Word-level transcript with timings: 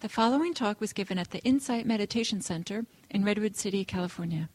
The 0.00 0.08
following 0.08 0.54
talk 0.54 0.80
was 0.80 0.94
given 0.94 1.18
at 1.18 1.30
the 1.30 1.40
Insight 1.40 1.84
Meditation 1.84 2.40
Center 2.40 2.86
in 3.10 3.22
Redwood 3.22 3.54
City, 3.54 3.84
California. 3.84 4.48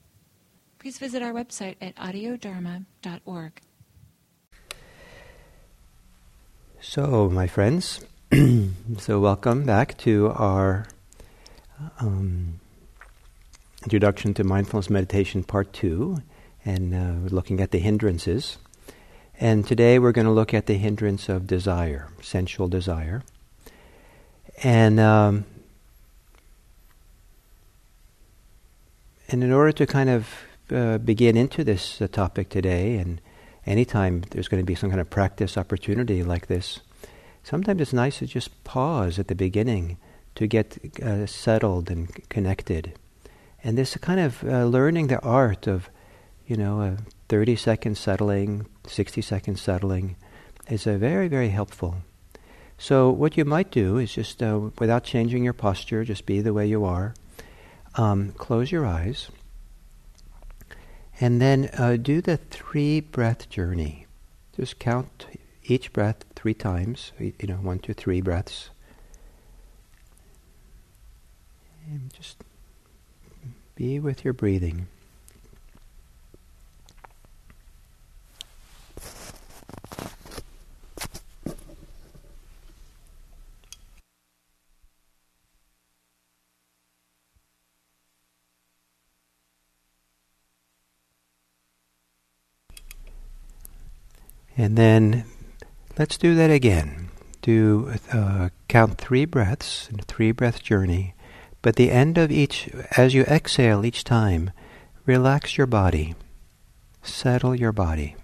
Please 0.79 0.97
visit 0.97 1.21
our 1.21 1.33
website 1.33 1.75
at 1.79 1.95
audiodharma.org. 1.97 3.61
So, 6.81 7.29
my 7.29 7.45
friends, 7.45 8.03
so 8.97 9.19
welcome 9.19 9.65
back 9.65 9.95
to 9.99 10.31
our 10.31 10.87
um, 11.99 12.59
introduction 13.83 14.33
to 14.33 14.43
mindfulness 14.43 14.89
meditation 14.89 15.43
part 15.43 15.71
two, 15.73 16.23
and 16.65 16.95
uh, 16.95 17.29
looking 17.29 17.61
at 17.61 17.69
the 17.69 17.77
hindrances. 17.77 18.57
And 19.39 19.67
today 19.67 19.99
we're 19.99 20.11
going 20.11 20.25
to 20.25 20.31
look 20.31 20.55
at 20.55 20.65
the 20.65 20.73
hindrance 20.73 21.29
of 21.29 21.45
desire, 21.45 22.09
sensual 22.19 22.67
desire. 22.67 23.21
And 24.63 24.99
um, 24.99 25.45
and 29.27 29.43
in 29.43 29.51
order 29.51 29.71
to 29.73 29.85
kind 29.85 30.09
of 30.09 30.29
uh, 30.71 30.97
begin 30.99 31.37
into 31.37 31.63
this 31.63 32.01
uh, 32.01 32.07
topic 32.07 32.49
today, 32.49 32.97
and 32.97 33.19
anytime 33.65 34.23
there's 34.31 34.47
going 34.47 34.61
to 34.61 34.65
be 34.65 34.75
some 34.75 34.89
kind 34.89 35.01
of 35.01 35.09
practice 35.09 35.57
opportunity 35.57 36.23
like 36.23 36.47
this, 36.47 36.79
sometimes 37.43 37.81
it's 37.81 37.93
nice 37.93 38.19
to 38.19 38.27
just 38.27 38.63
pause 38.63 39.19
at 39.19 39.27
the 39.27 39.35
beginning 39.35 39.97
to 40.35 40.47
get 40.47 40.77
uh, 41.01 41.25
settled 41.25 41.89
and 41.89 42.29
connected. 42.29 42.93
And 43.63 43.77
this 43.77 43.97
kind 43.97 44.19
of 44.19 44.43
uh, 44.43 44.65
learning 44.65 45.07
the 45.07 45.19
art 45.21 45.67
of, 45.67 45.89
you 46.45 46.55
know, 46.55 46.81
a 46.81 46.97
30 47.29 47.55
second 47.55 47.97
settling, 47.97 48.67
60 48.85 49.21
second 49.21 49.57
settling 49.57 50.15
is 50.69 50.85
a 50.85 50.97
very, 50.97 51.27
very 51.27 51.49
helpful. 51.49 51.97
So, 52.77 53.09
what 53.09 53.37
you 53.37 53.45
might 53.45 53.71
do 53.71 53.97
is 53.97 54.13
just, 54.13 54.43
uh, 54.43 54.69
without 54.79 55.03
changing 55.03 55.43
your 55.43 55.53
posture, 55.53 56.03
just 56.03 56.25
be 56.25 56.41
the 56.41 56.53
way 56.53 56.67
you 56.67 56.83
are. 56.83 57.13
Um, 57.95 58.33
close 58.33 58.71
your 58.71 58.85
eyes. 58.85 59.29
And 61.21 61.41
then 61.41 61.69
uh, 61.77 61.95
do 61.95 62.21
the 62.21 62.37
three 62.37 62.99
breath 62.99 63.49
journey. 63.49 64.05
Just 64.57 64.79
count 64.79 65.25
each 65.63 65.93
breath 65.93 66.25
three 66.35 66.53
times, 66.53 67.13
you 67.19 67.47
know, 67.47 67.55
one, 67.55 67.79
two, 67.79 67.93
three 67.93 68.21
breaths. 68.21 68.69
And 71.89 72.13
just 72.13 72.43
be 73.75 73.99
with 73.99 74.25
your 74.25 74.33
breathing. 74.33 74.87
And 94.57 94.77
then 94.77 95.25
let's 95.97 96.17
do 96.17 96.35
that 96.35 96.49
again. 96.49 97.09
Do 97.41 97.93
uh, 98.11 98.49
count 98.67 98.97
three 98.97 99.25
breaths 99.25 99.89
a 99.99 100.01
three 100.03 100.31
breath 100.31 100.63
journey. 100.63 101.13
But 101.61 101.75
the 101.75 101.91
end 101.91 102.17
of 102.17 102.31
each, 102.31 102.69
as 102.95 103.13
you 103.13 103.23
exhale 103.23 103.85
each 103.85 104.03
time, 104.03 104.51
relax 105.05 105.57
your 105.57 105.67
body, 105.67 106.15
settle 107.01 107.55
your 107.55 107.71
body. 107.71 108.15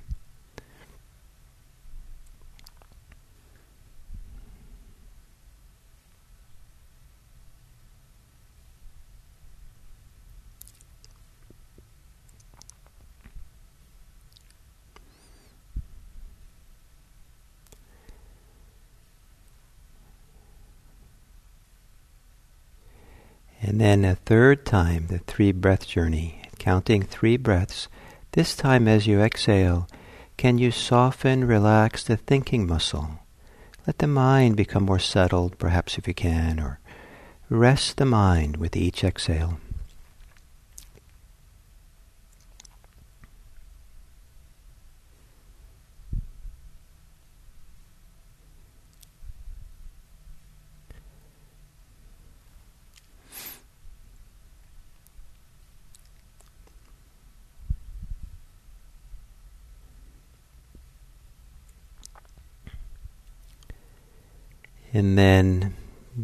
And 23.72 23.80
then 23.80 24.04
a 24.04 24.16
third 24.16 24.66
time, 24.66 25.08
the 25.08 25.20
three 25.20 25.54
breath 25.54 25.88
journey, 25.88 26.42
counting 26.60 27.04
three 27.04 27.38
breaths. 27.38 27.88
This 28.34 28.54
time, 28.54 28.86
as 28.86 29.08
you 29.08 29.22
exhale, 29.22 29.88
can 30.36 30.58
you 30.58 30.72
soften, 30.72 31.48
relax 31.48 32.04
the 32.04 32.18
thinking 32.18 32.68
muscle? 32.68 33.20
Let 33.88 34.00
the 34.00 34.08
mind 34.08 34.58
become 34.58 34.84
more 34.84 35.00
settled, 35.00 35.58
perhaps 35.58 35.98
if 35.98 36.06
you 36.06 36.14
can, 36.14 36.60
or 36.60 36.82
rest 37.50 37.96
the 37.96 38.04
mind 38.04 38.58
with 38.58 38.76
each 38.76 39.06
exhale. 39.06 39.58
And 64.94 65.18
then 65.18 65.76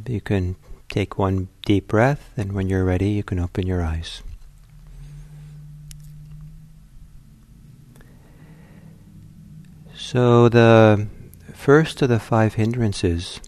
you 0.07 0.21
can 0.21 0.55
take 0.89 1.17
one 1.17 1.47
deep 1.65 1.87
breath, 1.87 2.31
and 2.37 2.53
when 2.53 2.69
you're 2.69 2.83
ready, 2.83 3.09
you 3.09 3.23
can 3.23 3.39
open 3.39 3.65
your 3.65 3.83
eyes. 3.83 4.21
So, 9.95 10.47
the 10.47 11.07
first 11.53 12.01
of 12.01 12.09
the 12.09 12.19
five 12.19 12.53
hindrances 12.53 13.39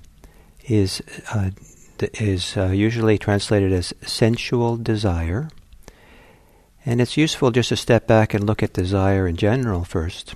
is, 0.66 1.02
uh, 1.34 1.51
is 2.16 2.57
uh, 2.57 2.68
usually 2.68 3.18
translated 3.18 3.72
as 3.72 3.94
sensual 4.01 4.78
desire. 4.78 5.50
And 6.86 7.01
it's 7.01 7.18
useful 7.18 7.51
just 7.51 7.69
to 7.69 7.78
step 7.78 8.07
back 8.07 8.34
and 8.34 8.46
look 8.46 8.63
at 8.63 8.74
desire 8.74 9.28
in 9.28 9.36
general 9.36 9.84
first. 9.84 10.36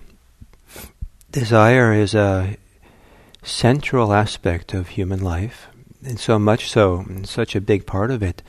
Desire 1.31 1.93
is 1.93 2.13
a 2.13 2.57
central 3.43 4.13
aspect 4.13 4.73
of 4.73 4.89
human 4.89 5.21
life, 5.21 5.67
and 6.03 6.19
so 6.19 6.39
much 6.39 6.69
so, 6.69 6.99
and 6.99 7.27
such 7.27 7.55
a 7.55 7.61
big 7.61 7.85
part 7.85 8.11
of 8.11 8.23
it, 8.23 8.41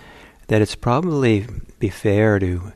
that 0.49 0.63
it's 0.63 0.75
probably 0.75 1.47
be 1.79 1.89
fair 1.89 2.39
to 2.39 2.73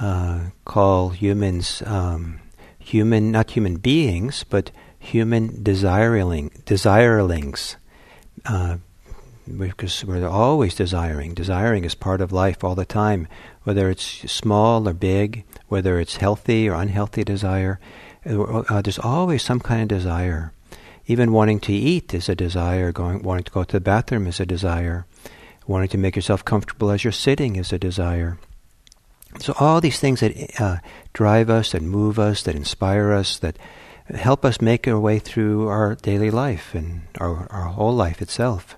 uh, 0.00 0.40
call 0.64 1.10
humans 1.10 1.82
um, 1.86 2.40
human, 2.78 3.30
not 3.30 3.50
human 3.50 3.76
beings, 3.76 4.44
but 4.48 4.70
human 4.98 5.62
desiring, 5.62 6.50
desirelings. 6.64 7.76
Uh, 8.44 8.78
because 9.56 10.04
we're 10.04 10.28
always 10.28 10.74
desiring. 10.74 11.34
Desiring 11.34 11.84
is 11.84 11.94
part 11.94 12.20
of 12.20 12.32
life 12.32 12.62
all 12.62 12.74
the 12.74 12.84
time, 12.84 13.26
whether 13.62 13.88
it's 13.88 14.30
small 14.30 14.86
or 14.88 14.92
big, 14.92 15.44
whether 15.68 15.98
it's 15.98 16.16
healthy 16.16 16.68
or 16.68 16.74
unhealthy 16.74 17.24
desire. 17.24 17.80
Uh, 18.26 18.82
there's 18.82 18.98
always 18.98 19.42
some 19.42 19.60
kind 19.60 19.82
of 19.82 19.88
desire. 19.88 20.52
Even 21.10 21.32
wanting 21.32 21.58
to 21.60 21.72
eat 21.72 22.12
is 22.12 22.28
a 22.28 22.36
desire. 22.36 22.92
Going, 22.92 23.22
wanting 23.22 23.44
to 23.44 23.50
go 23.50 23.64
to 23.64 23.72
the 23.72 23.80
bathroom 23.80 24.26
is 24.26 24.40
a 24.40 24.46
desire. 24.46 25.06
Wanting 25.66 25.88
to 25.88 25.98
make 25.98 26.16
yourself 26.16 26.44
comfortable 26.44 26.90
as 26.90 27.02
you're 27.02 27.12
sitting 27.12 27.56
is 27.56 27.72
a 27.72 27.78
desire. 27.78 28.38
So 29.40 29.54
all 29.58 29.80
these 29.80 29.98
things 29.98 30.20
that 30.20 30.60
uh, 30.60 30.76
drive 31.14 31.48
us, 31.48 31.72
that 31.72 31.82
move 31.82 32.18
us, 32.18 32.42
that 32.42 32.54
inspire 32.54 33.12
us, 33.12 33.38
that 33.38 33.58
help 34.14 34.44
us 34.44 34.60
make 34.60 34.86
our 34.86 35.00
way 35.00 35.18
through 35.18 35.68
our 35.68 35.94
daily 35.94 36.30
life 36.30 36.74
and 36.74 37.02
our, 37.18 37.46
our 37.50 37.64
whole 37.64 37.94
life 37.94 38.20
itself. 38.20 38.76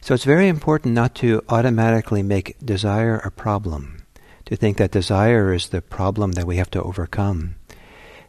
So 0.00 0.14
it's 0.14 0.24
very 0.24 0.48
important 0.48 0.94
not 0.94 1.16
to 1.16 1.42
automatically 1.48 2.22
make 2.22 2.56
desire 2.64 3.16
a 3.16 3.30
problem, 3.30 4.04
to 4.46 4.56
think 4.56 4.76
that 4.76 4.92
desire 4.92 5.52
is 5.52 5.68
the 5.68 5.82
problem 5.82 6.32
that 6.32 6.46
we 6.46 6.56
have 6.56 6.70
to 6.70 6.82
overcome. 6.82 7.56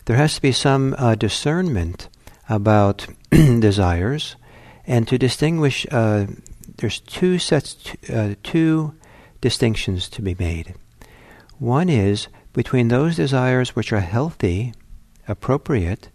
There 0.06 0.18
has 0.18 0.36
to 0.36 0.42
be 0.42 0.52
some 0.52 0.96
uh, 0.98 1.16
discernment 1.16 2.10
about 2.52 3.08
desires, 3.32 4.36
and 4.86 5.08
to 5.08 5.18
distinguish, 5.18 5.88
uh, 5.90 6.26
there's 6.78 7.00
two 7.00 7.40
sets, 7.40 7.96
uh, 8.12 8.36
two 8.44 8.94
distinctions 9.40 10.10
to 10.10 10.22
be 10.22 10.36
made. 10.38 10.76
One 11.58 11.90
is 11.90 12.28
between 12.54 12.90
those 12.90 13.16
desires 13.16 13.76
which 13.76 13.94
are 13.94 14.02
healthy, 14.02 14.74
appropriate, 15.28 16.10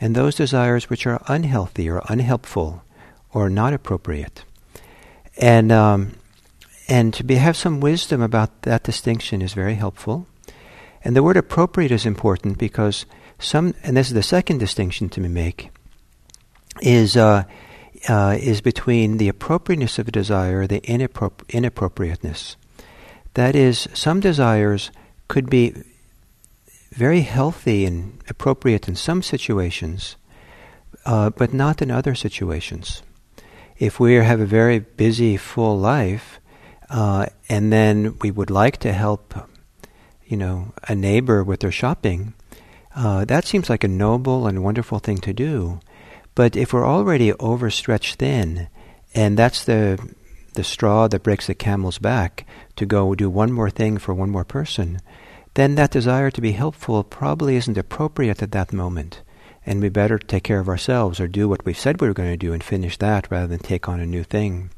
and 0.00 0.14
those 0.14 0.34
desires 0.34 0.88
which 0.88 1.06
are 1.06 1.22
unhealthy 1.28 1.88
or 1.90 2.02
unhelpful 2.08 2.82
or 3.32 3.50
not 3.50 3.72
appropriate. 3.72 4.44
And 5.36 5.70
um, 5.70 6.12
and 6.88 7.14
to 7.14 7.24
be, 7.24 7.36
have 7.36 7.56
some 7.56 7.80
wisdom 7.80 8.20
about 8.20 8.62
that 8.62 8.82
distinction 8.82 9.42
is 9.42 9.54
very 9.54 9.74
helpful. 9.74 10.26
And 11.04 11.16
the 11.16 11.22
word 11.22 11.36
appropriate 11.36 11.90
is 11.90 12.06
important 12.06 12.58
because 12.58 13.06
some, 13.38 13.74
and 13.82 13.96
this 13.96 14.08
is 14.08 14.14
the 14.14 14.22
second 14.22 14.58
distinction 14.58 15.08
to 15.10 15.20
make, 15.20 15.70
is 16.80 17.16
uh, 17.16 17.44
uh, 18.08 18.36
is 18.40 18.60
between 18.60 19.18
the 19.18 19.28
appropriateness 19.28 19.98
of 19.98 20.08
a 20.08 20.12
desire, 20.12 20.66
the 20.66 20.80
inappro- 20.80 21.46
inappropriateness. 21.48 22.56
That 23.34 23.54
is, 23.54 23.88
some 23.94 24.20
desires 24.20 24.90
could 25.28 25.48
be 25.48 25.74
very 26.90 27.22
healthy 27.22 27.84
and 27.86 28.20
appropriate 28.28 28.88
in 28.88 28.96
some 28.96 29.22
situations, 29.22 30.16
uh, 31.06 31.30
but 31.30 31.54
not 31.54 31.80
in 31.80 31.90
other 31.90 32.14
situations. 32.14 33.02
If 33.78 33.98
we 33.98 34.14
have 34.14 34.40
a 34.40 34.46
very 34.46 34.80
busy, 34.80 35.36
full 35.36 35.78
life, 35.78 36.40
uh, 36.90 37.26
and 37.48 37.72
then 37.72 38.18
we 38.20 38.30
would 38.30 38.50
like 38.50 38.76
to 38.78 38.92
help, 38.92 39.34
you 40.26 40.36
know, 40.36 40.74
a 40.88 40.94
neighbor 40.94 41.42
with 41.42 41.60
their 41.60 41.72
shopping, 41.72 42.34
uh, 42.94 43.24
that 43.24 43.46
seems 43.46 43.70
like 43.70 43.82
a 43.82 43.88
noble 43.88 44.46
and 44.46 44.62
wonderful 44.62 44.98
thing 44.98 45.18
to 45.18 45.32
do. 45.32 45.80
But 46.34 46.56
if 46.56 46.72
we're 46.72 46.86
already 46.86 47.32
overstretched 47.34 48.16
thin, 48.16 48.68
and 49.14 49.38
that's 49.38 49.64
the 49.64 50.14
the 50.54 50.64
straw 50.64 51.08
that 51.08 51.22
breaks 51.22 51.46
the 51.46 51.54
camel's 51.54 51.98
back 51.98 52.46
to 52.76 52.84
go 52.84 53.14
do 53.14 53.30
one 53.30 53.52
more 53.52 53.70
thing 53.70 53.96
for 53.96 54.12
one 54.12 54.30
more 54.30 54.44
person, 54.44 55.00
then 55.54 55.74
that 55.74 55.90
desire 55.90 56.30
to 56.30 56.40
be 56.40 56.52
helpful 56.52 57.02
probably 57.04 57.56
isn't 57.56 57.78
appropriate 57.78 58.42
at 58.42 58.52
that 58.52 58.72
moment. 58.72 59.22
And 59.64 59.80
we 59.80 59.88
better 59.88 60.18
take 60.18 60.44
care 60.44 60.60
of 60.60 60.68
ourselves 60.68 61.20
or 61.20 61.28
do 61.28 61.48
what 61.48 61.64
we 61.64 61.72
said 61.72 62.00
we 62.00 62.08
were 62.08 62.14
going 62.14 62.32
to 62.32 62.36
do 62.36 62.52
and 62.52 62.62
finish 62.62 62.96
that 62.98 63.30
rather 63.30 63.46
than 63.46 63.60
take 63.60 63.88
on 63.88 64.00
a 64.00 64.06
new 64.06 64.24
thing. 64.24 64.70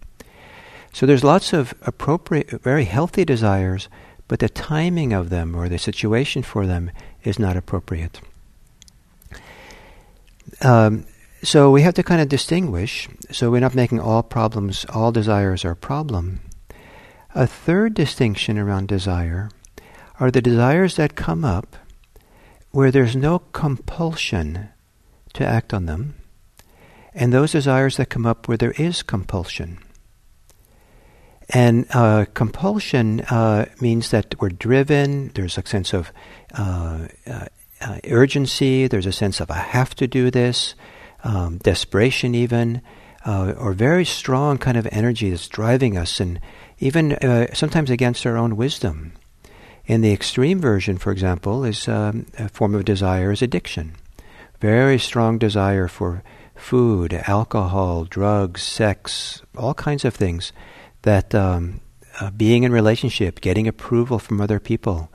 So 0.93 1.06
there's 1.06 1.25
lots 1.25 1.53
of 1.53 1.75
appropriate, 1.83 2.51
very 2.62 2.85
healthy 2.85 3.25
desires, 3.25 3.89
but 4.29 4.39
the 4.39 4.49
timing 4.49 5.12
of 5.12 5.31
them 5.31 5.55
or 5.56 5.69
the 5.69 5.79
situation 5.79 6.43
for 6.43 6.67
them 6.67 6.91
is 7.25 7.39
not 7.39 7.56
appropriate. 7.56 8.21
Um, 10.61 11.06
so 11.44 11.70
we 11.70 11.82
have 11.82 11.94
to 11.94 12.02
kind 12.02 12.20
of 12.20 12.29
distinguish, 12.29 13.08
so 13.31 13.50
we're 13.50 13.61
not 13.61 13.75
making 13.75 14.00
all 14.00 14.23
problems, 14.23 14.87
all 14.88 15.12
desires 15.12 15.64
are 15.64 15.73
a 15.73 15.76
problem. 15.76 16.41
A 17.35 17.46
third 17.46 17.94
distinction 17.94 18.58
around 18.58 18.88
desire 18.88 19.50
are 20.19 20.31
the 20.31 20.43
desires 20.43 20.96
that 20.96 21.17
come 21.17 21.44
up 21.44 21.76
where 22.70 22.91
there's 22.91 23.14
no 23.14 23.38
compulsion 23.38 24.69
to 25.35 25.46
act 25.46 25.75
on 25.75 25.87
them, 25.87 26.14
and 27.12 27.32
those 27.32 27.52
desires 27.52 27.99
that 27.99 28.11
come 28.11 28.26
up 28.26 28.49
where 28.49 28.56
there 28.56 28.73
is 28.73 29.02
compulsion. 29.02 29.79
And 31.50 31.87
uh, 31.91 32.25
compulsion 32.32 33.20
uh, 33.23 33.67
means 33.81 34.11
that 34.11 34.35
we're 34.41 34.49
driven, 34.49 35.31
there's 35.35 35.58
a 35.58 35.67
sense 35.67 35.93
of 35.93 36.11
uh, 36.56 37.08
uh, 37.26 37.46
uh, 37.81 37.99
urgency, 38.08 38.87
there's 38.87 39.06
a 39.06 39.12
sense 39.12 39.41
of 39.41 39.50
I 39.50 39.58
have 39.58 39.94
to 39.96 40.06
do 40.06 40.31
this, 40.31 40.75
um, 41.25 41.59
desperation 41.59 42.35
even, 42.35 42.81
uh, 43.26 43.55
or 43.59 43.73
very 43.73 44.05
strong 44.05 44.59
kind 44.59 44.76
of 44.76 44.87
energy 44.93 45.31
that's 45.31 45.49
driving 45.49 45.97
us, 45.97 46.21
and 46.21 46.38
even 46.79 47.19
sometimes 47.55 47.91
against 47.91 48.26
our 48.26 48.37
own 48.37 48.56
wisdom. 48.56 49.12
In 49.87 50.00
the 50.00 50.12
extreme 50.12 50.61
version, 50.61 50.97
for 50.97 51.12
example, 51.12 51.65
is 51.65 51.88
um, 51.88 52.26
a 52.38 52.49
form 52.49 52.75
of 52.75 52.85
desire 52.85 53.32
is 53.32 53.43
addiction. 53.43 53.97
Very 54.61 54.99
strong 54.99 55.38
desire 55.38 55.88
for 55.88 56.23
food, 56.55 57.12
alcohol, 57.27 58.05
drugs, 58.05 58.62
sex, 58.62 59.43
all 59.56 59.75
kinds 59.75 60.05
of 60.05 60.15
things 60.15 60.53
that 61.03 61.35
um, 61.35 61.81
uh, 62.20 62.31
being 62.31 62.62
in 62.62 62.73
relationship, 62.73 63.41
getting 63.41 63.69
approval 63.69 64.19
from 64.19 64.41
other 64.41 64.59
people, 64.59 65.11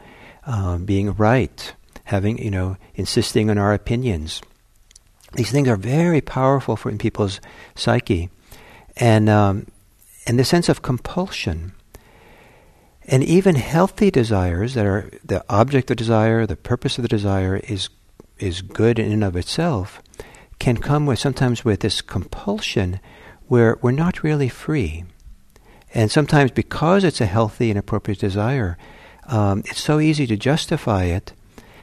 um, 0.46 0.86
being 0.86 1.14
right, 1.14 1.74
having, 2.04 2.38
you 2.38 2.52
know, 2.52 2.78
insisting 2.94 3.50
on 3.50 3.58
our 3.58 3.74
opinions. 3.74 4.42
These 5.34 5.52
things 5.52 5.68
are 5.68 5.76
very 5.76 6.22
powerful 6.22 6.76
for 6.76 6.90
in 6.90 6.98
people's 6.98 7.40
psyche. 7.76 8.30
And, 8.98 9.30
um, 9.30 9.68
and 10.26 10.38
the 10.38 10.46
sense 10.46 10.70
of 10.70 10.82
compulsion. 10.82 11.74
And 13.06 13.24
even 13.24 13.56
healthy 13.56 14.12
desires 14.12 14.76
that 14.76 14.86
are 14.86 15.10
the 15.24 15.44
object 15.50 15.90
of 15.90 15.98
desire, 15.98 16.46
the 16.46 16.56
purpose 16.56 16.98
of 16.98 17.02
the 17.02 17.08
desire 17.08 17.58
is, 17.58 17.90
is 18.38 18.62
good 18.62 19.00
in 19.00 19.12
and 19.12 19.24
of 19.24 19.36
itself, 19.36 20.02
can 20.60 20.78
come 20.78 21.06
with 21.06 21.18
sometimes 21.18 21.66
with 21.66 21.80
this 21.80 22.02
compulsion 22.02 23.00
where 23.48 23.78
we're 23.82 23.92
not 23.92 24.24
really 24.24 24.50
free. 24.50 25.06
And 25.94 26.12
sometimes 26.12 26.52
because 26.52 27.04
it's 27.04 27.22
a 27.22 27.26
healthy 27.26 27.70
and 27.72 27.80
appropriate 27.80 28.20
desire, 28.20 28.78
um, 29.26 29.60
it's 29.66 29.82
so 29.82 30.00
easy 30.00 30.28
to 30.28 30.38
justify 30.38 31.06
it 31.06 31.34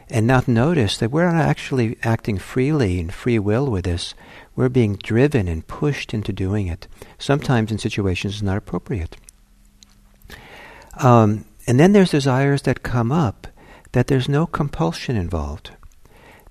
and 0.09 0.27
not 0.27 0.47
notice 0.47 0.97
that 0.99 1.11
we're 1.11 1.31
not 1.31 1.45
actually 1.45 1.99
acting 2.03 2.39
freely 2.39 3.01
and 3.01 3.13
free 3.13 3.39
will 3.39 3.67
with 3.71 3.85
this. 3.85 4.15
We're 4.55 4.69
being 4.69 4.97
driven 4.97 5.49
and 5.49 5.67
pushed 5.67 6.15
into 6.15 6.33
doing 6.33 6.69
it. 6.69 6.87
Sometimes 7.19 7.73
in 7.73 7.79
situations 7.79 8.43
not 8.43 8.57
appropriate. 8.57 9.17
Um, 10.99 11.45
and 11.67 11.79
then 11.81 11.93
there's 11.93 12.11
desires 12.11 12.63
that 12.63 12.83
come 12.83 13.11
up 13.11 13.49
that 13.93 14.07
there's 14.07 14.29
no 14.29 14.47
compulsion 14.47 15.17
involved. 15.17 15.71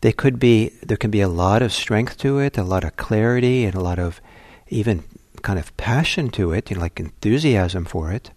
They 0.02 0.12
could 0.12 0.40
be 0.40 0.72
there 0.84 0.98
can 0.98 1.12
be 1.12 1.22
a 1.22 1.28
lot 1.28 1.62
of 1.62 1.74
strength 1.74 2.18
to 2.19 2.40
it, 2.40 2.57
a 2.57 2.63
lot 2.63 2.84
of 2.84 2.98
clarity, 2.98 3.66
and 3.66 3.75
a 3.75 3.81
lot 3.81 3.98
of 3.98 4.22
even 4.68 5.04
kind 5.42 5.57
of 5.57 5.75
passion 5.78 6.30
to 6.31 6.52
it, 6.52 6.69
you 6.69 6.75
know, 6.75 6.81
like 6.81 7.00
enthusiasm 7.00 7.86
for 7.86 8.12
it. 8.12 8.31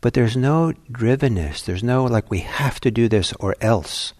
But 0.00 0.14
there's 0.14 0.36
no 0.36 0.72
drivenness. 0.90 1.64
There's 1.64 1.82
no 1.82 2.04
like 2.04 2.30
we 2.30 2.40
have 2.40 2.80
to 2.80 2.90
do 2.90 3.08
this 3.08 3.32
or 3.40 3.56
else. 3.60 4.12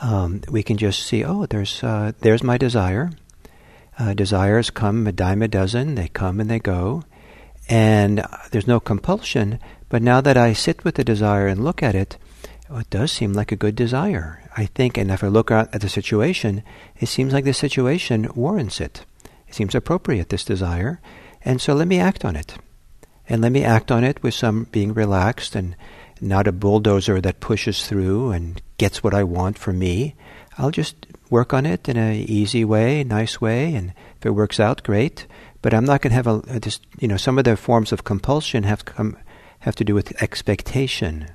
Um, 0.00 0.42
we 0.50 0.62
can 0.62 0.76
just 0.76 1.02
see, 1.02 1.24
oh, 1.24 1.46
there's 1.46 1.82
uh, 1.82 2.12
there's 2.20 2.42
my 2.42 2.58
desire. 2.58 3.10
Uh, 3.98 4.12
desires 4.12 4.70
come 4.70 5.06
a 5.06 5.12
dime 5.12 5.42
a 5.42 5.48
dozen. 5.48 5.94
They 5.94 6.08
come 6.08 6.40
and 6.40 6.50
they 6.50 6.58
go, 6.58 7.04
and 7.68 8.20
uh, 8.20 8.26
there's 8.50 8.66
no 8.66 8.80
compulsion. 8.80 9.60
But 9.88 10.02
now 10.02 10.20
that 10.20 10.36
I 10.36 10.52
sit 10.52 10.84
with 10.84 10.96
the 10.96 11.04
desire 11.04 11.46
and 11.46 11.62
look 11.64 11.82
at 11.82 11.94
it, 11.94 12.18
oh, 12.68 12.78
it 12.78 12.90
does 12.90 13.12
seem 13.12 13.32
like 13.32 13.52
a 13.52 13.56
good 13.56 13.76
desire. 13.76 14.42
I 14.56 14.66
think, 14.66 14.98
and 14.98 15.10
if 15.10 15.22
I 15.22 15.28
look 15.28 15.50
at 15.50 15.80
the 15.80 15.88
situation, 15.88 16.62
it 16.98 17.06
seems 17.06 17.32
like 17.32 17.44
the 17.44 17.54
situation 17.54 18.28
warrants 18.34 18.80
it. 18.80 19.04
It 19.48 19.54
seems 19.54 19.74
appropriate, 19.74 20.28
this 20.28 20.44
desire. 20.44 21.00
And 21.44 21.60
so 21.60 21.74
let 21.74 21.88
me 21.88 22.00
act 22.00 22.24
on 22.24 22.36
it. 22.36 22.56
And 23.28 23.42
let 23.42 23.52
me 23.52 23.64
act 23.64 23.90
on 23.90 24.04
it 24.04 24.22
with 24.22 24.34
some 24.34 24.64
being 24.70 24.92
relaxed 24.92 25.54
and 25.54 25.76
not 26.20 26.46
a 26.46 26.52
bulldozer 26.52 27.20
that 27.20 27.40
pushes 27.40 27.86
through 27.86 28.30
and 28.30 28.60
gets 28.78 29.02
what 29.02 29.14
I 29.14 29.24
want 29.24 29.58
for 29.58 29.72
me. 29.72 30.14
I'll 30.58 30.70
just 30.70 31.06
work 31.30 31.52
on 31.52 31.66
it 31.66 31.88
in 31.88 31.96
an 31.96 32.14
easy 32.14 32.64
way, 32.64 33.02
nice 33.04 33.40
way, 33.40 33.74
and 33.74 33.92
if 34.16 34.26
it 34.26 34.30
works 34.30 34.60
out, 34.60 34.82
great. 34.82 35.26
But 35.62 35.74
I'm 35.74 35.84
not 35.84 36.02
going 36.02 36.10
to 36.10 36.16
have 36.16 36.26
a, 36.26 36.56
uh, 36.56 36.58
just 36.58 36.82
you 37.00 37.08
know 37.08 37.16
some 37.16 37.38
of 37.38 37.44
the 37.44 37.56
forms 37.56 37.92
of 37.92 38.04
compulsion 38.04 38.64
have 38.64 38.84
come 38.84 39.16
have 39.60 39.74
to 39.76 39.84
do 39.84 39.94
with 39.94 40.22
expectation, 40.22 41.28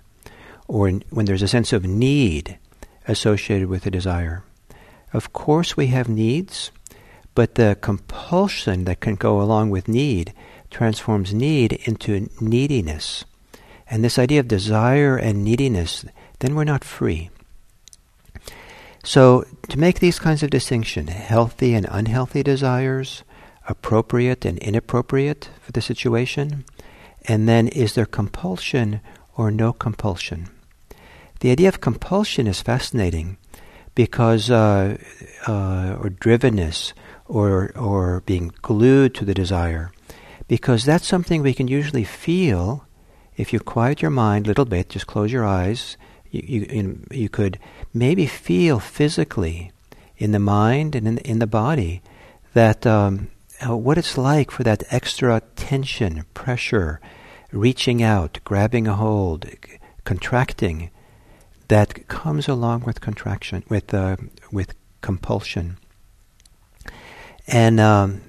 or 0.68 0.88
in, 0.88 1.04
when 1.10 1.26
there's 1.26 1.42
a 1.42 1.48
sense 1.48 1.74
of 1.74 1.86
need 1.86 2.58
associated 3.08 3.68
with 3.68 3.86
a 3.86 3.92
desire. 3.92 4.44
Of 5.14 5.34
course, 5.34 5.76
we 5.76 5.88
have 5.88 6.08
needs, 6.08 6.72
but 7.34 7.56
the 7.56 7.76
compulsion 7.82 8.86
that 8.86 9.00
can 9.00 9.16
go 9.16 9.42
along 9.42 9.72
with 9.72 9.88
need 9.88 10.34
transforms 10.70 11.34
need 11.34 11.74
into 11.74 12.30
neediness. 12.40 13.26
And 13.90 14.04
this 14.04 14.20
idea 14.20 14.40
of 14.40 14.48
desire 14.48 15.18
and 15.18 15.44
neediness, 15.44 16.06
then 16.40 16.56
we're 16.56 16.64
not 16.64 16.84
free. 16.84 17.30
So, 19.04 19.46
to 19.70 19.80
make 19.80 20.00
these 20.00 20.20
kinds 20.20 20.44
of 20.44 20.50
distinction, 20.50 21.08
healthy 21.08 21.74
and 21.74 21.88
unhealthy 21.90 22.44
desires, 22.44 23.24
appropriate 23.68 24.46
and 24.46 24.58
inappropriate 24.60 25.50
for 25.62 25.72
the 25.72 25.82
situation, 25.82 26.66
and 27.28 27.48
then 27.48 27.68
is 27.70 27.94
there 27.94 28.06
compulsion 28.06 29.02
or 29.36 29.52
no 29.52 29.74
compulsion? 29.74 30.50
The 31.40 31.52
idea 31.52 31.70
of 31.70 31.82
compulsion 31.82 32.46
is 32.46 32.62
fascinating 32.62 33.38
because, 33.96 34.52
uh, 34.52 34.98
uh, 35.48 35.98
or 36.00 36.10
drivenness, 36.10 36.94
or, 37.26 37.72
or 37.78 38.22
being 38.26 38.52
glued 38.62 39.16
to 39.16 39.26
the 39.26 39.34
desire. 39.34 39.92
Because 40.48 40.84
that's 40.84 41.08
something 41.08 41.42
we 41.42 41.54
can 41.54 41.68
usually 41.68 42.04
feel 42.04 42.86
if 43.40 43.54
you 43.54 43.60
quiet 43.60 44.02
your 44.02 44.12
mind 44.12 44.46
a 44.46 44.50
little 44.50 44.66
bit, 44.66 44.90
just 44.90 45.08
close 45.08 45.32
your 45.32 45.46
eyes. 45.46 45.98
You, 46.30 46.66
you, 46.72 47.06
you 47.10 47.30
could 47.30 47.58
maybe 47.94 48.28
feel 48.28 48.80
physically 48.80 49.72
in 50.18 50.32
the 50.32 50.40
mind 50.40 50.96
and 50.96 51.08
in, 51.08 51.18
in 51.20 51.40
the 51.40 51.48
body 51.48 52.02
that 52.54 52.86
um, 52.86 53.30
uh, 53.68 53.76
what 53.76 53.98
it's 53.98 54.18
like 54.18 54.52
for 54.52 54.64
that 54.64 54.84
extra 54.92 55.42
tension, 55.56 56.26
pressure, 56.34 57.00
reaching 57.52 58.04
out, 58.04 58.40
grabbing 58.44 58.88
a 58.88 58.96
hold, 58.96 59.46
contracting, 60.04 60.92
that 61.70 62.08
comes 62.08 62.48
along 62.48 62.84
with 62.84 63.00
contraction, 63.00 63.64
with 63.70 63.94
uh, 63.94 64.18
with 64.52 64.74
compulsion 65.02 65.78
and 67.50 67.80
um, 67.80 68.22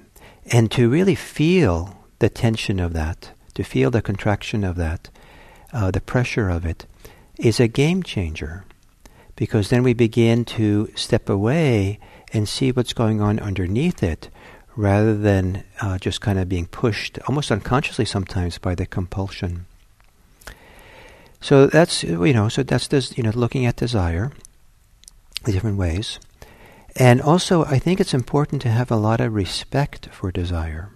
and 0.45 0.71
to 0.71 0.89
really 0.89 1.15
feel 1.15 1.97
the 2.19 2.29
tension 2.29 2.79
of 2.79 2.93
that, 2.93 3.31
to 3.61 3.69
feel 3.69 3.91
the 3.91 4.01
contraction 4.01 4.63
of 4.63 4.75
that, 4.75 5.09
uh, 5.71 5.91
the 5.91 6.01
pressure 6.01 6.49
of 6.49 6.65
it, 6.65 6.85
is 7.37 7.59
a 7.59 7.67
game 7.67 8.03
changer, 8.03 8.65
because 9.35 9.69
then 9.69 9.83
we 9.83 9.93
begin 9.93 10.43
to 10.45 10.89
step 10.95 11.29
away 11.29 11.99
and 12.33 12.47
see 12.47 12.71
what's 12.71 12.93
going 12.93 13.21
on 13.21 13.39
underneath 13.39 14.03
it, 14.03 14.29
rather 14.75 15.15
than 15.15 15.63
uh, 15.81 15.97
just 15.97 16.21
kind 16.21 16.39
of 16.39 16.49
being 16.49 16.65
pushed, 16.65 17.19
almost 17.27 17.51
unconsciously 17.51 18.05
sometimes, 18.05 18.57
by 18.57 18.73
the 18.75 18.85
compulsion. 18.85 19.65
So 21.39 21.67
that's 21.67 22.03
you 22.03 22.33
know, 22.33 22.49
so 22.49 22.63
that's 22.63 22.87
this 22.87 23.17
you 23.17 23.23
know, 23.23 23.31
looking 23.31 23.65
at 23.65 23.75
desire, 23.75 24.31
the 25.43 25.51
different 25.51 25.77
ways, 25.77 26.19
and 26.95 27.21
also 27.21 27.65
I 27.65 27.79
think 27.79 27.99
it's 27.99 28.13
important 28.13 28.61
to 28.63 28.69
have 28.69 28.91
a 28.91 28.95
lot 28.95 29.21
of 29.21 29.33
respect 29.33 30.09
for 30.11 30.31
desire. 30.31 30.89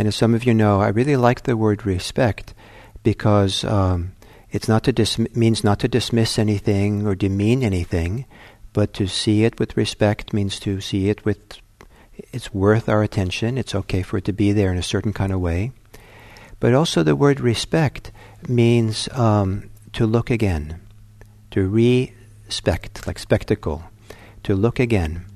And 0.00 0.08
as 0.08 0.16
some 0.16 0.32
of 0.34 0.44
you 0.44 0.54
know, 0.54 0.80
I 0.80 0.88
really 0.88 1.16
like 1.16 1.42
the 1.42 1.58
word 1.58 1.84
respect 1.84 2.54
because 3.02 3.64
um, 3.64 4.12
it's 4.50 4.66
not 4.66 4.82
to 4.84 4.92
dis- 4.92 5.18
means 5.36 5.62
not 5.62 5.78
to 5.80 5.88
dismiss 5.88 6.38
anything 6.38 7.06
or 7.06 7.14
demean 7.14 7.62
anything, 7.62 8.24
but 8.72 8.94
to 8.94 9.06
see 9.06 9.44
it 9.44 9.58
with 9.58 9.76
respect 9.76 10.32
means 10.32 10.58
to 10.60 10.80
see 10.80 11.10
it 11.10 11.26
with 11.26 11.38
it's 12.32 12.54
worth 12.54 12.88
our 12.88 13.02
attention. 13.02 13.58
It's 13.58 13.74
okay 13.74 14.00
for 14.00 14.16
it 14.16 14.24
to 14.24 14.32
be 14.32 14.52
there 14.52 14.72
in 14.72 14.78
a 14.78 14.82
certain 14.82 15.12
kind 15.12 15.34
of 15.34 15.40
way. 15.40 15.72
But 16.60 16.72
also 16.72 17.02
the 17.02 17.14
word 17.14 17.38
respect 17.38 18.10
means 18.48 19.06
um, 19.10 19.68
to 19.92 20.06
look 20.06 20.30
again, 20.30 20.80
to 21.50 21.68
respect, 21.68 23.06
like 23.06 23.18
spectacle, 23.18 23.82
to 24.44 24.54
look 24.54 24.80
again. 24.80 25.26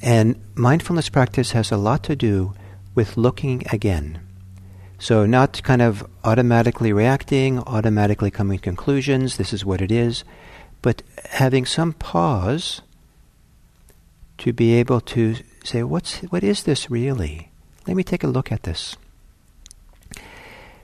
And 0.00 0.40
mindfulness 0.54 1.08
practice 1.08 1.50
has 1.50 1.72
a 1.72 1.76
lot 1.76 2.04
to 2.04 2.14
do 2.14 2.54
with 2.94 3.16
looking 3.16 3.64
again. 3.72 4.20
So, 4.98 5.26
not 5.26 5.62
kind 5.62 5.82
of 5.82 6.06
automatically 6.22 6.92
reacting, 6.92 7.58
automatically 7.58 8.30
coming 8.30 8.58
to 8.58 8.62
conclusions, 8.62 9.36
this 9.36 9.52
is 9.52 9.64
what 9.64 9.82
it 9.82 9.90
is, 9.90 10.24
but 10.82 11.02
having 11.30 11.66
some 11.66 11.92
pause 11.92 12.80
to 14.38 14.52
be 14.52 14.74
able 14.74 15.00
to 15.00 15.36
say, 15.64 15.82
What's, 15.82 16.20
what 16.22 16.44
is 16.44 16.62
this 16.62 16.90
really? 16.90 17.50
Let 17.86 17.96
me 17.96 18.04
take 18.04 18.24
a 18.24 18.28
look 18.28 18.50
at 18.52 18.62
this. 18.62 18.96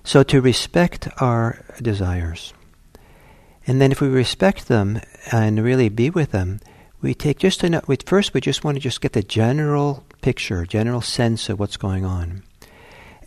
So, 0.03 0.23
to 0.25 0.41
respect 0.41 1.09
our 1.19 1.65
desires. 1.81 2.53
And 3.67 3.81
then, 3.81 3.93
if 3.93 4.01
we 4.01 4.09
respect 4.09 4.69
them 4.69 5.01
and 5.31 5.63
really 5.63 5.89
be 5.89 6.11
with 6.11 6.33
them, 6.33 6.61
we 7.01 7.15
take 7.15 7.39
just 7.39 7.63
enough. 7.63 7.85
First, 8.05 8.35
we 8.35 8.41
just 8.41 8.65
want 8.65 8.77
to 8.77 8.81
just 8.81 9.01
get 9.01 9.13
the 9.13 9.23
general 9.23 10.05
picture, 10.21 10.65
general 10.67 11.01
sense 11.01 11.49
of 11.49 11.59
what's 11.59 11.77
going 11.77 12.05
on. 12.05 12.43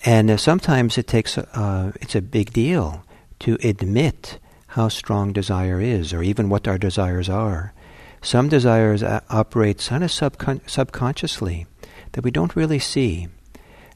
And 0.05 0.31
uh, 0.31 0.37
sometimes 0.37 0.97
it 0.97 1.07
takes, 1.07 1.37
uh, 1.37 1.91
it's 2.01 2.15
a 2.15 2.21
big 2.21 2.51
deal 2.53 3.03
to 3.39 3.57
admit 3.63 4.39
how 4.67 4.89
strong 4.89 5.33
desire 5.33 5.79
is, 5.79 6.13
or 6.13 6.23
even 6.23 6.49
what 6.49 6.67
our 6.67 6.77
desires 6.77 7.29
are. 7.29 7.73
Some 8.21 8.49
desires 8.49 9.03
uh, 9.03 9.19
operate 9.29 9.79
kind 9.79 10.03
of 10.03 10.09
subcon- 10.09 10.67
subconsciously 10.69 11.67
that 12.13 12.23
we 12.23 12.31
don't 12.31 12.55
really 12.55 12.79
see. 12.79 13.27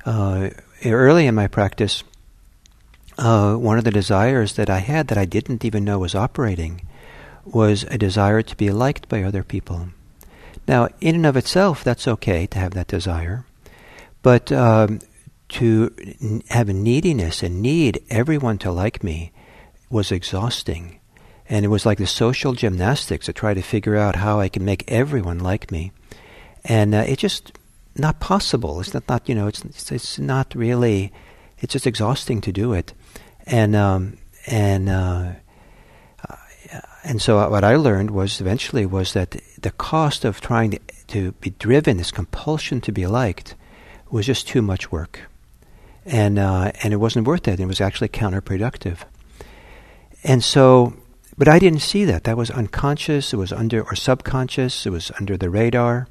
Uh, 0.06 0.50
early 0.86 1.28
in 1.28 1.36
my 1.36 1.48
practice, 1.48 2.04
uh, 3.18 3.56
one 3.56 3.78
of 3.78 3.84
the 3.84 3.92
desires 3.92 4.54
that 4.54 4.70
I 4.70 4.80
had 4.80 5.08
that 5.08 5.18
I 5.18 5.26
didn't 5.26 5.66
even 5.66 5.84
know 5.84 6.00
was 6.00 6.14
operating 6.14 6.82
was 7.46 7.84
a 7.84 7.98
desire 7.98 8.42
to 8.42 8.56
be 8.56 8.70
liked 8.70 9.10
by 9.10 9.24
other 9.24 9.44
people. 9.44 9.90
Now, 10.68 10.90
in 11.00 11.16
and 11.16 11.26
of 11.26 11.38
itself, 11.38 11.84
that's 11.84 12.08
okay 12.08 12.46
to 12.48 12.60
have 12.60 12.74
that 12.74 12.88
desire, 12.88 13.46
but 14.22 14.52
um, 14.52 15.00
to 15.50 15.94
n- 16.22 16.44
have 16.50 16.68
a 16.68 16.74
neediness 16.74 17.42
and 17.42 17.62
need 17.62 18.04
everyone 18.10 18.58
to 18.60 18.72
like 18.72 19.04
me 19.04 19.32
was 19.90 20.12
exhausting. 20.12 21.00
And 21.50 21.64
it 21.64 21.70
was 21.70 21.86
like 21.86 21.98
the 21.98 22.08
social 22.08 22.52
gymnastics 22.52 23.28
to 23.28 23.34
try 23.34 23.54
to 23.54 23.62
figure 23.62 23.96
out 23.96 24.18
how 24.18 24.42
I 24.42 24.50
can 24.50 24.66
make 24.66 24.92
everyone 24.92 25.40
like 25.40 25.72
me. 25.72 25.94
And 26.66 26.94
uh, 26.94 27.06
it's 27.08 27.22
just 27.22 27.58
not 27.96 28.20
possible. 28.20 28.82
It's 28.82 28.94
not, 28.94 29.08
not 29.08 29.30
you 29.30 29.36
know, 29.36 29.48
it's, 29.48 29.64
it's, 29.64 29.92
it's, 29.92 30.20
not 30.20 30.54
really, 30.54 31.14
it's 31.60 31.72
just 31.72 31.88
exhausting 31.88 32.42
to 32.42 32.52
do 32.52 32.74
it. 32.74 32.94
And, 33.46 33.74
um, 33.76 34.18
and, 34.46 34.90
uh, 34.90 35.32
and 37.08 37.22
so 37.22 37.50
what 37.50 37.64
I 37.64 37.76
learned 37.76 38.12
was 38.12 38.42
eventually 38.42 38.86
was 38.86 39.14
that 39.14 39.38
the 39.62 39.72
cost 39.72 40.26
of 40.26 40.42
trying 40.42 40.72
to, 40.72 40.80
to 41.08 41.32
be 41.34 41.52
driven, 41.52 41.98
this 41.98 42.12
compulsion 42.12 42.82
to 42.82 42.92
be 42.92 43.08
liked, 43.08 43.56
was 44.12 44.26
just 44.26 44.48
too 44.48 44.62
much 44.62 44.92
work. 44.92 45.22
And, 46.06 46.40
uh, 46.40 46.72
and 46.84 46.94
it 46.94 46.98
wasn't 46.98 47.28
worth 47.28 47.48
it. 47.48 47.60
It 47.60 47.66
was 47.66 47.82
actually 47.82 48.10
counterproductive. 48.10 49.00
And 50.24 50.44
so 50.44 50.94
but 51.38 51.48
I 51.48 51.60
didn't 51.60 51.82
see 51.82 52.04
that. 52.06 52.24
That 52.24 52.36
was 52.36 52.50
unconscious, 52.50 53.32
it 53.32 53.38
was 53.38 53.54
under, 53.54 53.84
or 53.84 53.96
subconscious, 53.96 54.88
it 54.88 54.90
was 54.90 55.12
under 55.20 55.38
the 55.38 55.52
radar. 55.52 56.08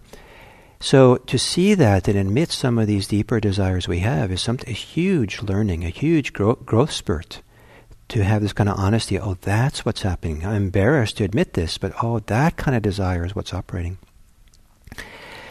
So 0.79 1.17
to 1.17 1.39
see 1.39 1.75
that 1.75 2.07
and 2.07 2.17
admit 2.17 2.53
some 2.53 2.79
of 2.79 2.87
these 2.87 3.09
deeper 3.09 3.41
desires 3.41 3.89
we 3.89 4.01
have 4.01 4.31
is 4.31 4.41
something, 4.41 4.69
a 4.69 4.73
huge 4.73 5.43
learning, 5.43 5.85
a 5.85 5.89
huge 5.89 6.33
growth, 6.33 6.65
growth 6.65 6.93
spurt. 6.93 7.43
To 8.09 8.23
have 8.23 8.41
this 8.41 8.53
kind 8.53 8.69
of 8.69 8.79
honesty, 8.79 9.19
oh, 9.19 9.37
that's 9.41 9.85
what's 9.85 10.03
happening. 10.03 10.47
I'm 10.47 10.65
embarrassed 10.65 11.17
to 11.17 11.25
admit 11.25 11.55
this, 11.55 11.77
but 11.77 11.93
oh, 12.03 12.21
that 12.21 12.57
kind 12.57 12.77
of 12.77 12.83
desire 12.83 13.25
is 13.25 13.35
what's 13.35 13.53
operating. 13.53 13.99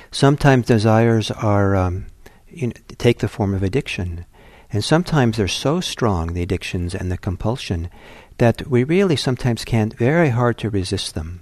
Sometimes 0.09 0.65
desires 0.65 1.31
are 1.31 1.75
um, 1.75 2.05
you 2.49 2.67
know, 2.67 2.73
take 2.97 3.19
the 3.19 3.27
form 3.27 3.53
of 3.53 3.63
addiction, 3.63 4.25
and 4.71 4.83
sometimes 4.83 5.35
they're 5.35 5.47
so 5.47 5.81
strong, 5.81 6.33
the 6.33 6.41
addictions 6.41 6.95
and 6.95 7.11
the 7.11 7.17
compulsion, 7.17 7.89
that 8.37 8.67
we 8.67 8.83
really 8.83 9.17
sometimes 9.17 9.65
can't, 9.65 9.93
very 9.93 10.29
hard 10.29 10.57
to 10.59 10.69
resist 10.69 11.13
them. 11.15 11.41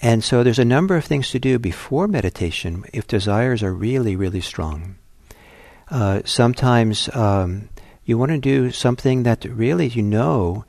And 0.00 0.22
so 0.24 0.42
there's 0.42 0.58
a 0.58 0.64
number 0.64 0.96
of 0.96 1.04
things 1.04 1.30
to 1.30 1.38
do 1.38 1.58
before 1.58 2.08
meditation 2.08 2.84
if 2.92 3.06
desires 3.06 3.62
are 3.62 3.74
really, 3.74 4.16
really 4.16 4.40
strong. 4.40 4.96
Uh, 5.90 6.22
sometimes 6.24 7.08
um, 7.14 7.68
you 8.08 8.16
want 8.16 8.30
to 8.30 8.38
do 8.38 8.70
something 8.70 9.24
that 9.24 9.44
really 9.44 9.86
you 9.86 10.02
know 10.02 10.64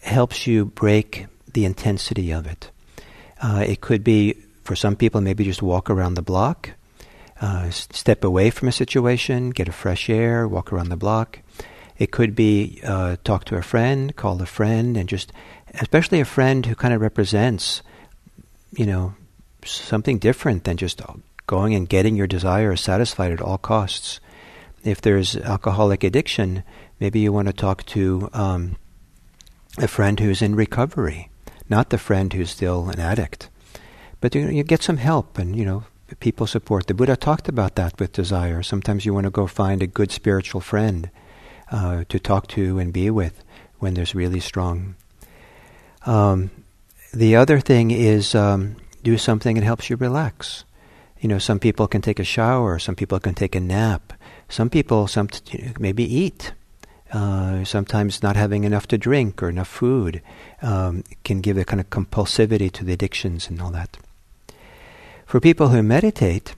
helps 0.00 0.46
you 0.46 0.64
break 0.64 1.26
the 1.52 1.64
intensity 1.64 2.30
of 2.30 2.46
it. 2.46 2.70
Uh, 3.42 3.64
it 3.66 3.80
could 3.80 4.04
be, 4.04 4.34
for 4.62 4.76
some 4.76 4.94
people, 4.94 5.20
maybe 5.20 5.42
just 5.42 5.60
walk 5.60 5.90
around 5.90 6.14
the 6.14 6.22
block, 6.22 6.70
uh, 7.40 7.68
step 7.70 8.22
away 8.22 8.48
from 8.48 8.68
a 8.68 8.72
situation, 8.72 9.50
get 9.50 9.66
a 9.66 9.72
fresh 9.72 10.08
air, 10.08 10.46
walk 10.46 10.72
around 10.72 10.88
the 10.88 10.96
block. 10.96 11.40
It 11.98 12.12
could 12.12 12.36
be 12.36 12.80
uh, 12.84 13.16
talk 13.24 13.44
to 13.46 13.56
a 13.56 13.62
friend, 13.62 14.14
call 14.14 14.40
a 14.40 14.46
friend, 14.46 14.96
and 14.96 15.08
just, 15.08 15.32
especially 15.80 16.20
a 16.20 16.24
friend 16.24 16.64
who 16.64 16.76
kind 16.76 16.94
of 16.94 17.00
represents, 17.00 17.82
you 18.70 18.86
know, 18.86 19.14
something 19.64 20.18
different 20.18 20.62
than 20.62 20.76
just 20.76 21.02
going 21.48 21.74
and 21.74 21.88
getting 21.88 22.14
your 22.14 22.28
desire 22.28 22.76
satisfied 22.76 23.32
at 23.32 23.40
all 23.40 23.58
costs. 23.58 24.20
If 24.84 25.00
there's 25.00 25.36
alcoholic 25.36 26.04
addiction, 26.04 26.62
maybe 27.00 27.20
you 27.20 27.32
want 27.32 27.48
to 27.48 27.52
talk 27.52 27.84
to 27.86 28.28
um, 28.32 28.76
a 29.78 29.88
friend 29.88 30.20
who's 30.20 30.42
in 30.42 30.54
recovery, 30.54 31.30
not 31.68 31.90
the 31.90 31.98
friend 31.98 32.32
who's 32.32 32.50
still 32.50 32.88
an 32.88 33.00
addict. 33.00 33.48
But 34.20 34.34
you, 34.34 34.48
you 34.48 34.62
get 34.62 34.82
some 34.82 34.96
help, 34.96 35.38
and 35.38 35.56
you 35.56 35.64
know, 35.64 35.84
people 36.20 36.46
support. 36.46 36.86
The 36.86 36.94
Buddha 36.94 37.16
talked 37.16 37.48
about 37.48 37.74
that 37.74 37.98
with 37.98 38.12
desire. 38.12 38.62
Sometimes 38.62 39.04
you 39.04 39.14
want 39.14 39.24
to 39.24 39.30
go 39.30 39.46
find 39.46 39.82
a 39.82 39.86
good 39.86 40.10
spiritual 40.10 40.60
friend 40.60 41.10
uh, 41.70 42.04
to 42.08 42.18
talk 42.18 42.46
to 42.48 42.78
and 42.78 42.92
be 42.92 43.10
with 43.10 43.42
when 43.78 43.94
there's 43.94 44.14
really 44.14 44.40
strong. 44.40 44.94
Um, 46.06 46.50
the 47.12 47.36
other 47.36 47.60
thing 47.60 47.90
is 47.90 48.34
um, 48.34 48.76
do 49.02 49.18
something 49.18 49.56
that 49.56 49.64
helps 49.64 49.90
you 49.90 49.96
relax. 49.96 50.64
You 51.20 51.28
know, 51.28 51.38
some 51.38 51.58
people 51.58 51.86
can 51.86 52.02
take 52.02 52.18
a 52.18 52.24
shower, 52.24 52.78
some 52.78 52.94
people 52.94 53.18
can 53.20 53.34
take 53.34 53.54
a 53.54 53.60
nap, 53.60 54.12
some 54.48 54.68
people 54.68 55.06
some 55.06 55.28
maybe 55.78 56.04
eat. 56.04 56.52
Uh, 57.14 57.64
sometimes 57.64 58.24
not 58.24 58.34
having 58.34 58.64
enough 58.64 58.88
to 58.88 58.98
drink 58.98 59.40
or 59.40 59.48
enough 59.48 59.68
food 59.68 60.20
um, 60.62 61.04
can 61.22 61.40
give 61.40 61.56
a 61.56 61.64
kind 61.64 61.78
of 61.78 61.88
compulsivity 61.88 62.68
to 62.72 62.84
the 62.84 62.92
addictions 62.92 63.48
and 63.48 63.62
all 63.62 63.70
that. 63.70 63.96
For 65.24 65.38
people 65.38 65.68
who 65.68 65.80
meditate, 65.80 66.56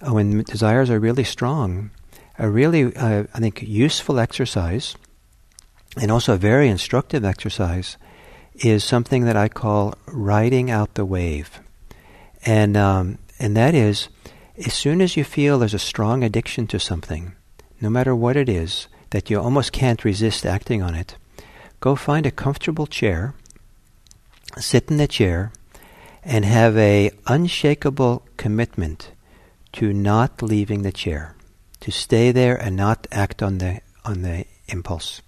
uh, 0.00 0.14
when 0.14 0.42
desires 0.44 0.88
are 0.88 0.98
really 0.98 1.24
strong, 1.24 1.90
a 2.38 2.48
really, 2.48 2.96
uh, 2.96 3.24
I 3.34 3.38
think, 3.40 3.60
useful 3.60 4.18
exercise 4.18 4.96
and 6.00 6.10
also 6.10 6.32
a 6.32 6.38
very 6.38 6.70
instructive 6.70 7.22
exercise 7.22 7.98
is 8.54 8.82
something 8.82 9.24
that 9.24 9.36
I 9.36 9.48
call 9.48 9.94
riding 10.06 10.70
out 10.70 10.94
the 10.94 11.04
wave. 11.04 11.60
And, 12.46 12.74
um, 12.74 13.18
and 13.38 13.54
that 13.54 13.74
is, 13.74 14.08
as 14.56 14.72
soon 14.72 15.02
as 15.02 15.18
you 15.18 15.24
feel 15.24 15.58
there's 15.58 15.74
a 15.74 15.78
strong 15.78 16.24
addiction 16.24 16.66
to 16.68 16.80
something, 16.80 17.34
no 17.82 17.90
matter 17.90 18.16
what 18.16 18.38
it 18.38 18.48
is, 18.48 18.88
that 19.10 19.30
you 19.30 19.40
almost 19.40 19.72
can't 19.72 20.04
resist 20.04 20.46
acting 20.46 20.82
on 20.82 20.94
it, 20.94 21.16
go 21.80 21.96
find 21.96 22.26
a 22.26 22.30
comfortable 22.30 22.86
chair, 22.86 23.34
sit 24.58 24.90
in 24.90 24.96
the 24.96 25.08
chair, 25.08 25.52
and 26.22 26.44
have 26.44 26.76
a 26.76 27.10
unshakable 27.26 28.22
commitment 28.36 29.10
to 29.72 29.92
not 29.92 30.42
leaving 30.42 30.82
the 30.82 30.92
chair 30.92 31.34
to 31.80 31.90
stay 31.90 32.30
there 32.32 32.56
and 32.56 32.76
not 32.76 33.06
act 33.10 33.42
on 33.42 33.58
the 33.58 33.80
on 34.04 34.22
the 34.22 34.44
impulse. 34.68 35.22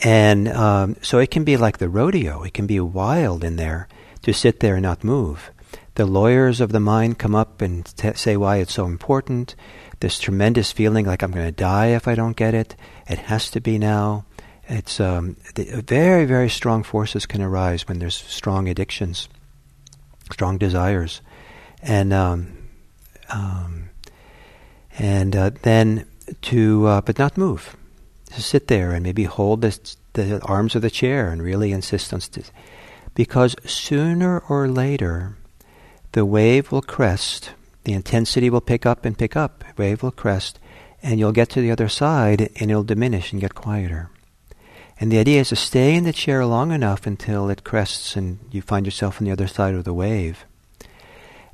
And 0.00 0.48
um, 0.48 0.96
so 1.02 1.18
it 1.18 1.30
can 1.30 1.42
be 1.44 1.56
like 1.56 1.78
the 1.78 1.88
rodeo. 1.88 2.44
It 2.44 2.54
can 2.54 2.66
be 2.66 2.78
wild 2.78 3.42
in 3.42 3.56
there 3.56 3.88
to 4.22 4.32
sit 4.32 4.60
there 4.60 4.76
and 4.76 4.82
not 4.82 5.02
move. 5.02 5.50
the 5.98 6.06
lawyers 6.06 6.60
of 6.60 6.70
the 6.70 6.78
mind 6.78 7.18
come 7.18 7.34
up 7.34 7.60
and 7.60 7.84
t- 7.96 8.12
say 8.14 8.36
why 8.36 8.58
it's 8.58 8.74
so 8.74 8.86
important. 8.86 9.56
This 10.00 10.18
tremendous 10.18 10.70
feeling 10.72 11.06
like 11.06 11.22
I'm 11.22 11.32
going 11.32 11.46
to 11.46 11.52
die 11.52 11.88
if 11.88 12.06
I 12.06 12.14
don't 12.14 12.36
get 12.36 12.54
it. 12.54 12.76
It 13.08 13.18
has 13.18 13.50
to 13.50 13.60
be 13.60 13.78
now. 13.78 14.24
It's 14.68 15.00
um, 15.00 15.36
very, 15.56 16.24
very 16.26 16.50
strong 16.50 16.82
forces 16.82 17.26
can 17.26 17.42
arise 17.42 17.88
when 17.88 17.98
there's 17.98 18.14
strong 18.14 18.68
addictions, 18.68 19.28
strong 20.30 20.58
desires, 20.58 21.22
and 21.82 22.12
um, 22.12 22.68
um, 23.30 23.90
and 24.98 25.34
uh, 25.34 25.50
then 25.62 26.06
to 26.42 26.86
uh, 26.86 27.00
but 27.00 27.18
not 27.18 27.38
move, 27.38 27.76
to 28.34 28.42
sit 28.42 28.68
there 28.68 28.92
and 28.92 29.02
maybe 29.02 29.24
hold 29.24 29.62
the, 29.62 29.96
the 30.12 30.40
arms 30.42 30.74
of 30.74 30.82
the 30.82 30.90
chair 30.90 31.30
and 31.30 31.42
really 31.42 31.72
insist 31.72 32.12
on 32.12 32.20
st- 32.20 32.50
because 33.14 33.56
sooner 33.64 34.40
or 34.48 34.68
later 34.68 35.36
the 36.12 36.24
wave 36.24 36.70
will 36.70 36.82
crest, 36.82 37.52
the 37.88 37.94
intensity 37.94 38.50
will 38.50 38.60
pick 38.60 38.84
up 38.84 39.06
and 39.06 39.16
pick 39.16 39.34
up, 39.34 39.64
wave 39.78 40.02
will 40.02 40.10
crest, 40.10 40.58
and 41.02 41.18
you'll 41.18 41.32
get 41.32 41.48
to 41.48 41.60
the 41.62 41.70
other 41.70 41.88
side 41.88 42.50
and 42.60 42.70
it'll 42.70 42.84
diminish 42.84 43.32
and 43.32 43.40
get 43.40 43.54
quieter. 43.54 44.10
And 45.00 45.10
the 45.10 45.18
idea 45.18 45.40
is 45.40 45.48
to 45.48 45.56
stay 45.56 45.94
in 45.94 46.04
the 46.04 46.12
chair 46.12 46.44
long 46.44 46.70
enough 46.70 47.06
until 47.06 47.48
it 47.48 47.64
crests 47.64 48.14
and 48.14 48.40
you 48.50 48.60
find 48.60 48.84
yourself 48.84 49.20
on 49.20 49.24
the 49.24 49.32
other 49.32 49.46
side 49.46 49.74
of 49.74 49.84
the 49.84 49.94
wave. 49.94 50.44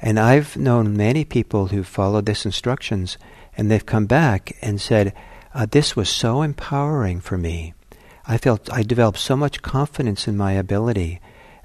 And 0.03 0.19
I've 0.19 0.57
known 0.57 0.97
many 0.97 1.25
people 1.25 1.69
who 1.69 1.85
followed 1.85 2.27
this 2.27 2.45
instructions 2.45 3.17
and 3.57 3.71
they've 3.71 3.87
come 3.87 4.07
back 4.07 4.57
and 4.61 4.81
said, 4.81 5.15
uh, 5.55 5.67
this 5.71 5.95
was 5.95 6.09
so 6.09 6.43
empowering 6.43 7.21
for 7.21 7.39
me. 7.39 7.75
I 8.27 8.39
felt 8.39 8.73
I 8.73 8.83
developed 8.83 9.19
so 9.19 9.37
much 9.37 9.63
confidence 9.63 10.27
in 10.27 10.37
my 10.37 10.53
ability, 10.53 11.21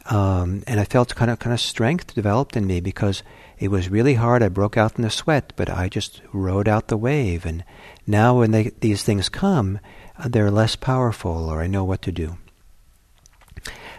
um, 0.05 0.61
and 0.67 0.79
I 0.79 0.83
felt 0.83 1.15
kind 1.15 1.31
of 1.31 1.39
kind 1.39 1.53
of 1.53 1.59
strength 1.59 2.13
developed 2.13 2.55
in 2.55 2.67
me 2.67 2.81
because 2.81 3.23
it 3.59 3.69
was 3.69 3.89
really 3.89 4.13
hard. 4.13 4.41
I 4.41 4.47
broke 4.47 4.77
out 4.77 4.97
in 4.97 5.03
a 5.03 5.09
sweat, 5.09 5.51
but 5.55 5.69
I 5.69 5.89
just 5.89 6.21
rode 6.31 6.67
out 6.67 6.87
the 6.87 6.97
wave. 6.97 7.45
And 7.45 7.65
now, 8.07 8.39
when 8.39 8.51
they, 8.51 8.71
these 8.79 9.03
things 9.03 9.27
come, 9.27 9.79
uh, 10.17 10.29
they're 10.29 10.49
less 10.49 10.75
powerful, 10.77 11.49
or 11.49 11.61
I 11.61 11.67
know 11.67 11.83
what 11.83 12.01
to 12.03 12.11
do. 12.11 12.37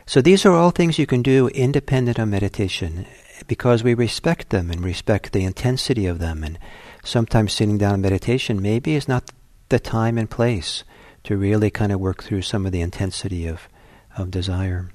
So 0.07 0.23
these 0.23 0.47
are 0.47 0.53
all 0.53 0.71
things 0.71 0.99
you 0.99 1.07
can 1.07 1.23
do 1.23 1.49
independent 1.49 2.19
of 2.19 2.29
meditation, 2.29 3.07
because 3.47 3.85
we 3.85 3.95
respect 3.95 4.49
them 4.49 4.71
and 4.71 4.83
respect 4.83 5.33
the 5.33 5.45
intensity 5.45 6.07
of 6.07 6.19
them. 6.19 6.43
And 6.43 6.59
sometimes 7.05 7.53
sitting 7.53 7.79
down 7.79 7.95
in 7.95 8.01
meditation 8.01 8.63
maybe 8.63 8.95
is 8.95 9.09
not 9.09 9.31
the 9.69 9.79
time 9.79 10.19
and 10.19 10.29
place 10.29 10.85
to 11.25 11.37
really 11.37 11.71
kind 11.71 11.93
of 11.93 12.01
work 12.01 12.25
through 12.25 12.43
some 12.43 12.65
of 12.65 12.73
the 12.73 12.81
intensity 12.81 13.47
of, 13.47 13.69
of 14.17 14.31
desire. 14.31 14.91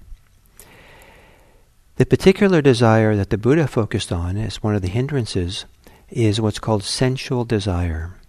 The 1.97 2.05
particular 2.05 2.61
desire 2.61 3.15
that 3.15 3.29
the 3.29 3.37
Buddha 3.37 3.67
focused 3.67 4.11
on 4.11 4.35
as 4.35 4.61
one 4.61 4.75
of 4.75 4.81
the 4.81 4.89
hindrances 4.89 5.63
is 6.09 6.41
what's 6.41 6.59
called 6.59 6.83
sensual 6.83 7.45
desire. 7.45 8.19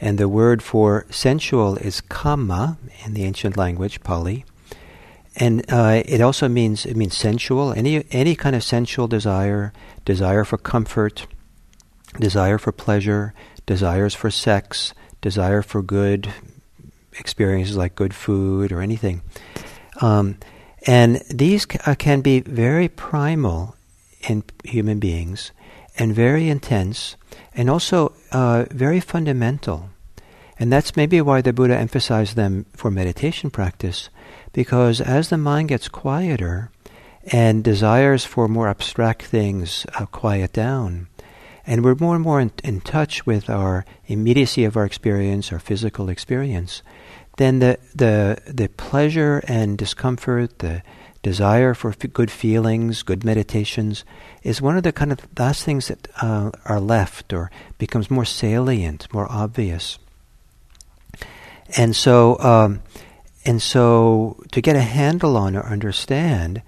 And 0.00 0.16
the 0.16 0.28
word 0.28 0.62
for 0.62 1.04
sensual 1.10 1.76
is 1.76 2.00
kama 2.00 2.78
in 3.04 3.12
the 3.12 3.24
ancient 3.24 3.58
language, 3.58 4.02
Pali. 4.02 4.46
And 5.36 5.64
uh, 5.70 6.02
it 6.06 6.22
also 6.22 6.48
means 6.48 6.86
it 6.86 6.96
means 6.96 7.14
sensual, 7.14 7.72
any 7.72 8.04
any 8.10 8.34
kind 8.34 8.56
of 8.56 8.64
sensual 8.64 9.06
desire, 9.06 9.72
desire 10.06 10.44
for 10.44 10.56
comfort, 10.56 11.26
desire 12.18 12.56
for 12.56 12.72
pleasure, 12.72 13.34
desires 13.66 14.14
for 14.14 14.30
sex, 14.30 14.94
desire 15.20 15.62
for 15.62 15.82
good 15.82 16.32
experiences 17.18 17.76
like 17.76 17.94
good 17.94 18.14
food 18.14 18.72
or 18.72 18.80
anything. 18.80 19.22
Um, 20.00 20.38
and 20.86 21.22
these 21.30 21.66
uh, 21.86 21.94
can 21.94 22.20
be 22.20 22.40
very 22.40 22.88
primal 22.88 23.76
in 24.28 24.44
human 24.64 24.98
beings 24.98 25.52
and 25.98 26.14
very 26.14 26.48
intense 26.48 27.16
and 27.54 27.68
also 27.68 28.12
uh, 28.32 28.64
very 28.70 29.00
fundamental. 29.00 29.90
And 30.58 30.72
that's 30.72 30.96
maybe 30.96 31.20
why 31.20 31.40
the 31.40 31.52
Buddha 31.52 31.76
emphasized 31.76 32.36
them 32.36 32.66
for 32.74 32.90
meditation 32.90 33.50
practice, 33.50 34.10
because 34.52 35.00
as 35.00 35.30
the 35.30 35.38
mind 35.38 35.68
gets 35.68 35.88
quieter 35.88 36.70
and 37.32 37.64
desires 37.64 38.24
for 38.24 38.48
more 38.48 38.68
abstract 38.68 39.22
things 39.22 39.86
uh, 39.98 40.06
quiet 40.06 40.52
down, 40.52 41.08
and 41.66 41.84
we're 41.84 41.94
more 41.94 42.14
and 42.14 42.24
more 42.24 42.40
in, 42.40 42.52
in 42.64 42.80
touch 42.80 43.24
with 43.26 43.48
our 43.48 43.84
immediacy 44.06 44.64
of 44.64 44.76
our 44.76 44.84
experience, 44.84 45.52
our 45.52 45.58
physical 45.58 46.08
experience, 46.08 46.82
then 47.40 47.58
the, 47.60 47.78
the, 47.94 48.42
the 48.46 48.68
pleasure 48.68 49.42
and 49.48 49.78
discomfort, 49.78 50.58
the 50.58 50.82
desire 51.22 51.74
for 51.74 51.90
f- 51.90 52.12
good 52.12 52.30
feelings, 52.30 53.02
good 53.02 53.24
meditations, 53.24 54.04
is 54.42 54.60
one 54.60 54.76
of 54.76 54.82
the 54.82 54.92
kind 54.92 55.12
of 55.12 55.26
last 55.38 55.64
things 55.64 55.88
that 55.88 56.08
uh, 56.22 56.50
are 56.66 56.80
left 56.80 57.32
or 57.32 57.50
becomes 57.78 58.10
more 58.10 58.24
salient, 58.24 59.12
more 59.12 59.30
obvious. 59.30 59.98
And 61.76 61.94
so, 61.94 62.38
um, 62.40 62.82
and 63.44 63.62
so, 63.62 64.42
to 64.52 64.60
get 64.60 64.76
a 64.76 64.82
handle 64.82 65.36
on 65.36 65.56
or 65.56 65.62
understand 65.62 66.62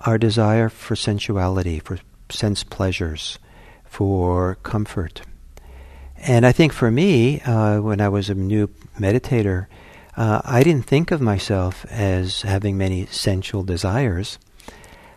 our 0.00 0.18
desire 0.18 0.68
for 0.68 0.96
sensuality, 0.96 1.78
for 1.78 1.98
sense 2.28 2.62
pleasures, 2.62 3.38
for 3.84 4.56
comfort. 4.56 5.22
And 6.18 6.44
I 6.44 6.52
think 6.52 6.72
for 6.72 6.90
me, 6.90 7.40
uh, 7.40 7.80
when 7.80 8.00
I 8.00 8.08
was 8.08 8.28
a 8.28 8.34
new 8.34 8.68
meditator, 8.98 9.66
uh, 10.16 10.40
I 10.44 10.62
didn't 10.62 10.86
think 10.86 11.10
of 11.10 11.20
myself 11.20 11.86
as 11.86 12.42
having 12.42 12.76
many 12.76 13.06
sensual 13.06 13.62
desires. 13.62 14.38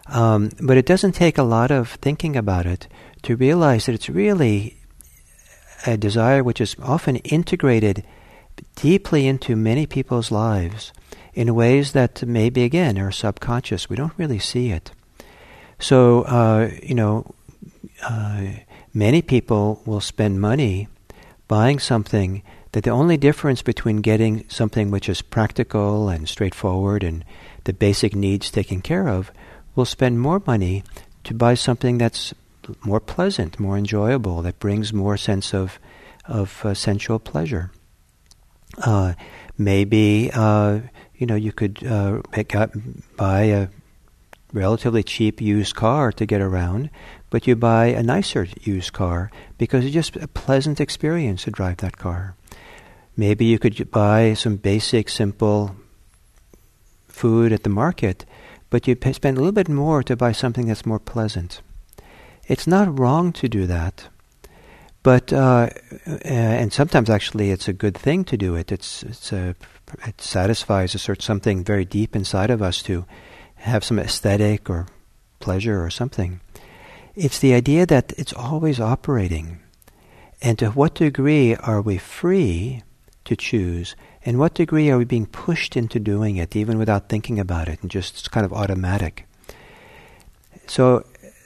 Um, 0.08 0.50
but 0.62 0.78
it 0.78 0.86
doesn't 0.86 1.14
take 1.14 1.38
a 1.38 1.44
lot 1.44 1.72
of 1.72 1.92
thinking 2.02 2.36
about 2.36 2.66
it 2.66 2.88
to 3.24 3.36
realize 3.36 3.86
that 3.86 3.96
it's 3.96 4.10
really 4.10 4.78
a 5.86 5.98
desire 5.98 6.44
which 6.44 6.62
is 6.62 6.76
often 6.82 7.18
integrated 7.18 8.04
deeply 8.76 9.28
into 9.28 9.56
many 9.56 9.86
people's 9.86 10.32
lives 10.32 10.92
in 11.34 11.56
ways 11.56 11.94
that 11.94 12.24
maybe, 12.26 12.64
again, 12.64 13.00
are 13.00 13.12
subconscious. 13.12 13.90
We 13.90 13.96
don't 13.96 14.14
really 14.18 14.40
see 14.40 14.72
it. 14.72 14.92
So, 15.80 16.22
uh, 16.24 16.70
you 16.82 16.96
know, 16.96 17.34
uh, 18.04 18.48
many 18.94 19.22
people 19.22 19.82
will 19.86 20.02
spend 20.02 20.40
money 20.40 20.88
buying 21.54 21.78
something 21.78 22.42
that 22.72 22.84
the 22.84 22.90
only 22.90 23.16
difference 23.16 23.62
between 23.62 23.98
getting 23.98 24.44
something 24.50 24.90
which 24.90 25.08
is 25.08 25.22
practical 25.22 26.10
and 26.10 26.28
straightforward 26.28 27.04
and 27.04 27.24
the 27.66 27.74
basic 27.74 28.16
needs 28.16 28.50
taken 28.50 28.82
care 28.82 29.08
of 29.08 29.32
will 29.76 29.86
spend 29.86 30.20
more 30.20 30.42
money 30.48 30.84
to 31.24 31.32
buy 31.32 31.54
something 31.54 32.00
that's 32.00 32.34
more 32.84 33.00
pleasant, 33.00 33.60
more 33.60 33.78
enjoyable, 33.78 34.42
that 34.42 34.58
brings 34.58 34.92
more 34.92 35.16
sense 35.16 35.54
of 35.54 35.78
of 36.26 36.66
uh, 36.66 36.74
sensual 36.74 37.20
pleasure. 37.20 37.70
Uh, 38.80 39.14
maybe 39.56 40.32
uh, 40.34 40.80
you 41.14 41.28
know 41.28 41.36
you 41.36 41.52
could 41.52 41.86
uh, 41.86 42.20
buy 43.16 43.42
a 43.44 43.68
relatively 44.54 45.04
cheap 45.04 45.40
used 45.40 45.76
car 45.76 46.12
to 46.12 46.26
get 46.26 46.42
around, 46.42 46.90
but 47.34 47.48
you 47.48 47.56
buy 47.56 47.88
a 47.88 48.04
nicer 48.04 48.48
used 48.62 48.94
car 48.94 49.32
because 49.58 49.84
it's 49.84 49.96
just 49.96 50.16
a 50.18 50.28
pleasant 50.28 50.80
experience 50.80 51.46
to 51.46 51.50
drive 51.50 51.78
that 51.78 51.98
car. 51.98 52.36
Maybe 53.18 53.46
you 53.46 53.58
could 53.58 53.90
buy 53.90 54.36
some 54.36 54.58
basic, 54.58 55.10
simple 55.10 55.76
food 57.08 57.52
at 57.52 57.64
the 57.64 57.72
market, 57.72 58.24
but 58.70 58.88
you 58.88 58.96
spend 59.14 59.38
a 59.38 59.40
little 59.40 59.52
bit 59.52 59.68
more 59.68 60.04
to 60.04 60.16
buy 60.16 60.32
something 60.32 60.68
that's 60.68 60.86
more 60.86 61.00
pleasant. 61.00 61.62
It's 62.48 62.68
not 62.68 63.00
wrong 63.00 63.34
to 63.34 63.50
do 63.50 63.66
that, 63.66 64.10
but 65.02 65.34
uh, 65.34 65.72
and 66.24 66.72
sometimes 66.72 67.10
actually 67.10 67.50
it's 67.50 67.68
a 67.68 67.74
good 67.74 67.98
thing 67.98 68.26
to 68.26 68.38
do 68.38 68.54
it. 68.54 68.72
It's 68.72 69.02
it's 69.02 69.34
a 69.34 69.56
it 70.06 70.22
satisfies 70.22 70.94
a 70.94 71.00
certain 71.00 71.24
something 71.24 71.64
very 71.64 71.84
deep 71.84 72.16
inside 72.16 72.52
of 72.52 72.62
us 72.62 72.84
to 72.84 73.06
have 73.56 73.84
some 73.84 73.98
aesthetic 73.98 74.70
or 74.70 74.86
pleasure 75.40 75.84
or 75.84 75.90
something. 75.90 76.40
It's 77.16 77.38
the 77.38 77.54
idea 77.54 77.86
that 77.86 78.12
it's 78.18 78.34
always 78.34 78.80
operating, 78.80 79.60
and 80.42 80.58
to 80.58 80.72
what 80.72 80.96
degree 80.96 81.54
are 81.56 81.80
we 81.80 82.00
free 82.00 82.82
to 83.26 83.36
choose? 83.36 83.96
And 84.26 84.40
what 84.40 84.56
degree 84.56 84.90
are 84.90 84.98
we 84.98 85.06
being 85.06 85.28
pushed 85.28 85.78
into 85.78 86.00
doing 86.00 86.38
it, 86.38 86.56
even 86.56 86.80
without 86.80 87.10
thinking 87.10 87.40
about 87.40 87.68
it, 87.68 87.80
and 87.82 87.92
just 87.92 88.32
kind 88.32 88.46
of 88.46 88.52
automatic? 88.52 89.28
So, 90.66 91.06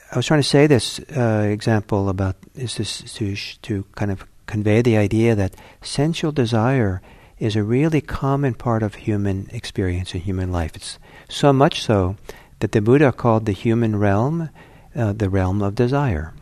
I 0.10 0.16
was 0.16 0.26
trying 0.26 0.40
to 0.40 0.48
say 0.48 0.68
this 0.68 1.00
uh, 1.00 1.50
example 1.52 2.08
about 2.08 2.38
is 2.56 2.76
this 2.76 3.02
to 3.16 3.36
to 3.64 3.84
kind 3.96 4.12
of 4.12 4.26
convey 4.46 4.82
the 4.82 4.96
idea 4.96 5.36
that 5.36 5.56
sensual 5.82 6.32
desire 6.32 7.02
is 7.40 7.58
a 7.58 7.64
really 7.64 8.00
common 8.00 8.54
part 8.54 8.84
of 8.84 8.96
human 8.96 9.50
experience 9.52 10.16
in 10.16 10.22
human 10.22 10.50
life. 10.50 10.78
It's 10.78 10.98
so 11.28 11.52
much 11.52 11.84
so 11.84 12.16
that 12.60 12.72
the 12.72 12.82
Buddha 12.82 13.12
called 13.12 13.46
the 13.46 13.52
human 13.52 13.98
realm 13.98 14.50
uh, 14.98 15.14
the 15.14 15.30
realm 15.30 15.62
of 15.62 15.76
desire, 15.76 16.34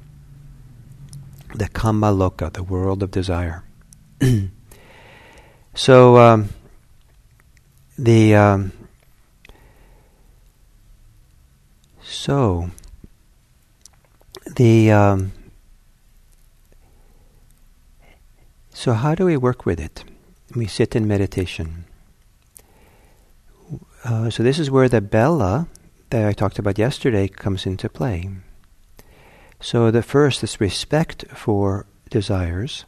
the 1.54 1.68
Kama 1.68 2.12
Loka, 2.12 2.52
the 2.52 2.64
world 2.64 3.04
of 3.04 3.12
desire. 3.12 3.64
So 5.76 6.16
um, 6.16 6.50
the 7.98 8.34
um, 8.34 8.72
so 12.02 12.72
the 14.56 14.90
um, 14.90 15.34
so 18.70 18.94
how 18.94 19.16
do 19.16 19.26
we 19.26 19.36
work 19.36 19.66
with 19.66 19.82
it? 19.82 20.06
We 20.56 20.66
sit 20.66 20.96
in 20.96 21.10
meditation. 21.10 21.84
Uh, 24.06 24.30
so 24.30 24.44
this 24.44 24.58
is 24.58 24.72
where 24.72 24.88
the 24.88 25.02
Bella 25.02 25.68
that 26.10 26.26
I 26.26 26.32
talked 26.32 26.58
about 26.58 26.78
yesterday 26.78 27.28
comes 27.28 27.66
into 27.66 27.90
play. 27.90 28.30
So 29.66 29.90
the 29.90 30.04
first, 30.04 30.42
this 30.42 30.62
respect 30.62 31.26
for 31.34 31.88
desires, 32.12 32.86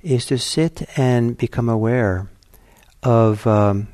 is 0.00 0.24
to 0.24 0.38
sit 0.38 0.88
and 0.96 1.36
become 1.36 1.68
aware 1.68 2.30
of 3.02 3.46
um, 3.46 3.88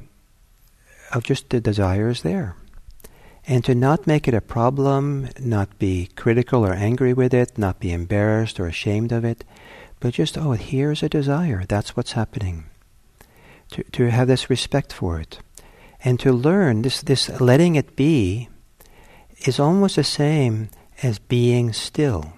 of 1.11 1.25
just 1.25 1.51
the 1.51 1.61
desires 1.61 2.23
there, 2.23 2.55
and 3.49 3.65
to 3.65 3.75
not 3.75 4.07
make 4.07 4.29
it 4.29 4.35
a 4.35 4.41
problem, 4.41 5.29
not 5.41 5.77
be 5.81 6.09
critical 6.15 6.65
or 6.65 6.73
angry 6.73 7.13
with 7.13 7.35
it, 7.35 7.59
not 7.59 7.81
be 7.81 7.93
embarrassed 7.93 8.61
or 8.61 8.69
ashamed 8.69 9.11
of 9.11 9.25
it, 9.25 9.43
but 9.99 10.15
just 10.15 10.39
oh, 10.39 10.53
here's 10.53 11.03
a 11.03 11.09
desire. 11.09 11.65
That's 11.67 11.97
what's 11.97 12.13
happening. 12.13 12.67
To 13.71 13.83
to 13.83 14.09
have 14.09 14.29
this 14.29 14.49
respect 14.49 14.93
for 14.93 15.19
it, 15.19 15.41
and 16.05 16.21
to 16.21 16.31
learn 16.33 16.83
this 16.83 17.03
this 17.03 17.29
letting 17.41 17.75
it 17.75 17.97
be 17.97 18.49
is 19.45 19.59
almost 19.59 19.97
the 19.97 20.05
same 20.05 20.69
as 21.03 21.19
being 21.19 21.73
still. 21.73 22.33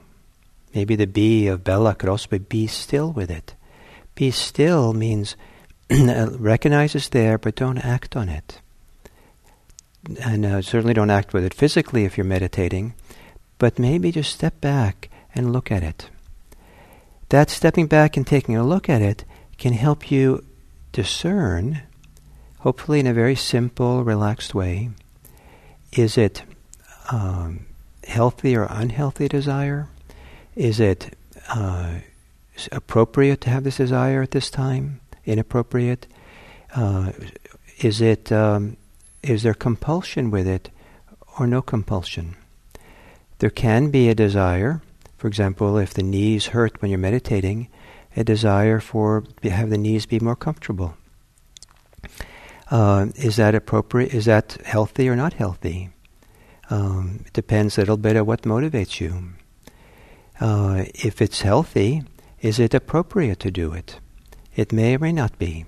Maybe 0.75 0.97
the 0.97 1.07
be 1.07 1.49
of 1.49 1.65
Bella 1.65 1.95
could 1.95 2.09
also 2.09 2.29
be 2.29 2.39
be 2.39 2.67
still 2.67 3.13
with 3.13 3.31
it. 3.31 3.55
Be 4.15 4.31
still 4.31 4.93
means 4.93 5.37
recognize 5.91 6.95
it's 6.95 7.09
there, 7.09 7.39
but 7.39 7.57
don't 7.57 7.79
act 7.79 8.17
on 8.17 8.29
it. 8.29 8.61
And 10.21 10.45
uh, 10.45 10.63
certainly 10.63 10.95
don't 10.95 11.11
act 11.11 11.33
with 11.33 11.45
it 11.45 11.55
physically 11.55 12.05
if 12.05 12.17
you're 12.17 12.25
meditating, 12.25 12.95
but 13.59 13.79
maybe 13.79 14.11
just 14.11 14.33
step 14.33 14.61
back 14.61 15.11
and 15.35 15.53
look 15.53 15.71
at 15.71 15.83
it. 15.83 16.09
That 17.29 17.51
stepping 17.51 17.87
back 17.87 18.17
and 18.17 18.27
taking 18.27 18.57
a 18.57 18.67
look 18.67 18.89
at 18.89 19.01
it 19.01 19.25
can 19.59 19.73
help 19.73 20.11
you 20.11 20.45
discern, 20.93 21.83
hopefully 22.61 23.01
in 23.01 23.07
a 23.07 23.15
very 23.15 23.37
simple, 23.37 24.05
relaxed 24.05 24.55
way, 24.55 24.91
is 25.93 26.19
it 26.19 26.43
um, 27.11 27.67
healthy 28.07 28.57
or 28.57 28.67
unhealthy 28.71 29.29
desire? 29.29 29.89
Is 30.55 30.81
it 30.81 31.17
uh, 31.49 31.95
appropriate 32.71 33.41
to 33.43 33.51
have 33.51 33.65
this 33.65 33.77
desire 33.77 34.23
at 34.23 34.33
this 34.33 34.51
time? 34.51 35.01
Inappropriate? 35.25 36.07
Uh, 36.75 37.13
is 37.79 38.01
it 38.01 38.31
um, 38.33 38.77
is 39.23 39.45
there 39.45 39.55
compulsion 39.55 40.31
with 40.31 40.49
it, 40.49 40.71
or 41.39 41.47
no 41.47 41.63
compulsion? 41.63 42.37
There 43.39 43.51
can 43.51 43.91
be 43.91 44.09
a 44.09 44.15
desire. 44.15 44.83
For 45.17 45.29
example, 45.29 45.79
if 45.79 45.95
the 45.95 46.03
knees 46.03 46.47
hurt 46.47 46.83
when 46.83 46.91
you're 46.91 46.99
meditating, 46.99 47.69
a 48.17 48.25
desire 48.25 48.81
for 48.81 49.25
have 49.43 49.71
the 49.71 49.79
knees 49.79 50.07
be 50.07 50.19
more 50.19 50.37
comfortable. 50.37 50.97
Uh, 52.71 53.07
is 53.15 53.37
that 53.37 53.55
appropriate? 53.55 54.13
Is 54.13 54.25
that 54.25 54.59
healthy 54.65 55.09
or 55.09 55.15
not 55.15 55.35
healthy? 55.35 55.91
Um, 56.71 57.25
it 57.27 57.33
depends 57.33 57.77
a 57.77 57.83
little 57.83 57.97
bit 57.97 58.17
on 58.17 58.27
what 58.27 58.43
motivates 58.43 59.01
you. 59.01 59.31
Uh, 60.41 60.85
if 60.95 61.21
it's 61.21 61.43
healthy, 61.43 62.03
is 62.41 62.59
it 62.59 62.75
appropriate 62.75 63.41
to 63.41 63.51
do 63.51 63.73
it? 63.73 64.01
It 64.57 64.73
may 64.73 64.97
or 64.97 64.99
may 64.99 65.13
not 65.13 65.39
be. 65.39 65.65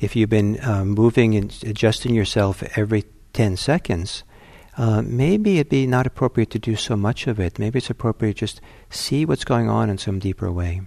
If 0.00 0.14
you've 0.16 0.30
been 0.30 0.58
uh, 0.62 0.84
moving 0.84 1.34
and 1.34 1.56
adjusting 1.64 2.14
yourself 2.14 2.62
every 2.76 3.04
10 3.32 3.56
seconds, 3.56 4.22
uh, 4.76 5.02
maybe 5.02 5.58
it'd 5.58 5.70
be 5.70 5.86
not 5.86 6.06
appropriate 6.06 6.50
to 6.50 6.58
do 6.58 6.76
so 6.76 6.96
much 6.96 7.26
of 7.26 7.40
it. 7.40 7.58
Maybe 7.58 7.78
it's 7.78 7.90
appropriate 7.90 8.34
to 8.34 8.40
just 8.40 8.60
see 8.90 9.24
what's 9.24 9.44
going 9.44 9.68
on 9.68 9.90
in 9.90 9.98
some 9.98 10.18
deeper 10.18 10.52
way. 10.52 10.82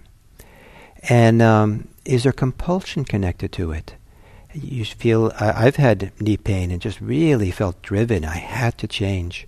And 1.08 1.42
um, 1.42 1.88
is 2.04 2.22
there 2.22 2.32
compulsion 2.32 3.04
connected 3.04 3.52
to 3.52 3.72
it? 3.72 3.96
You 4.54 4.84
feel, 4.84 5.32
I've 5.38 5.76
had 5.76 6.12
knee 6.20 6.36
pain 6.36 6.70
and 6.70 6.80
just 6.80 7.00
really 7.00 7.50
felt 7.50 7.82
driven. 7.82 8.24
I 8.24 8.36
had 8.36 8.76
to 8.78 8.86
change. 8.86 9.46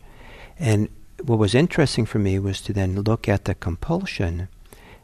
And 0.58 0.88
what 1.22 1.38
was 1.38 1.54
interesting 1.54 2.06
for 2.06 2.18
me 2.18 2.38
was 2.38 2.60
to 2.62 2.72
then 2.72 3.02
look 3.02 3.28
at 3.28 3.44
the 3.44 3.54
compulsion 3.54 4.48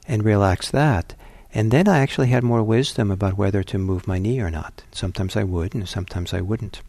and 0.06 0.24
relax 0.24 0.70
that. 0.70 1.14
And 1.52 1.70
then 1.70 1.88
I 1.88 1.98
actually 1.98 2.28
had 2.28 2.44
more 2.44 2.62
wisdom 2.62 3.10
about 3.10 3.36
whether 3.36 3.62
to 3.64 3.78
move 3.78 4.06
my 4.06 4.18
knee 4.18 4.40
or 4.40 4.50
not. 4.50 4.84
Sometimes 4.92 5.36
I 5.36 5.44
would, 5.44 5.74
and 5.74 5.88
sometimes 5.88 6.32
I 6.32 6.40
wouldn't. 6.40 6.80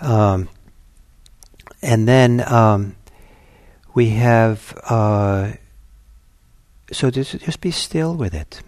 Um, 0.00 0.48
and 1.82 2.06
then 2.06 2.40
um, 2.52 2.96
we 3.94 4.10
have, 4.10 4.78
uh, 4.88 5.52
so 6.92 7.10
just, 7.10 7.38
just 7.40 7.60
be 7.60 7.70
still 7.70 8.14
with 8.14 8.34
it. 8.34 8.62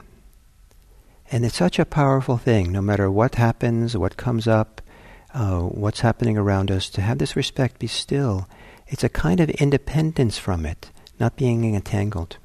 And 1.31 1.45
it's 1.45 1.57
such 1.57 1.79
a 1.79 1.85
powerful 1.85 2.37
thing, 2.37 2.71
no 2.71 2.83
matter 2.83 3.11
what 3.11 3.37
happens, 3.37 3.97
what 3.97 4.17
comes 4.17 4.47
up, 4.47 4.81
uh, 5.33 5.61
what's 5.61 6.01
happening 6.01 6.37
around 6.39 6.71
us, 6.71 6.89
to 6.91 7.01
have 7.01 7.19
this 7.19 7.37
respect, 7.37 7.79
be 7.79 7.87
still. 7.87 8.49
It's 8.87 9.05
a 9.05 9.09
kind 9.09 9.41
of 9.41 9.51
independence 9.51 10.39
from 10.39 10.67
it, 10.67 10.91
not 11.19 11.37
being 11.37 11.75
entangled. 11.75 12.37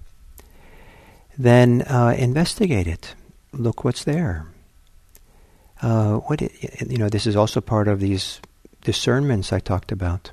Then 1.37 1.83
uh, 1.83 2.15
investigate 2.17 2.87
it. 2.87 3.15
Look 3.51 3.83
what's 3.83 4.03
there. 4.03 4.47
Uh, 5.81 6.17
what 6.17 6.41
it, 6.41 6.89
you 6.89 6.97
know, 6.97 7.09
this 7.09 7.27
is 7.27 7.35
also 7.35 7.61
part 7.61 7.87
of 7.87 7.99
these 7.99 8.41
discernments 8.83 9.53
I 9.53 9.59
talked 9.59 9.91
about. 9.91 10.31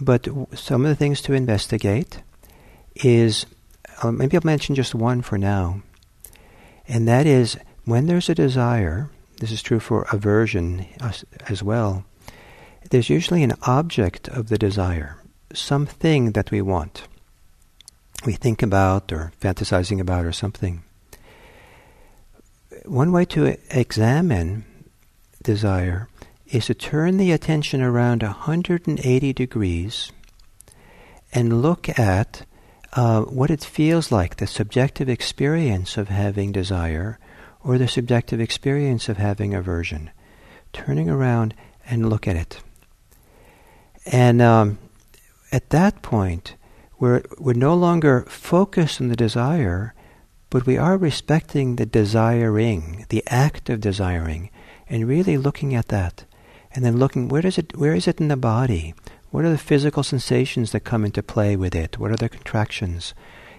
But 0.00 0.26
some 0.54 0.84
of 0.84 0.88
the 0.88 0.96
things 0.96 1.20
to 1.22 1.34
investigate 1.34 2.22
is 2.96 3.46
uh, 4.02 4.10
maybe 4.10 4.36
I'll 4.36 4.42
mention 4.44 4.74
just 4.74 4.94
one 4.94 5.22
for 5.22 5.38
now. 5.38 5.82
And 6.86 7.08
that 7.08 7.26
is 7.26 7.56
when 7.84 8.06
there's 8.06 8.28
a 8.28 8.34
desire, 8.34 9.10
this 9.38 9.50
is 9.50 9.62
true 9.62 9.80
for 9.80 10.06
aversion 10.12 10.86
as, 11.48 11.62
well, 11.62 12.04
there's 12.90 13.10
usually 13.10 13.42
an 13.42 13.54
object 13.62 14.28
of 14.28 14.48
the 14.48 14.58
desire, 14.58 15.16
something 15.52 16.32
that 16.32 16.50
we 16.50 16.60
want, 16.60 17.08
we 18.26 18.34
think 18.34 18.62
about 18.62 19.12
or 19.12 19.32
fantasizing 19.40 20.00
about 20.00 20.24
or 20.24 20.32
something. 20.32 20.82
One 22.84 23.12
way 23.12 23.24
to 23.26 23.56
examine 23.70 24.64
desire 25.42 26.08
is 26.46 26.66
to 26.66 26.74
turn 26.74 27.16
the 27.16 27.32
attention 27.32 27.80
around 27.80 28.22
180 28.22 29.32
degrees 29.32 30.12
and 31.32 31.62
look 31.62 31.88
at 31.98 32.46
uh, 32.96 33.22
what 33.22 33.50
it 33.50 33.64
feels 33.64 34.12
like, 34.12 34.36
the 34.36 34.46
subjective 34.46 35.08
experience 35.08 35.96
of 35.96 36.08
having 36.08 36.52
desire 36.52 37.18
or 37.62 37.78
the 37.78 37.88
subjective 37.88 38.40
experience 38.40 39.08
of 39.08 39.16
having 39.16 39.54
aversion. 39.54 40.10
Turning 40.72 41.08
around 41.08 41.54
and 41.86 42.08
look 42.08 42.28
at 42.28 42.36
it. 42.36 42.60
And 44.06 44.42
um, 44.42 44.78
at 45.50 45.70
that 45.70 46.02
point, 46.02 46.56
we're, 46.98 47.22
we're 47.38 47.54
no 47.54 47.74
longer 47.74 48.24
focused 48.28 49.00
on 49.00 49.08
the 49.08 49.16
desire, 49.16 49.94
but 50.50 50.66
we 50.66 50.76
are 50.76 50.96
respecting 50.96 51.76
the 51.76 51.86
desiring, 51.86 53.06
the 53.08 53.24
act 53.26 53.70
of 53.70 53.80
desiring, 53.80 54.50
and 54.88 55.08
really 55.08 55.36
looking 55.36 55.74
at 55.74 55.88
that. 55.88 56.24
And 56.72 56.84
then 56.84 56.98
looking, 56.98 57.28
where, 57.28 57.42
does 57.42 57.56
it, 57.56 57.76
where 57.76 57.94
is 57.94 58.06
it 58.06 58.20
in 58.20 58.28
the 58.28 58.36
body? 58.36 58.94
What 59.34 59.44
are 59.44 59.50
the 59.50 59.58
physical 59.58 60.04
sensations 60.04 60.70
that 60.70 60.84
come 60.84 61.04
into 61.04 61.20
play 61.20 61.56
with 61.56 61.74
it? 61.74 61.98
What 61.98 62.12
are 62.12 62.16
the 62.16 62.28
contractions? 62.28 63.14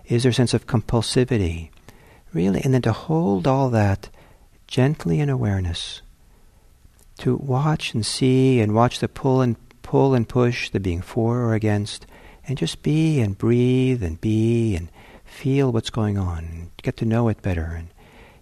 Is 0.05 0.23
there 0.23 0.29
a 0.29 0.33
sense 0.33 0.53
of 0.53 0.67
compulsivity? 0.67 1.69
Really, 2.31 2.61
and 2.63 2.73
then 2.73 2.81
to 2.83 2.93
hold 2.93 3.45
all 3.45 3.69
that 3.71 4.07
gently 4.67 5.19
in 5.19 5.29
awareness. 5.29 6.01
To 7.17 7.35
watch 7.35 7.93
and 7.93 8.05
see 8.05 8.61
and 8.61 8.73
watch 8.73 8.99
the 8.99 9.09
pull 9.09 9.41
and 9.41 9.57
pull 9.81 10.13
and 10.13 10.29
push, 10.29 10.69
the 10.69 10.79
being 10.79 11.01
for 11.01 11.41
or 11.41 11.53
against, 11.53 12.07
and 12.47 12.57
just 12.57 12.81
be 12.81 13.19
and 13.19 13.37
breathe 13.37 14.01
and 14.01 14.21
be 14.21 14.77
and 14.77 14.89
feel 15.25 15.73
what's 15.73 15.89
going 15.89 16.17
on, 16.17 16.71
get 16.83 16.95
to 16.95 17.05
know 17.05 17.27
it 17.27 17.41
better. 17.41 17.65
And 17.65 17.89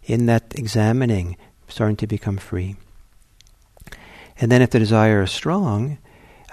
in 0.04 0.28
that 0.28 0.54
examining, 0.54 1.38
starting 1.68 1.98
to 1.98 2.06
become 2.06 2.38
free. 2.38 2.76
And 4.40 4.52
then 4.52 4.62
if 4.62 4.70
the 4.70 4.78
desire 4.78 5.24
is 5.24 5.32
strong, 5.32 5.98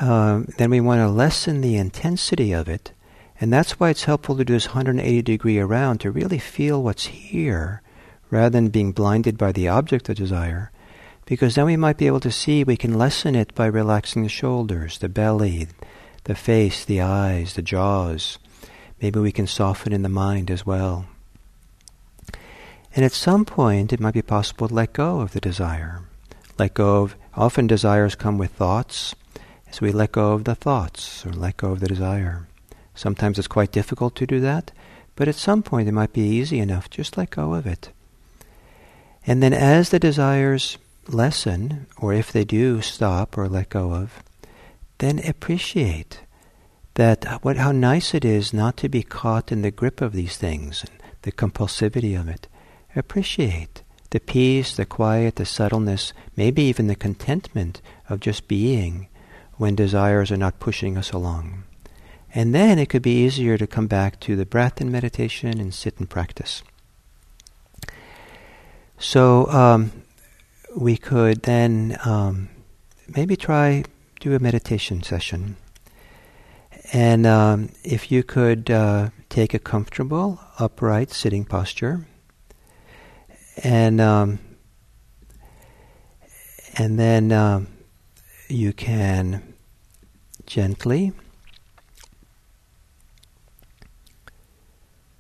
um, 0.00 0.48
then 0.56 0.70
we 0.70 0.80
want 0.80 1.00
to 1.00 1.08
lessen 1.08 1.60
the 1.60 1.76
intensity 1.76 2.52
of 2.52 2.68
it. 2.68 2.92
And 3.40 3.52
that's 3.52 3.78
why 3.78 3.90
it's 3.90 4.04
helpful 4.04 4.36
to 4.36 4.44
do 4.44 4.54
this 4.54 4.68
180 4.68 5.22
degree 5.22 5.58
around 5.58 6.00
to 6.00 6.10
really 6.10 6.38
feel 6.38 6.82
what's 6.82 7.06
here 7.06 7.82
rather 8.30 8.50
than 8.50 8.68
being 8.68 8.92
blinded 8.92 9.36
by 9.36 9.52
the 9.52 9.68
object 9.68 10.08
of 10.08 10.16
desire. 10.16 10.70
Because 11.26 11.54
then 11.54 11.66
we 11.66 11.76
might 11.76 11.96
be 11.96 12.06
able 12.06 12.20
to 12.20 12.32
see 12.32 12.64
we 12.64 12.76
can 12.76 12.98
lessen 12.98 13.34
it 13.34 13.54
by 13.54 13.66
relaxing 13.66 14.22
the 14.22 14.28
shoulders, 14.28 14.98
the 14.98 15.08
belly, 15.08 15.68
the 16.24 16.34
face, 16.34 16.84
the 16.84 17.00
eyes, 17.00 17.54
the 17.54 17.62
jaws. 17.62 18.38
Maybe 19.00 19.20
we 19.20 19.32
can 19.32 19.46
soften 19.46 19.92
in 19.92 20.02
the 20.02 20.08
mind 20.08 20.50
as 20.50 20.66
well. 20.66 21.06
And 22.94 23.04
at 23.04 23.12
some 23.12 23.44
point, 23.44 23.92
it 23.92 24.00
might 24.00 24.14
be 24.14 24.22
possible 24.22 24.68
to 24.68 24.74
let 24.74 24.92
go 24.92 25.20
of 25.20 25.32
the 25.32 25.40
desire. 25.40 26.00
Let 26.58 26.74
go 26.74 27.04
of, 27.04 27.16
often 27.34 27.66
desires 27.66 28.14
come 28.14 28.36
with 28.36 28.50
thoughts, 28.50 29.14
so 29.70 29.86
we 29.86 29.92
let 29.92 30.12
go 30.12 30.32
of 30.32 30.44
the 30.44 30.54
thoughts 30.54 31.24
or 31.24 31.32
let 31.32 31.56
go 31.56 31.72
of 31.72 31.80
the 31.80 31.88
desire. 31.88 32.46
Sometimes 32.94 33.38
it's 33.38 33.48
quite 33.48 33.72
difficult 33.72 34.14
to 34.16 34.26
do 34.26 34.40
that, 34.40 34.72
but 35.16 35.28
at 35.28 35.34
some 35.34 35.62
point 35.62 35.88
it 35.88 35.92
might 35.92 36.12
be 36.12 36.22
easy 36.22 36.58
enough. 36.58 36.90
Just 36.90 37.16
let 37.16 37.30
go 37.30 37.54
of 37.54 37.66
it. 37.66 37.90
And 39.26 39.42
then 39.42 39.52
as 39.52 39.90
the 39.90 39.98
desires 39.98 40.78
lessen, 41.08 41.86
or 41.96 42.12
if 42.12 42.32
they 42.32 42.44
do 42.44 42.80
stop 42.80 43.36
or 43.36 43.48
let 43.48 43.68
go 43.68 43.92
of, 43.92 44.22
then 44.98 45.18
appreciate 45.20 46.20
that 46.94 47.26
uh, 47.26 47.38
what 47.42 47.56
how 47.56 47.72
nice 47.72 48.14
it 48.14 48.24
is 48.24 48.52
not 48.52 48.76
to 48.76 48.88
be 48.88 49.02
caught 49.02 49.52
in 49.52 49.62
the 49.62 49.70
grip 49.70 50.00
of 50.00 50.12
these 50.12 50.36
things 50.36 50.84
and 50.84 51.02
the 51.22 51.32
compulsivity 51.32 52.18
of 52.18 52.28
it. 52.28 52.48
Appreciate 52.96 53.82
the 54.10 54.20
peace, 54.20 54.74
the 54.74 54.84
quiet, 54.84 55.36
the 55.36 55.46
subtleness, 55.46 56.12
maybe 56.36 56.62
even 56.62 56.88
the 56.88 56.96
contentment 56.96 57.80
of 58.08 58.20
just 58.20 58.48
being 58.48 59.06
when 59.60 59.74
desires 59.74 60.32
are 60.32 60.38
not 60.38 60.58
pushing 60.58 60.96
us 60.96 61.12
along. 61.12 61.64
And 62.34 62.54
then 62.54 62.78
it 62.78 62.88
could 62.88 63.02
be 63.02 63.22
easier 63.26 63.58
to 63.58 63.66
come 63.66 63.86
back 63.86 64.18
to 64.20 64.34
the 64.34 64.46
breath 64.46 64.80
and 64.80 64.90
meditation 64.90 65.60
and 65.60 65.74
sit 65.74 65.98
and 65.98 66.08
practice. 66.08 66.62
So 68.98 69.46
um, 69.48 69.92
we 70.74 70.96
could 70.96 71.42
then 71.42 71.98
um, 72.06 72.48
maybe 73.14 73.36
try 73.36 73.84
do 74.18 74.34
a 74.34 74.38
meditation 74.38 75.02
session. 75.02 75.56
And 76.94 77.26
um, 77.26 77.68
if 77.84 78.10
you 78.10 78.22
could 78.22 78.70
uh, 78.70 79.10
take 79.28 79.52
a 79.52 79.58
comfortable, 79.58 80.40
upright 80.58 81.10
sitting 81.10 81.44
posture, 81.44 82.06
and 83.62 84.00
um, 84.00 84.38
and 86.78 86.98
then 86.98 87.30
um, 87.30 87.66
you 88.48 88.72
can 88.72 89.49
gently 90.50 91.12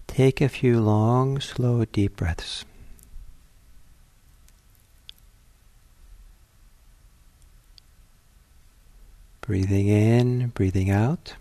take 0.08 0.40
a 0.40 0.48
few 0.48 0.80
long, 0.80 1.40
slow, 1.40 1.84
deep 1.84 2.16
breaths. 2.16 2.64
Breathing 9.40 9.86
in, 9.86 10.48
breathing 10.48 10.90
out. 10.90 11.34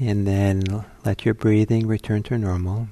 And 0.00 0.26
then 0.26 0.86
let 1.04 1.26
your 1.26 1.34
breathing 1.34 1.86
return 1.86 2.22
to 2.24 2.38
normal. 2.38 2.88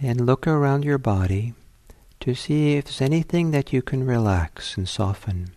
And 0.00 0.26
look 0.26 0.44
around 0.44 0.84
your 0.84 0.98
body 0.98 1.54
to 2.18 2.34
see 2.34 2.74
if 2.74 2.86
there's 2.86 3.00
anything 3.00 3.52
that 3.52 3.72
you 3.72 3.82
can 3.82 4.04
relax 4.04 4.76
and 4.76 4.88
soften. 4.88 5.52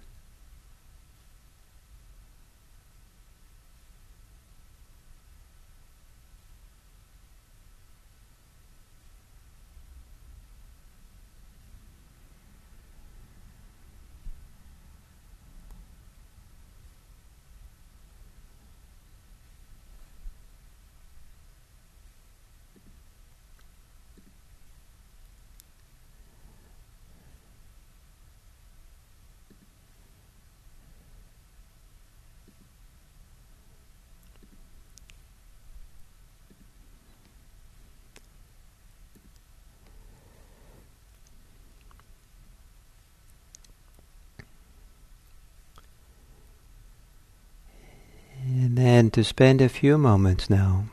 And 48.83 49.13
to 49.13 49.23
spend 49.23 49.61
a 49.61 49.69
few 49.69 49.95
moments 49.95 50.49
now 50.49 50.85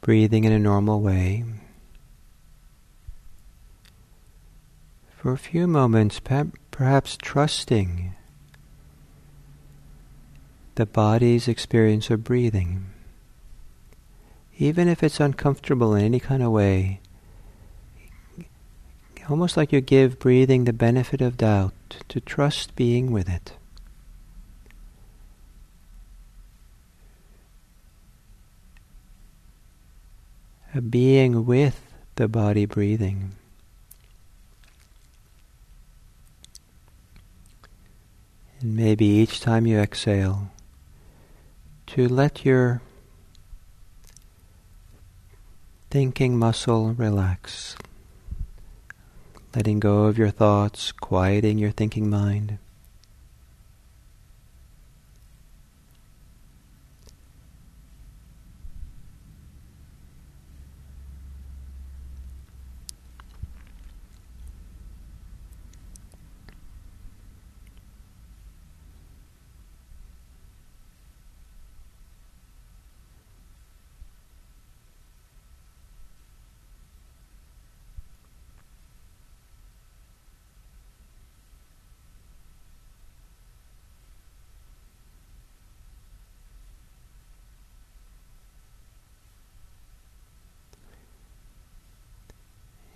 breathing 0.00 0.44
in 0.44 0.52
a 0.52 0.58
normal 0.58 1.00
way. 1.00 1.42
For 5.16 5.32
a 5.32 5.36
few 5.36 5.66
moments, 5.66 6.20
perhaps 6.70 7.18
trusting 7.20 8.14
the 10.76 10.86
body's 10.86 11.48
experience 11.48 12.10
of 12.10 12.22
breathing. 12.22 12.86
Even 14.58 14.86
if 14.86 15.02
it's 15.02 15.18
uncomfortable 15.18 15.96
in 15.96 16.04
any 16.04 16.20
kind 16.20 16.44
of 16.44 16.52
way, 16.52 17.00
almost 19.28 19.56
like 19.56 19.72
you 19.72 19.80
give 19.80 20.20
breathing 20.20 20.62
the 20.62 20.72
benefit 20.72 21.20
of 21.20 21.36
doubt 21.36 21.74
to 22.06 22.20
trust 22.20 22.76
being 22.76 23.10
with 23.10 23.28
it. 23.28 23.54
Being 30.80 31.44
with 31.44 31.92
the 32.16 32.28
body 32.28 32.64
breathing. 32.64 33.32
And 38.60 38.74
maybe 38.74 39.04
each 39.04 39.40
time 39.40 39.66
you 39.66 39.78
exhale, 39.78 40.50
to 41.88 42.08
let 42.08 42.44
your 42.44 42.80
thinking 45.90 46.38
muscle 46.38 46.92
relax, 46.94 47.76
letting 49.54 49.78
go 49.78 50.04
of 50.04 50.16
your 50.16 50.30
thoughts, 50.30 50.90
quieting 50.92 51.58
your 51.58 51.70
thinking 51.70 52.08
mind. 52.08 52.58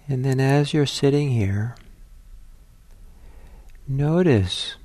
And 0.08 0.24
then 0.24 0.38
as 0.38 0.72
you're 0.72 0.86
sitting 0.86 1.30
here, 1.30 1.74
notice 3.88 4.76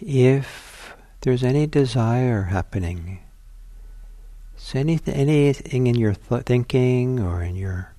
if 0.00 0.94
there's 1.20 1.44
any 1.44 1.66
desire 1.66 2.44
happening. 2.44 3.20
Is 4.56 4.74
anything, 4.74 5.14
anything 5.14 5.86
in 5.86 5.94
your 5.94 6.14
th- 6.14 6.42
thinking 6.42 7.20
or 7.20 7.42
in 7.42 7.54
your 7.54 7.94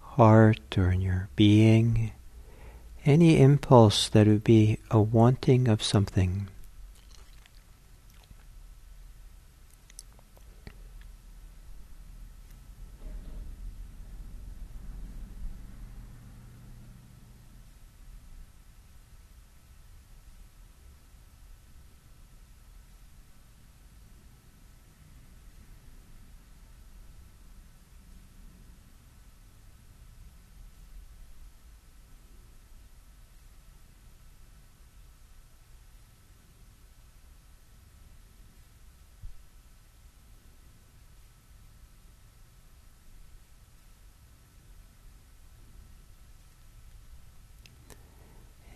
heart 0.00 0.78
or 0.78 0.90
in 0.90 1.02
your 1.02 1.28
being, 1.36 2.12
any 3.04 3.40
impulse 3.40 4.08
that 4.08 4.26
would 4.26 4.44
be 4.44 4.78
a 4.90 5.00
wanting 5.00 5.68
of 5.68 5.82
something. 5.82 6.48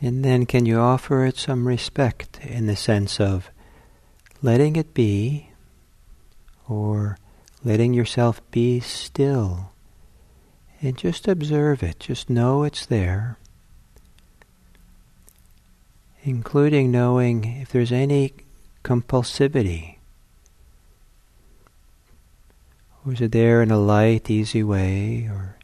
And 0.02 0.24
then 0.24 0.46
can 0.46 0.66
you 0.66 0.80
offer 0.80 1.24
it 1.24 1.36
some 1.36 1.68
respect 1.68 2.40
in 2.44 2.66
the 2.66 2.74
sense 2.74 3.20
of 3.20 3.50
letting 4.42 4.74
it 4.74 4.94
be 4.94 5.50
or 6.68 7.18
letting 7.64 7.94
yourself 7.94 8.40
be 8.50 8.80
still 8.80 9.70
and 10.80 10.98
just 10.98 11.28
observe 11.28 11.84
it, 11.84 12.00
just 12.00 12.28
know 12.28 12.64
it's 12.64 12.84
there, 12.84 13.38
including 16.24 16.90
knowing 16.90 17.44
if 17.60 17.70
there's 17.70 17.92
any 17.92 18.32
compulsivity. 18.82 19.98
Or 23.06 23.12
is 23.12 23.20
it 23.20 23.30
there 23.30 23.62
in 23.62 23.70
a 23.70 23.78
light, 23.78 24.28
easy 24.28 24.64
way, 24.64 25.28
or 25.30 25.58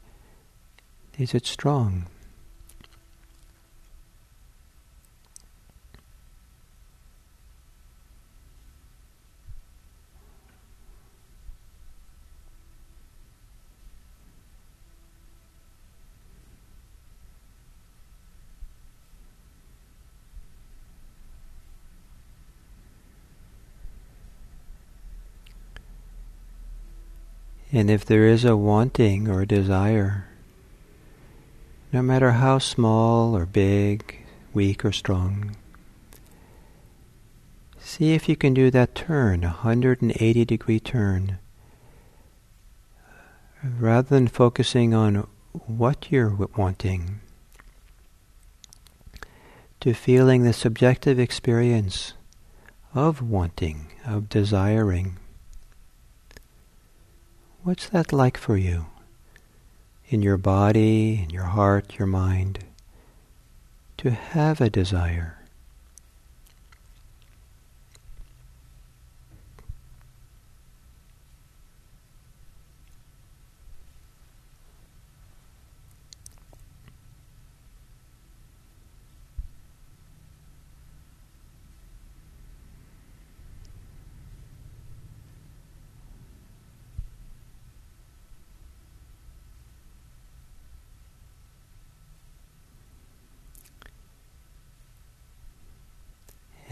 is 1.19 1.35
it 1.35 1.45
strong? 1.45 2.07
And 27.79 27.89
if 27.89 28.05
there 28.05 28.27
is 28.27 28.45
a 28.45 28.57
wanting 28.57 29.29
or 29.29 29.43
a 29.43 29.47
desire, 29.47 30.27
no 31.93 32.03
matter 32.03 32.33
how 32.33 32.59
small 32.59 33.37
or 33.37 33.47
big, 33.47 34.27
weak 34.53 34.85
or 34.85 34.91
strong, 34.91 35.55
see 37.79 38.15
if 38.15 38.29
you 38.29 38.35
can 38.35 38.53
do 38.53 38.73
that 38.73 38.97
turn, 38.97 39.45
a 39.45 39.63
180 39.63 40.45
degree 40.45 40.81
turn. 40.81 41.39
Rather 43.63 44.09
than 44.09 44.27
focusing 44.27 44.93
on 44.93 45.29
what 45.53 46.11
you're 46.11 46.37
wanting, 46.57 47.21
to 49.79 49.95
feeling 49.95 50.43
the 50.43 50.53
subjective 50.53 51.21
experience 51.21 52.15
of 52.93 53.23
wanting, 53.23 53.87
of 54.05 54.29
desiring. 54.29 55.18
What's 57.69 57.91
that 57.91 58.15
like 58.15 58.39
for 58.39 58.57
you? 58.57 58.87
In 60.09 60.23
your 60.23 60.39
body, 60.39 61.21
in 61.23 61.29
your 61.29 61.45
heart, 61.45 61.99
your 61.99 62.07
mind, 62.07 62.61
to 63.99 64.11
have 64.11 64.63
a 64.63 64.71
desire. 64.71 65.38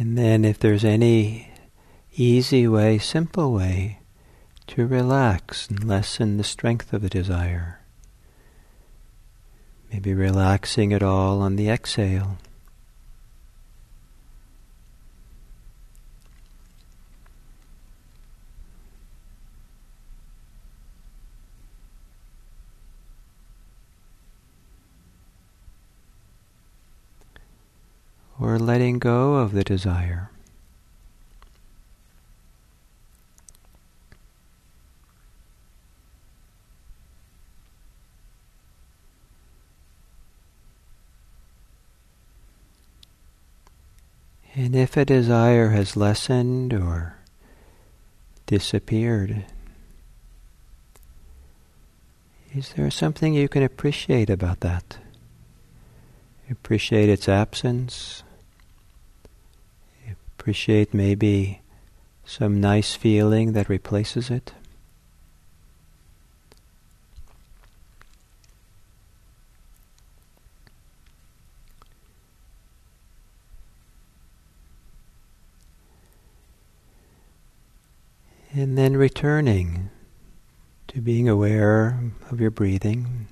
And 0.07 0.17
then, 0.17 0.45
if 0.45 0.61
there's 0.61 0.85
any 0.85 1.51
easy 2.15 2.69
way, 2.69 2.97
simple 2.97 3.53
way 3.53 3.99
to 4.69 4.87
relax 4.87 5.69
and 5.69 5.83
lessen 5.83 6.37
the 6.37 6.45
strength 6.45 6.93
of 6.93 7.03
the 7.03 7.09
desire, 7.09 7.81
maybe 9.93 10.15
relaxing 10.15 10.93
it 10.93 11.03
all 11.03 11.43
on 11.43 11.57
the 11.57 11.69
exhale. 11.69 12.39
Or 28.41 28.59
letting 28.59 28.99
go 28.99 29.37
of 29.37 29.53
the 29.53 29.65
desire. 29.65 30.31
And 44.55 44.75
if 44.75 44.97
a 44.97 45.05
desire 45.05 45.69
has 45.69 45.99
lessened 45.99 46.73
or 46.73 47.19
disappeared, 48.47 49.45
is 52.55 52.73
there 52.73 52.91
something 52.91 53.35
you 53.35 53.51
can 53.51 53.63
appreciate 53.63 54.31
about 54.31 54.61
that? 54.61 54.97
Appreciate 56.51 57.11
its 57.11 57.29
absence, 57.29 58.23
appreciate 60.47 60.95
maybe 60.95 61.61
some 62.25 62.61
nice 62.61 62.95
feeling 62.95 63.51
that 63.53 63.69
replaces 63.69 64.31
it. 64.31 64.53
And 78.53 78.79
then 78.79 78.97
returning 78.97 79.91
to 80.87 81.01
being 81.01 81.29
aware 81.29 81.99
of 82.31 82.41
your 82.41 82.53
breathing. 82.53 83.27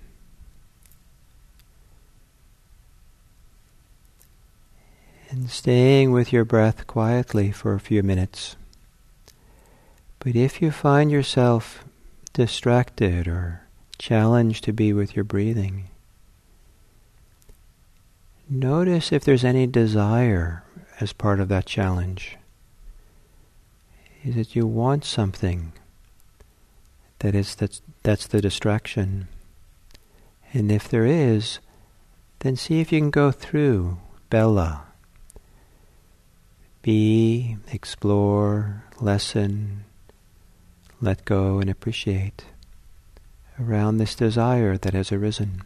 And 5.35 5.51
staying 5.51 6.12
with 6.12 6.33
your 6.33 6.44
breath 6.44 6.87
quietly 6.87 7.51
for 7.51 7.75
a 7.75 7.81
few 7.81 8.05
minutes. 8.05 8.55
But 10.20 10.37
if 10.37 10.62
you 10.62 10.70
find 10.70 11.11
yourself 11.11 11.85
distracted 12.33 13.27
or 13.27 13.62
challenged 13.99 14.62
to 14.62 14.73
be 14.73 14.92
with 14.92 15.16
your 15.16 15.25
breathing, 15.25 15.88
notice 18.49 19.11
if 19.11 19.25
there's 19.25 19.44
any 19.44 19.66
desire 19.66 20.62
as 21.01 21.12
part 21.12 21.40
of 21.40 21.49
that 21.49 21.66
challenge. 21.66 22.37
Is 24.23 24.37
it 24.37 24.55
you 24.55 24.68
want 24.68 25.05
something 25.05 25.73
that 27.18 27.35
is 27.35 27.57
that's 27.57 27.83
that's 28.05 28.29
the 28.29 28.40
distraction? 28.40 29.27
And 30.53 30.70
if 30.70 30.88
there 30.88 31.05
is, 31.07 31.59
then 32.38 32.55
see 32.55 32.81
if 32.81 32.92
you 32.92 33.01
can 33.01 33.11
go 33.11 33.33
through 33.33 33.99
Bella 34.31 34.93
be, 36.85 37.57
explore, 37.73 38.85
lessen, 39.01 39.85
let 41.01 41.25
go, 41.25 41.59
and 41.59 41.70
appreciate 41.70 42.44
around 43.59 43.96
this 43.96 44.15
desire 44.15 44.77
that 44.77 44.92
has 44.92 45.11
arisen. 45.11 45.63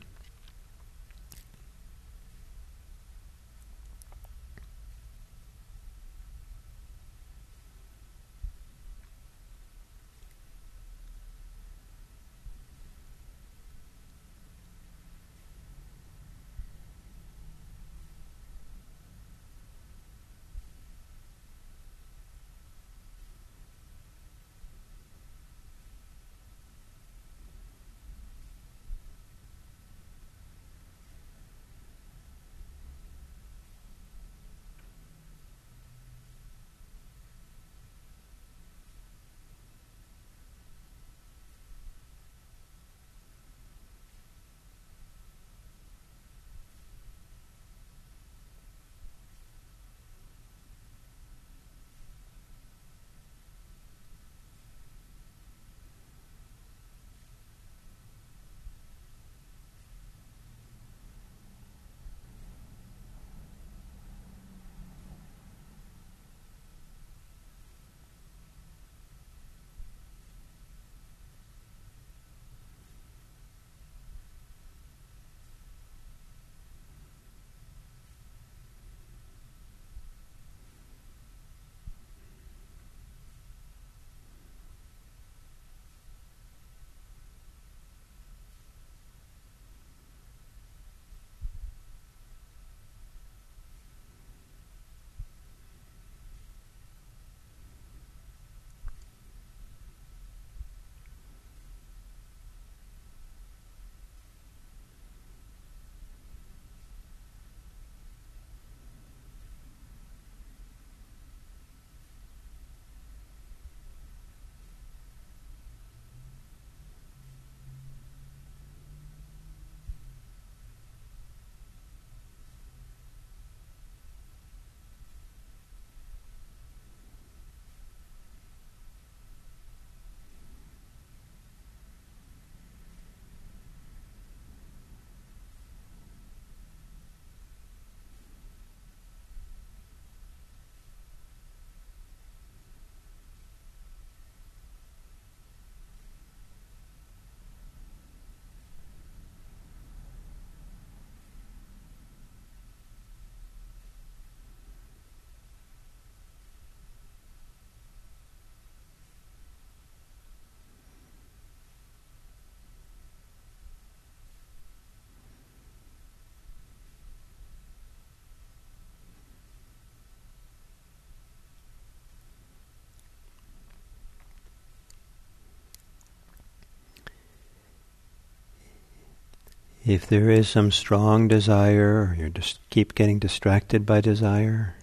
If 179.88 180.06
there 180.06 180.28
is 180.28 180.46
some 180.50 180.70
strong 180.70 181.28
desire, 181.28 182.10
or 182.10 182.14
you 182.14 182.28
just 182.28 182.60
keep 182.68 182.94
getting 182.94 183.18
distracted 183.18 183.86
by 183.86 184.02
desire, 184.02 184.76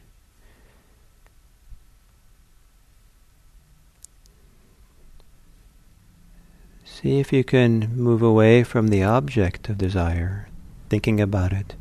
see 6.83 7.19
if 7.19 7.31
you 7.31 7.43
can 7.43 7.95
move 7.95 8.23
away 8.23 8.63
from 8.63 8.87
the 8.87 9.03
object 9.03 9.69
of 9.69 9.77
desire, 9.77 10.49
thinking 10.89 11.21
about 11.21 11.53
it, 11.53 11.75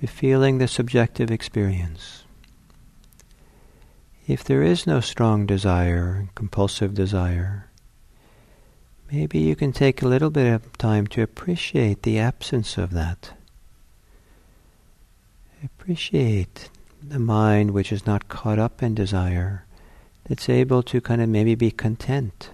to 0.00 0.08
feeling 0.08 0.58
the 0.58 0.66
subjective 0.66 1.30
experience. 1.30 2.24
If 4.26 4.42
there 4.42 4.64
is 4.64 4.88
no 4.88 4.98
strong 4.98 5.46
desire, 5.46 6.26
compulsive 6.34 6.94
desire, 6.94 7.70
maybe 9.10 9.38
you 9.38 9.56
can 9.56 9.72
take 9.72 10.02
a 10.02 10.08
little 10.08 10.30
bit 10.30 10.52
of 10.52 10.76
time 10.78 11.06
to 11.08 11.22
appreciate 11.22 12.02
the 12.02 12.18
absence 12.18 12.78
of 12.78 12.92
that. 12.92 13.32
Appreciate 15.62 16.68
the 17.02 17.18
mind 17.18 17.72
which 17.72 17.92
is 17.92 18.06
not 18.06 18.28
caught 18.28 18.58
up 18.58 18.82
in 18.82 18.94
desire, 18.94 19.64
that's 20.28 20.48
able 20.48 20.82
to 20.82 21.00
kind 21.00 21.20
of 21.20 21.28
maybe 21.28 21.54
be 21.54 21.70
content 21.70 22.50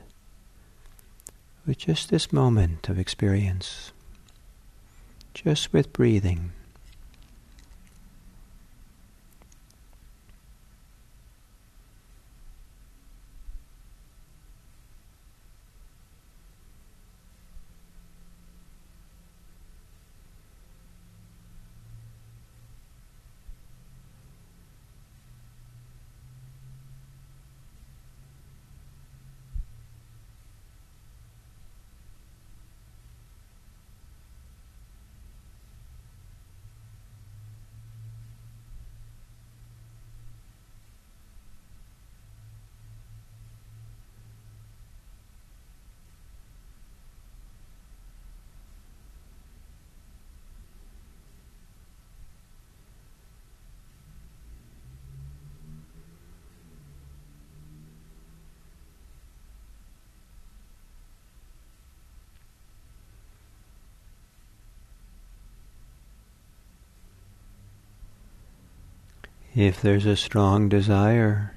with 1.66 1.78
just 1.78 2.10
this 2.10 2.32
moment 2.32 2.88
of 2.88 2.98
experience, 2.98 3.92
just 5.34 5.72
with 5.72 5.92
breathing. 5.92 6.52
If 69.60 69.82
there's 69.82 70.06
a 70.06 70.16
strong 70.16 70.70
desire, 70.70 71.54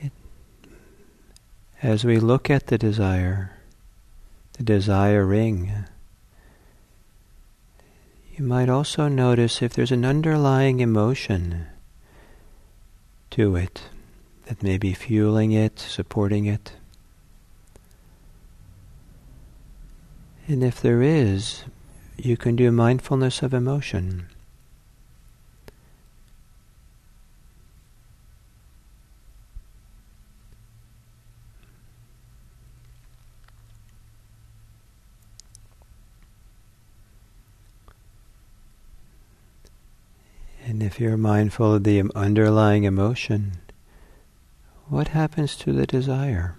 it, 0.00 0.12
as 1.82 2.04
we 2.04 2.20
look 2.20 2.48
at 2.48 2.68
the 2.68 2.78
desire, 2.78 3.50
the 4.52 4.62
desiring, 4.62 5.72
you 8.36 8.44
might 8.44 8.68
also 8.68 9.08
notice 9.08 9.60
if 9.60 9.72
there's 9.72 9.90
an 9.90 10.04
underlying 10.04 10.78
emotion 10.78 11.66
to 13.30 13.56
it 13.56 13.82
that 14.44 14.62
may 14.62 14.78
be 14.78 14.94
fueling 14.94 15.50
it, 15.50 15.80
supporting 15.80 16.46
it. 16.46 16.74
And 20.46 20.62
if 20.62 20.80
there 20.80 21.02
is, 21.02 21.64
you 22.16 22.36
can 22.36 22.54
do 22.54 22.70
mindfulness 22.70 23.42
of 23.42 23.52
emotion. 23.52 24.28
And 40.68 40.75
if 40.86 41.00
you're 41.00 41.16
mindful 41.16 41.74
of 41.74 41.82
the 41.82 42.00
underlying 42.14 42.84
emotion, 42.84 43.50
what 44.88 45.08
happens 45.08 45.56
to 45.56 45.72
the 45.72 45.84
desire? 45.84 46.54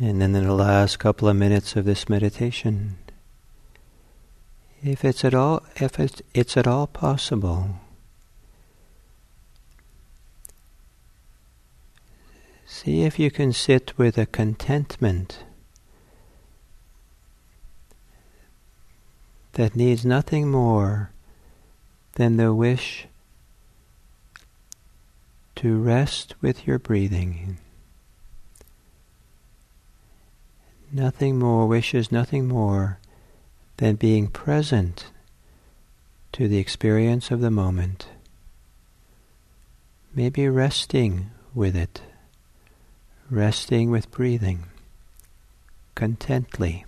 And 0.00 0.22
then 0.22 0.34
in 0.36 0.44
the 0.44 0.54
last 0.54 0.98
couple 1.00 1.28
of 1.28 1.34
minutes 1.34 1.74
of 1.74 1.84
this 1.84 2.08
meditation, 2.08 2.98
if 4.80 5.04
it's 5.04 5.24
at 5.24 5.34
all 5.34 5.64
if 5.76 5.98
it's, 5.98 6.22
it's 6.32 6.56
at 6.56 6.68
all 6.68 6.86
possible, 6.86 7.80
see 12.64 13.02
if 13.02 13.18
you 13.18 13.28
can 13.28 13.52
sit 13.52 13.92
with 13.98 14.16
a 14.16 14.26
contentment 14.26 15.42
that 19.54 19.74
needs 19.74 20.06
nothing 20.06 20.48
more 20.48 21.10
than 22.14 22.36
the 22.36 22.54
wish 22.54 23.08
to 25.56 25.76
rest 25.76 26.36
with 26.40 26.68
your 26.68 26.78
breathing. 26.78 27.58
Nothing 30.92 31.38
more, 31.38 31.66
wishes 31.66 32.12
nothing 32.12 32.48
more 32.48 32.98
than 33.78 33.96
being 33.96 34.26
present 34.28 35.06
to 36.32 36.48
the 36.48 36.58
experience 36.58 37.30
of 37.30 37.40
the 37.40 37.50
moment. 37.50 38.08
Maybe 40.14 40.48
resting 40.48 41.30
with 41.54 41.76
it, 41.76 42.02
resting 43.30 43.90
with 43.90 44.10
breathing, 44.10 44.64
contently. 45.94 46.84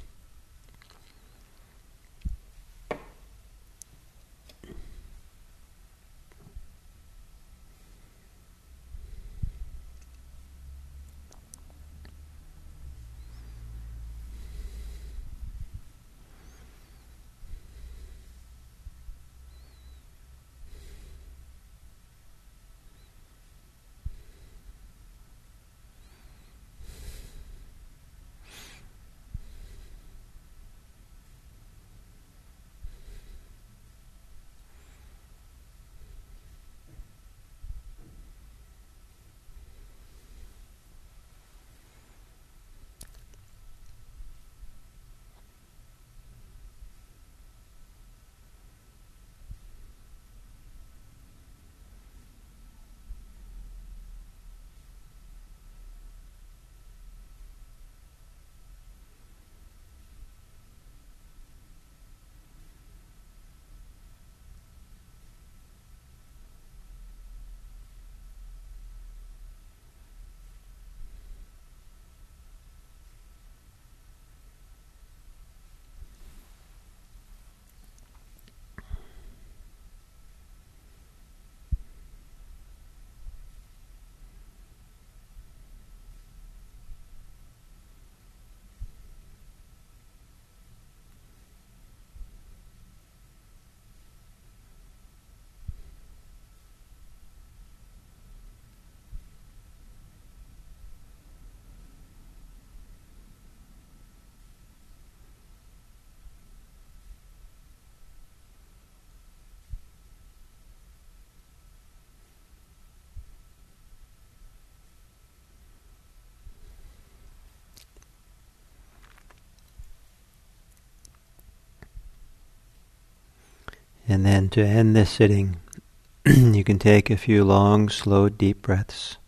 And 124.11 124.27
then 124.27 124.49
to 124.49 124.61
end 124.61 124.97
this 124.97 125.09
sitting, 125.09 125.59
you 126.27 126.65
can 126.65 126.81
take 126.81 127.11
a 127.11 127.17
few 127.17 127.45
long, 127.45 127.89
slow, 127.89 128.29
deep 128.29 128.61
breaths. 128.61 129.19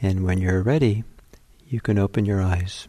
And 0.00 0.22
when 0.22 0.38
you're 0.38 0.62
ready, 0.62 1.02
you 1.68 1.80
can 1.80 1.98
open 1.98 2.24
your 2.24 2.40
eyes. 2.40 2.86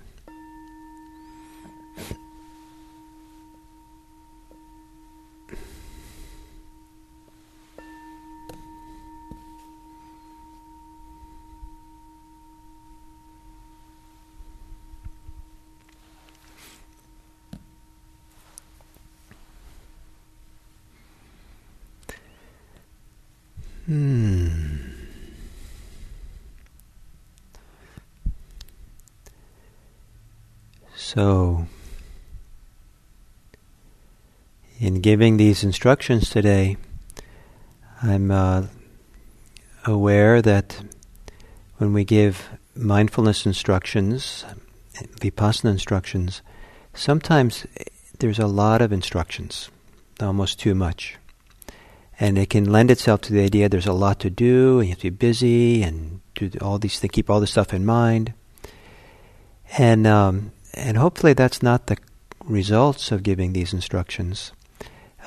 Hmm. 23.88 24.57
So, 30.93 31.67
in 34.82 34.97
giving 35.08 35.38
these 35.38 35.64
instructions 35.64 36.30
today, 36.30 36.76
I'm 38.03 38.30
uh, 38.30 38.64
aware 39.86 40.41
that 40.41 40.84
when 41.78 41.93
we 41.93 42.03
give 42.03 42.49
mindfulness 42.76 43.45
instructions, 43.45 44.43
vipassana 45.22 45.70
instructions, 45.70 46.41
sometimes 46.93 47.66
there's 48.20 48.38
a 48.38 48.47
lot 48.47 48.82
of 48.82 48.91
instructions, 48.91 49.72
almost 50.20 50.60
too 50.60 50.76
much 50.76 51.16
and 52.20 52.38
it 52.38 52.49
can 52.49 52.70
lend 52.70 52.91
itself 52.91 53.22
to 53.22 53.32
the 53.32 53.45
idea 53.45 53.70
there's 53.70 53.88
a 53.88 53.93
lot 53.93 54.20
to 54.20 54.30
do, 54.30 54.80
and 54.80 54.88
you 54.88 54.91
have 54.91 54.99
to 54.99 55.12
be 55.12 55.28
busy 55.28 55.84
and 55.84 56.20
do 56.36 56.51
all 56.62 56.80
these 56.80 56.99
things, 56.99 57.12
keep 57.12 57.30
all 57.30 57.39
this 57.39 57.51
stuff 57.51 57.74
in 57.74 57.86
mind, 57.86 58.34
and 59.78 60.05
um, 60.05 60.51
and 60.74 60.97
hopefully 60.97 61.34
that's 61.34 61.62
not 61.64 61.88
the 61.88 61.97
results 62.43 63.12
of 63.12 63.24
giving 63.24 63.53
these 63.53 63.72
instructions. 63.72 64.51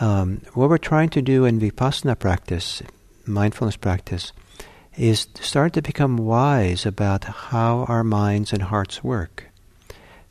Um, 0.01 0.41
what 0.55 0.71
we're 0.71 0.79
trying 0.79 1.11
to 1.11 1.23
do 1.23 1.45
in 1.45 1.61
vipassana 1.61 2.19
practice, 2.19 2.83
mindfulness 3.27 3.77
practice, 3.77 4.33
is 4.97 5.27
to 5.27 5.43
start 5.43 5.75
to 5.75 5.83
become 5.83 6.17
wise 6.17 6.87
about 6.87 7.25
how 7.25 7.85
our 7.87 8.03
minds 8.03 8.53
and 8.53 8.63
hearts 8.63 9.05
work, 9.05 9.51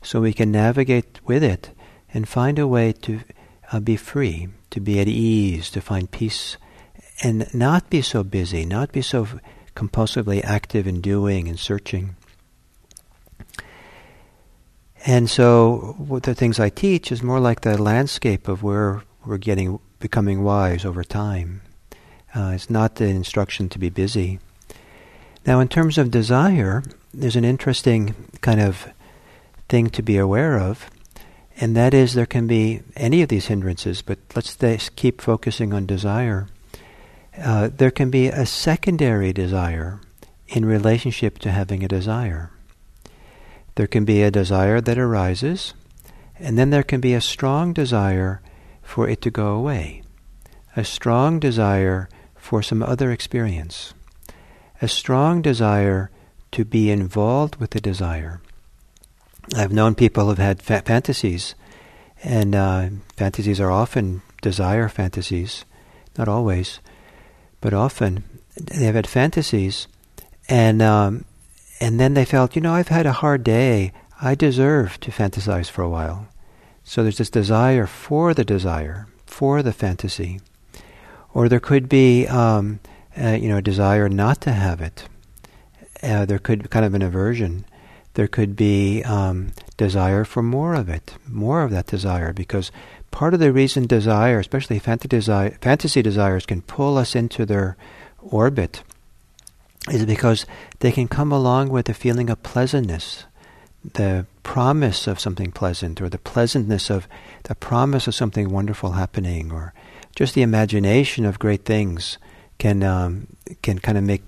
so 0.02 0.20
we 0.20 0.32
can 0.32 0.50
navigate 0.50 1.20
with 1.24 1.44
it 1.44 1.70
and 2.12 2.28
find 2.28 2.58
a 2.58 2.66
way 2.66 2.92
to 2.92 3.20
uh, 3.72 3.78
be 3.78 3.96
free 3.96 4.48
to 4.70 4.80
be 4.80 5.00
at 5.00 5.08
ease, 5.08 5.70
to 5.70 5.80
find 5.80 6.10
peace, 6.10 6.56
and 7.22 7.52
not 7.52 7.90
be 7.90 8.00
so 8.00 8.22
busy, 8.22 8.64
not 8.64 8.92
be 8.92 9.02
so 9.02 9.26
compulsively 9.74 10.42
active 10.44 10.86
in 10.86 11.00
doing 11.00 11.48
and 11.48 11.58
searching. 11.58 12.16
And 15.06 15.28
so, 15.30 15.94
what 15.98 16.24
the 16.24 16.34
things 16.34 16.60
I 16.60 16.68
teach 16.68 17.10
is 17.10 17.22
more 17.22 17.40
like 17.40 17.62
the 17.62 17.80
landscape 17.80 18.48
of 18.48 18.62
where 18.62 19.02
we're 19.24 19.38
getting 19.38 19.80
becoming 19.98 20.42
wise 20.42 20.84
over 20.84 21.04
time. 21.04 21.62
Uh, 22.34 22.52
it's 22.54 22.70
not 22.70 22.96
the 22.96 23.06
instruction 23.06 23.68
to 23.68 23.78
be 23.78 23.90
busy. 23.90 24.38
Now, 25.46 25.60
in 25.60 25.68
terms 25.68 25.98
of 25.98 26.10
desire, 26.10 26.82
there's 27.12 27.36
an 27.36 27.44
interesting 27.44 28.14
kind 28.40 28.60
of 28.60 28.88
thing 29.68 29.90
to 29.90 30.02
be 30.02 30.16
aware 30.16 30.58
of 30.58 30.90
and 31.60 31.76
that 31.76 31.92
is 31.92 32.14
there 32.14 32.26
can 32.26 32.46
be 32.46 32.80
any 32.96 33.20
of 33.20 33.28
these 33.28 33.46
hindrances, 33.46 34.00
but 34.00 34.18
let's 34.34 34.88
keep 34.96 35.20
focusing 35.20 35.74
on 35.74 35.84
desire. 35.84 36.46
Uh, 37.38 37.68
there 37.68 37.90
can 37.90 38.10
be 38.10 38.28
a 38.28 38.46
secondary 38.46 39.32
desire 39.34 40.00
in 40.48 40.64
relationship 40.64 41.38
to 41.38 41.50
having 41.50 41.84
a 41.84 41.88
desire. 41.88 42.50
There 43.74 43.86
can 43.86 44.06
be 44.06 44.22
a 44.22 44.30
desire 44.30 44.80
that 44.80 44.98
arises, 44.98 45.74
and 46.38 46.58
then 46.58 46.70
there 46.70 46.82
can 46.82 47.00
be 47.00 47.12
a 47.12 47.20
strong 47.20 47.74
desire 47.74 48.40
for 48.90 49.08
it 49.08 49.22
to 49.22 49.30
go 49.30 49.54
away, 49.54 50.02
a 50.74 50.84
strong 50.84 51.38
desire 51.38 52.08
for 52.34 52.60
some 52.60 52.82
other 52.82 53.12
experience, 53.12 53.94
a 54.82 54.88
strong 54.88 55.40
desire 55.40 56.10
to 56.50 56.64
be 56.64 56.90
involved 56.90 57.54
with 57.56 57.70
the 57.70 57.80
desire. 57.80 58.40
I've 59.54 59.70
known 59.70 59.94
people 59.94 60.26
who've 60.26 60.38
had 60.38 60.60
fa- 60.60 60.82
fantasies, 60.84 61.54
and 62.24 62.52
uh, 62.56 62.88
fantasies 63.16 63.60
are 63.60 63.70
often 63.70 64.22
desire 64.42 64.88
fantasies, 64.88 65.64
not 66.18 66.26
always, 66.26 66.80
but 67.60 67.72
often 67.72 68.24
they've 68.56 68.92
had 68.92 69.06
fantasies, 69.06 69.86
and 70.48 70.82
um, 70.82 71.24
and 71.78 72.00
then 72.00 72.14
they 72.14 72.24
felt, 72.24 72.56
you 72.56 72.60
know, 72.60 72.74
I've 72.74 72.88
had 72.88 73.06
a 73.06 73.20
hard 73.22 73.44
day. 73.44 73.92
I 74.20 74.34
deserve 74.34 74.98
to 75.00 75.12
fantasize 75.12 75.70
for 75.70 75.82
a 75.82 75.88
while. 75.88 76.26
So 76.90 77.04
there's 77.04 77.18
this 77.18 77.30
desire 77.30 77.86
for 77.86 78.34
the 78.34 78.44
desire, 78.44 79.06
for 79.24 79.62
the 79.62 79.72
fantasy, 79.72 80.40
or 81.32 81.48
there 81.48 81.60
could 81.60 81.88
be, 81.88 82.26
um, 82.26 82.80
uh, 83.16 83.38
you 83.40 83.48
know, 83.48 83.58
a 83.58 83.62
desire 83.62 84.08
not 84.08 84.40
to 84.40 84.50
have 84.50 84.80
it. 84.80 85.04
Uh, 86.02 86.24
there 86.24 86.40
could 86.40 86.64
be 86.64 86.68
kind 86.68 86.84
of 86.84 86.94
an 86.94 87.02
aversion 87.02 87.64
there 88.14 88.28
could 88.28 88.56
be 88.56 89.02
um, 89.04 89.52
desire 89.76 90.24
for 90.24 90.42
more 90.42 90.74
of 90.74 90.88
it, 90.88 91.14
more 91.26 91.62
of 91.62 91.70
that 91.70 91.86
desire, 91.86 92.32
because 92.32 92.72
part 93.10 93.34
of 93.34 93.40
the 93.40 93.52
reason 93.52 93.86
desire, 93.86 94.38
especially 94.38 94.78
fantasy, 94.78 95.08
desire, 95.08 95.56
fantasy 95.60 96.02
desires, 96.02 96.46
can 96.46 96.62
pull 96.62 96.98
us 96.98 97.14
into 97.14 97.46
their 97.46 97.76
orbit 98.20 98.82
is 99.90 100.04
because 100.04 100.44
they 100.80 100.92
can 100.92 101.08
come 101.08 101.32
along 101.32 101.70
with 101.70 101.88
a 101.88 101.94
feeling 101.94 102.28
of 102.28 102.42
pleasantness, 102.42 103.24
the 103.94 104.26
promise 104.42 105.06
of 105.06 105.20
something 105.20 105.52
pleasant, 105.52 106.00
or 106.00 106.08
the 106.08 106.18
pleasantness 106.18 106.90
of 106.90 107.08
the 107.44 107.54
promise 107.54 108.06
of 108.06 108.14
something 108.14 108.50
wonderful 108.50 108.92
happening, 108.92 109.52
or 109.52 109.72
just 110.14 110.34
the 110.34 110.42
imagination 110.42 111.24
of 111.24 111.38
great 111.38 111.64
things 111.64 112.18
can 112.58 112.82
um, 112.82 113.26
can 113.62 113.78
kind 113.78 113.98
of 113.98 114.04
make 114.04 114.22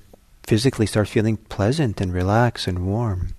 physically 0.47 0.87
start 0.87 1.09
feeling 1.09 1.37
pleasant 1.37 2.01
and 2.01 2.13
relaxed 2.13 2.67
and 2.67 2.87
warm. 2.87 3.35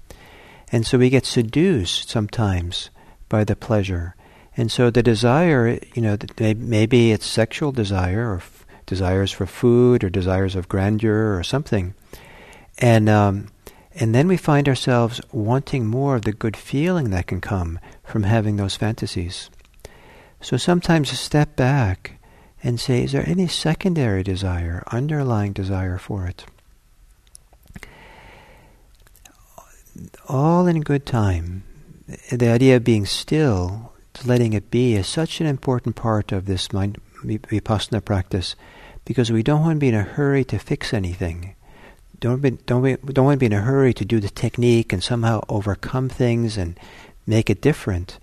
And 0.71 0.85
so 0.87 0.97
we 0.97 1.09
get 1.09 1.25
seduced 1.25 2.09
sometimes 2.09 2.89
by 3.29 3.43
the 3.43 3.55
pleasure. 3.55 4.15
And 4.55 4.71
so 4.71 4.89
the 4.89 5.03
desire, 5.03 5.79
you 5.93 6.01
know, 6.01 6.17
maybe 6.39 7.11
it's 7.11 7.25
sexual 7.25 7.71
desire 7.71 8.31
or 8.31 8.37
f- 8.37 8.65
desires 8.85 9.31
for 9.31 9.45
food 9.45 10.03
or 10.03 10.09
desires 10.09 10.55
of 10.55 10.69
grandeur 10.69 11.37
or 11.37 11.43
something. 11.43 11.93
And, 12.79 13.09
um, 13.09 13.47
and 13.95 14.13
then 14.13 14.27
we 14.27 14.37
find 14.37 14.67
ourselves 14.67 15.21
wanting 15.31 15.85
more 15.85 16.15
of 16.15 16.23
the 16.23 16.33
good 16.33 16.57
feeling 16.57 17.09
that 17.11 17.27
can 17.27 17.41
come 17.41 17.79
from 18.03 18.23
having 18.23 18.55
those 18.55 18.75
fantasies. 18.75 19.49
So 20.41 20.57
sometimes 20.57 21.17
step 21.17 21.55
back 21.55 22.19
and 22.63 22.79
say, 22.79 23.03
is 23.03 23.11
there 23.11 23.27
any 23.27 23.47
secondary 23.47 24.23
desire, 24.23 24.83
underlying 24.91 25.53
desire 25.53 25.97
for 25.97 26.25
it? 26.25 26.45
all 30.27 30.67
in 30.67 30.81
good 30.81 31.05
time. 31.05 31.63
The 32.31 32.49
idea 32.49 32.77
of 32.77 32.83
being 32.83 33.05
still, 33.05 33.93
letting 34.25 34.53
it 34.53 34.71
be, 34.71 34.95
is 34.95 35.07
such 35.07 35.39
an 35.39 35.47
important 35.47 35.95
part 35.95 36.31
of 36.31 36.45
this 36.45 36.73
mind, 36.73 36.99
vipassana 37.23 38.03
practice 38.03 38.55
because 39.05 39.31
we 39.31 39.43
don't 39.43 39.61
want 39.61 39.75
to 39.77 39.79
be 39.79 39.89
in 39.89 39.95
a 39.95 40.03
hurry 40.03 40.43
to 40.45 40.57
fix 40.57 40.93
anything. 40.93 41.55
Don't, 42.23 42.41
be, 42.41 42.51
don't, 42.51 42.81
be, 42.81 42.95
don't 43.11 43.25
want 43.25 43.35
to 43.35 43.39
be 43.39 43.47
in 43.47 43.51
a 43.51 43.59
hurry 43.59 43.93
to 43.95 44.05
do 44.05 44.21
the 44.21 44.29
technique 44.29 44.93
and 44.93 45.03
somehow 45.03 45.43
overcome 45.49 46.07
things 46.07 46.55
and 46.55 46.79
make 47.27 47.49
it 47.49 47.59
different. 47.59 48.17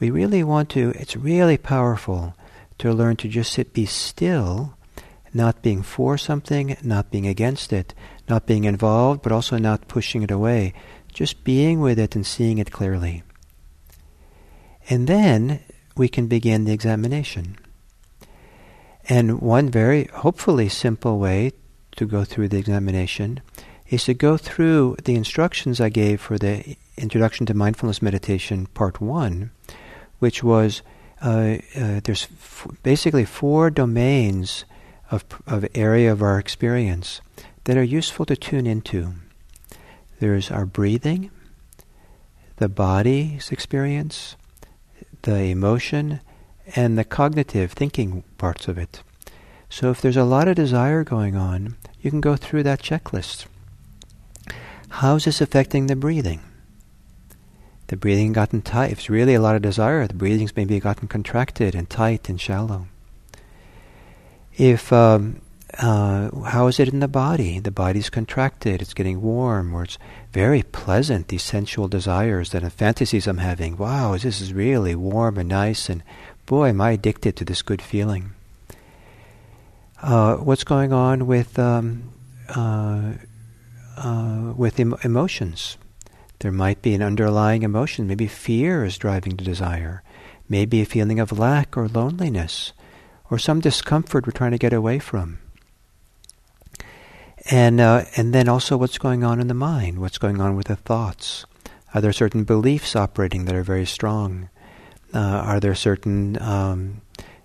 We 0.00 0.10
really 0.10 0.42
want 0.42 0.70
to, 0.70 0.94
it's 0.96 1.16
really 1.18 1.58
powerful 1.58 2.34
to 2.78 2.94
learn 2.94 3.16
to 3.16 3.28
just 3.28 3.52
sit, 3.52 3.74
be 3.74 3.84
still, 3.84 4.72
not 5.34 5.60
being 5.60 5.82
for 5.82 6.16
something, 6.16 6.78
not 6.82 7.10
being 7.10 7.26
against 7.26 7.74
it, 7.74 7.92
not 8.26 8.46
being 8.46 8.64
involved, 8.64 9.20
but 9.20 9.32
also 9.32 9.58
not 9.58 9.86
pushing 9.86 10.22
it 10.22 10.30
away 10.30 10.72
just 11.12 11.44
being 11.44 11.82
with 11.82 11.98
it 11.98 12.16
and 12.16 12.26
seeing 12.26 12.56
it 12.56 12.72
clearly. 12.72 13.22
And 14.88 15.06
then 15.06 15.60
we 15.94 16.08
can 16.08 16.26
begin 16.26 16.64
the 16.64 16.72
examination. 16.72 17.58
And 19.10 19.42
one 19.42 19.68
very, 19.68 20.04
hopefully, 20.06 20.70
simple 20.70 21.18
way 21.18 21.52
to 21.96 22.06
go 22.06 22.24
through 22.24 22.48
the 22.48 22.58
examination 22.58 23.40
is 23.88 24.04
to 24.04 24.14
go 24.14 24.36
through 24.36 24.96
the 25.04 25.14
instructions 25.14 25.80
I 25.80 25.88
gave 25.88 26.20
for 26.20 26.38
the 26.38 26.76
Introduction 26.96 27.46
to 27.46 27.54
Mindfulness 27.54 28.00
Meditation, 28.00 28.66
Part 28.66 29.00
1, 29.00 29.50
which 30.18 30.42
was 30.42 30.82
uh, 31.22 31.58
uh, 31.76 32.00
there's 32.02 32.24
f- 32.24 32.66
basically 32.82 33.24
four 33.24 33.70
domains 33.70 34.64
of, 35.10 35.24
of 35.46 35.66
area 35.74 36.10
of 36.10 36.22
our 36.22 36.38
experience 36.38 37.20
that 37.64 37.76
are 37.76 37.82
useful 37.82 38.26
to 38.26 38.36
tune 38.36 38.66
into. 38.66 39.14
There's 40.20 40.50
our 40.50 40.66
breathing, 40.66 41.30
the 42.56 42.68
body's 42.68 43.52
experience, 43.52 44.36
the 45.22 45.44
emotion, 45.44 46.20
and 46.74 46.98
the 46.98 47.04
cognitive 47.04 47.72
thinking 47.72 48.24
parts 48.38 48.68
of 48.68 48.78
it. 48.78 49.02
So 49.72 49.90
if 49.90 50.02
there's 50.02 50.18
a 50.18 50.24
lot 50.24 50.48
of 50.48 50.56
desire 50.56 51.02
going 51.02 51.34
on, 51.34 51.76
you 52.02 52.10
can 52.10 52.20
go 52.20 52.36
through 52.36 52.62
that 52.64 52.82
checklist. 52.82 53.46
How's 54.90 55.24
this 55.24 55.40
affecting 55.40 55.86
the 55.86 55.96
breathing? 55.96 56.42
The 57.86 57.96
breathing 57.96 58.34
gotten 58.34 58.60
tight. 58.60 58.92
If 58.92 58.98
it's 58.98 59.08
really 59.08 59.32
a 59.32 59.40
lot 59.40 59.56
of 59.56 59.62
desire, 59.62 60.06
the 60.06 60.12
breathing's 60.12 60.54
maybe 60.54 60.78
gotten 60.78 61.08
contracted 61.08 61.74
and 61.74 61.88
tight 61.88 62.28
and 62.28 62.38
shallow. 62.38 62.88
If 64.58 64.92
um, 64.92 65.40
uh, 65.78 66.28
how 66.42 66.66
is 66.66 66.78
it 66.78 66.92
in 66.92 67.00
the 67.00 67.08
body? 67.08 67.58
The 67.58 67.70
body's 67.70 68.10
contracted, 68.10 68.82
it's 68.82 68.92
getting 68.92 69.22
warm, 69.22 69.72
or 69.72 69.84
it's 69.84 69.96
very 70.34 70.64
pleasant, 70.64 71.28
these 71.28 71.44
sensual 71.44 71.88
desires 71.88 72.50
that 72.50 72.60
the 72.60 72.68
fantasies 72.68 73.26
I'm 73.26 73.38
having. 73.38 73.78
Wow, 73.78 74.18
this 74.18 74.42
is 74.42 74.52
really 74.52 74.94
warm 74.94 75.38
and 75.38 75.48
nice, 75.48 75.88
and 75.88 76.02
boy, 76.44 76.68
am 76.68 76.82
I 76.82 76.90
addicted 76.90 77.36
to 77.36 77.46
this 77.46 77.62
good 77.62 77.80
feeling. 77.80 78.34
Uh, 80.02 80.36
what's 80.36 80.64
going 80.64 80.92
on 80.92 81.26
with 81.26 81.58
um, 81.58 82.12
uh, 82.48 83.12
uh, 83.96 84.52
with 84.56 84.80
em- 84.80 84.96
emotions? 85.04 85.78
There 86.40 86.52
might 86.52 86.82
be 86.82 86.94
an 86.94 87.02
underlying 87.02 87.62
emotion. 87.62 88.08
Maybe 88.08 88.26
fear 88.26 88.84
is 88.84 88.98
driving 88.98 89.36
the 89.36 89.44
desire. 89.44 90.02
Maybe 90.48 90.82
a 90.82 90.86
feeling 90.86 91.20
of 91.20 91.38
lack 91.38 91.76
or 91.76 91.86
loneliness, 91.86 92.72
or 93.30 93.38
some 93.38 93.60
discomfort 93.60 94.26
we're 94.26 94.32
trying 94.32 94.50
to 94.50 94.58
get 94.58 94.72
away 94.72 94.98
from 94.98 95.38
and 97.50 97.80
uh, 97.80 98.04
and 98.16 98.32
then 98.32 98.48
also 98.48 98.76
what's 98.76 98.98
going 98.98 99.24
on 99.24 99.40
in 99.40 99.48
the 99.48 99.54
mind, 99.54 100.00
what's 100.00 100.18
going 100.18 100.40
on 100.40 100.56
with 100.56 100.66
the 100.66 100.76
thoughts. 100.76 101.44
Are 101.94 102.00
there 102.00 102.12
certain 102.12 102.44
beliefs 102.44 102.96
operating 102.96 103.44
that 103.44 103.54
are 103.54 103.62
very 103.62 103.86
strong? 103.86 104.48
Uh, 105.12 105.18
are 105.18 105.60
there 105.60 105.74
certain 105.74 106.40
um, 106.40 107.02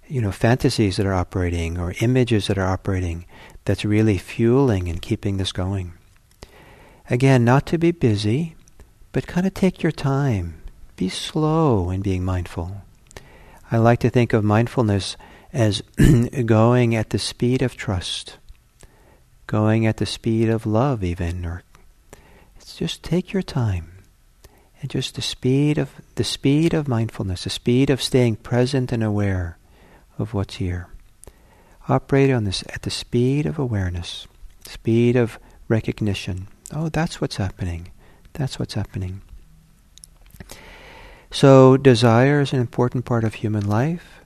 you 0.07 0.21
know 0.21 0.31
fantasies 0.31 0.97
that 0.97 1.05
are 1.05 1.13
operating 1.13 1.77
or 1.77 1.93
images 2.01 2.47
that 2.47 2.57
are 2.57 2.67
operating 2.67 3.25
that's 3.65 3.85
really 3.85 4.17
fueling 4.17 4.87
and 4.87 5.01
keeping 5.01 5.37
this 5.37 5.51
going? 5.51 5.93
Again, 7.09 7.45
not 7.45 7.65
to 7.67 7.77
be 7.77 7.91
busy, 7.91 8.55
but 9.11 9.27
kind 9.27 9.47
of 9.47 9.53
take 9.53 9.81
your 9.81 9.91
time. 9.91 10.61
Be 10.95 11.09
slow 11.09 11.89
in 11.89 12.01
being 12.01 12.23
mindful. 12.23 12.81
I 13.71 13.77
like 13.77 13.99
to 13.99 14.09
think 14.09 14.33
of 14.33 14.43
mindfulness 14.43 15.15
as 15.53 15.81
going 16.45 16.95
at 16.95 17.09
the 17.11 17.19
speed 17.19 17.61
of 17.61 17.75
trust 17.75 18.37
going 19.47 19.85
at 19.85 19.97
the 19.97 20.05
speed 20.05 20.49
of 20.49 20.65
love 20.65 21.03
even 21.03 21.45
or 21.45 21.63
it's 22.57 22.75
just 22.75 23.01
take 23.01 23.31
your 23.31 23.41
time 23.41 24.03
and 24.81 24.91
just 24.91 25.15
the 25.15 25.21
speed 25.21 25.77
of 25.77 25.89
the 26.15 26.23
speed 26.23 26.73
of 26.73 26.87
mindfulness 26.87 27.45
the 27.45 27.49
speed 27.49 27.89
of 27.89 28.01
staying 28.01 28.35
present 28.35 28.91
and 28.91 29.03
aware 29.03 29.56
of 30.17 30.33
what's 30.33 30.55
here. 30.55 30.87
Operate 31.89 32.31
on 32.31 32.43
this 32.43 32.63
at 32.73 32.81
the 32.81 32.89
speed 32.89 33.45
of 33.45 33.57
awareness 33.57 34.27
speed 34.67 35.15
of 35.15 35.39
recognition. 35.67 36.47
Oh 36.73 36.89
that's 36.89 37.21
what's 37.21 37.37
happening. 37.37 37.91
That's 38.33 38.59
what's 38.59 38.73
happening. 38.73 39.21
So 41.31 41.77
desire 41.77 42.41
is 42.41 42.53
an 42.53 42.59
important 42.59 43.05
part 43.05 43.23
of 43.23 43.35
human 43.35 43.67
life. 43.67 44.21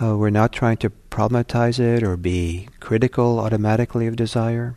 Uh, 0.00 0.16
we're 0.16 0.30
not 0.30 0.52
trying 0.52 0.78
to 0.78 0.90
problematize 1.10 1.78
it 1.78 2.02
or 2.02 2.16
be 2.16 2.68
critical 2.80 3.38
automatically 3.38 4.06
of 4.06 4.16
desire. 4.16 4.76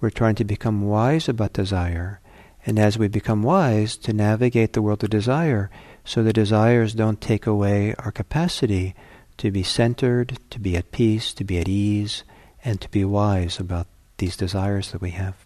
We're 0.00 0.10
trying 0.10 0.34
to 0.36 0.44
become 0.44 0.88
wise 0.88 1.28
about 1.28 1.52
desire. 1.52 2.20
And 2.66 2.78
as 2.78 2.98
we 2.98 3.08
become 3.08 3.42
wise, 3.42 3.96
to 3.98 4.12
navigate 4.12 4.72
the 4.72 4.80
world 4.80 5.04
of 5.04 5.10
desire 5.10 5.70
so 6.04 6.22
the 6.22 6.32
desires 6.32 6.94
don't 6.94 7.20
take 7.20 7.46
away 7.46 7.94
our 7.98 8.10
capacity 8.10 8.94
to 9.38 9.50
be 9.50 9.62
centered, 9.62 10.38
to 10.50 10.58
be 10.58 10.76
at 10.76 10.92
peace, 10.92 11.32
to 11.34 11.44
be 11.44 11.58
at 11.58 11.68
ease, 11.68 12.24
and 12.64 12.80
to 12.80 12.88
be 12.90 13.04
wise 13.04 13.58
about 13.60 13.86
these 14.18 14.36
desires 14.36 14.92
that 14.92 15.00
we 15.00 15.10
have. 15.10 15.36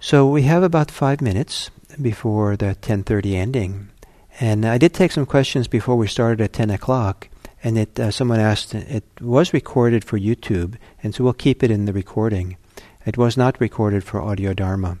So 0.00 0.28
we 0.28 0.42
have 0.42 0.62
about 0.62 0.90
five 0.90 1.20
minutes 1.20 1.70
before 2.00 2.56
the 2.56 2.74
10:30 2.74 3.36
ending, 3.36 3.88
and 4.40 4.66
I 4.66 4.78
did 4.78 4.92
take 4.92 5.12
some 5.12 5.26
questions 5.26 5.68
before 5.68 5.96
we 5.96 6.06
started 6.06 6.40
at 6.40 6.52
10 6.52 6.70
o'clock, 6.70 7.28
and 7.62 7.78
it, 7.78 7.98
uh, 7.98 8.10
someone 8.10 8.40
asked, 8.40 8.74
it 8.74 9.04
was 9.20 9.54
recorded 9.54 10.04
for 10.04 10.18
YouTube, 10.18 10.74
and 11.02 11.14
so 11.14 11.24
we'll 11.24 11.32
keep 11.32 11.62
it 11.62 11.70
in 11.70 11.86
the 11.86 11.92
recording. 11.92 12.56
It 13.06 13.16
was 13.16 13.36
not 13.36 13.60
recorded 13.60 14.04
for 14.04 14.20
Audio 14.20 14.52
Dharma. 14.52 14.98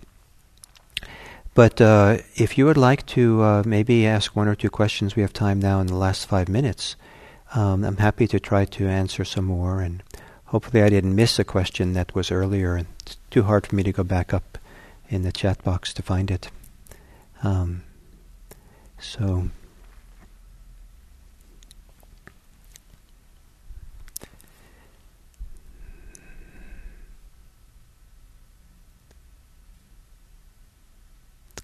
But 1.54 1.80
uh, 1.80 2.18
if 2.34 2.58
you 2.58 2.66
would 2.66 2.76
like 2.76 3.06
to 3.06 3.42
uh, 3.42 3.62
maybe 3.64 4.06
ask 4.06 4.34
one 4.34 4.48
or 4.48 4.56
two 4.56 4.70
questions, 4.70 5.14
we 5.14 5.22
have 5.22 5.32
time 5.32 5.60
now 5.60 5.80
in 5.80 5.86
the 5.86 5.94
last 5.94 6.26
five 6.26 6.48
minutes. 6.48 6.96
Um, 7.54 7.84
I'm 7.84 7.98
happy 7.98 8.26
to 8.26 8.40
try 8.40 8.64
to 8.64 8.88
answer 8.88 9.24
some 9.24 9.44
more, 9.44 9.80
and 9.80 10.02
hopefully 10.46 10.82
I 10.82 10.88
didn't 10.88 11.14
miss 11.14 11.38
a 11.38 11.44
question 11.44 11.92
that 11.92 12.12
was 12.12 12.32
earlier. 12.32 12.76
It's 12.76 13.18
too 13.30 13.44
hard 13.44 13.66
for 13.66 13.76
me 13.76 13.84
to 13.84 13.92
go 13.92 14.02
back 14.02 14.34
up 14.34 14.58
in 15.08 15.22
the 15.22 15.30
chat 15.30 15.62
box 15.62 15.94
to 15.94 16.02
find 16.02 16.28
it. 16.30 16.50
Um, 17.44 17.84
so, 18.98 19.50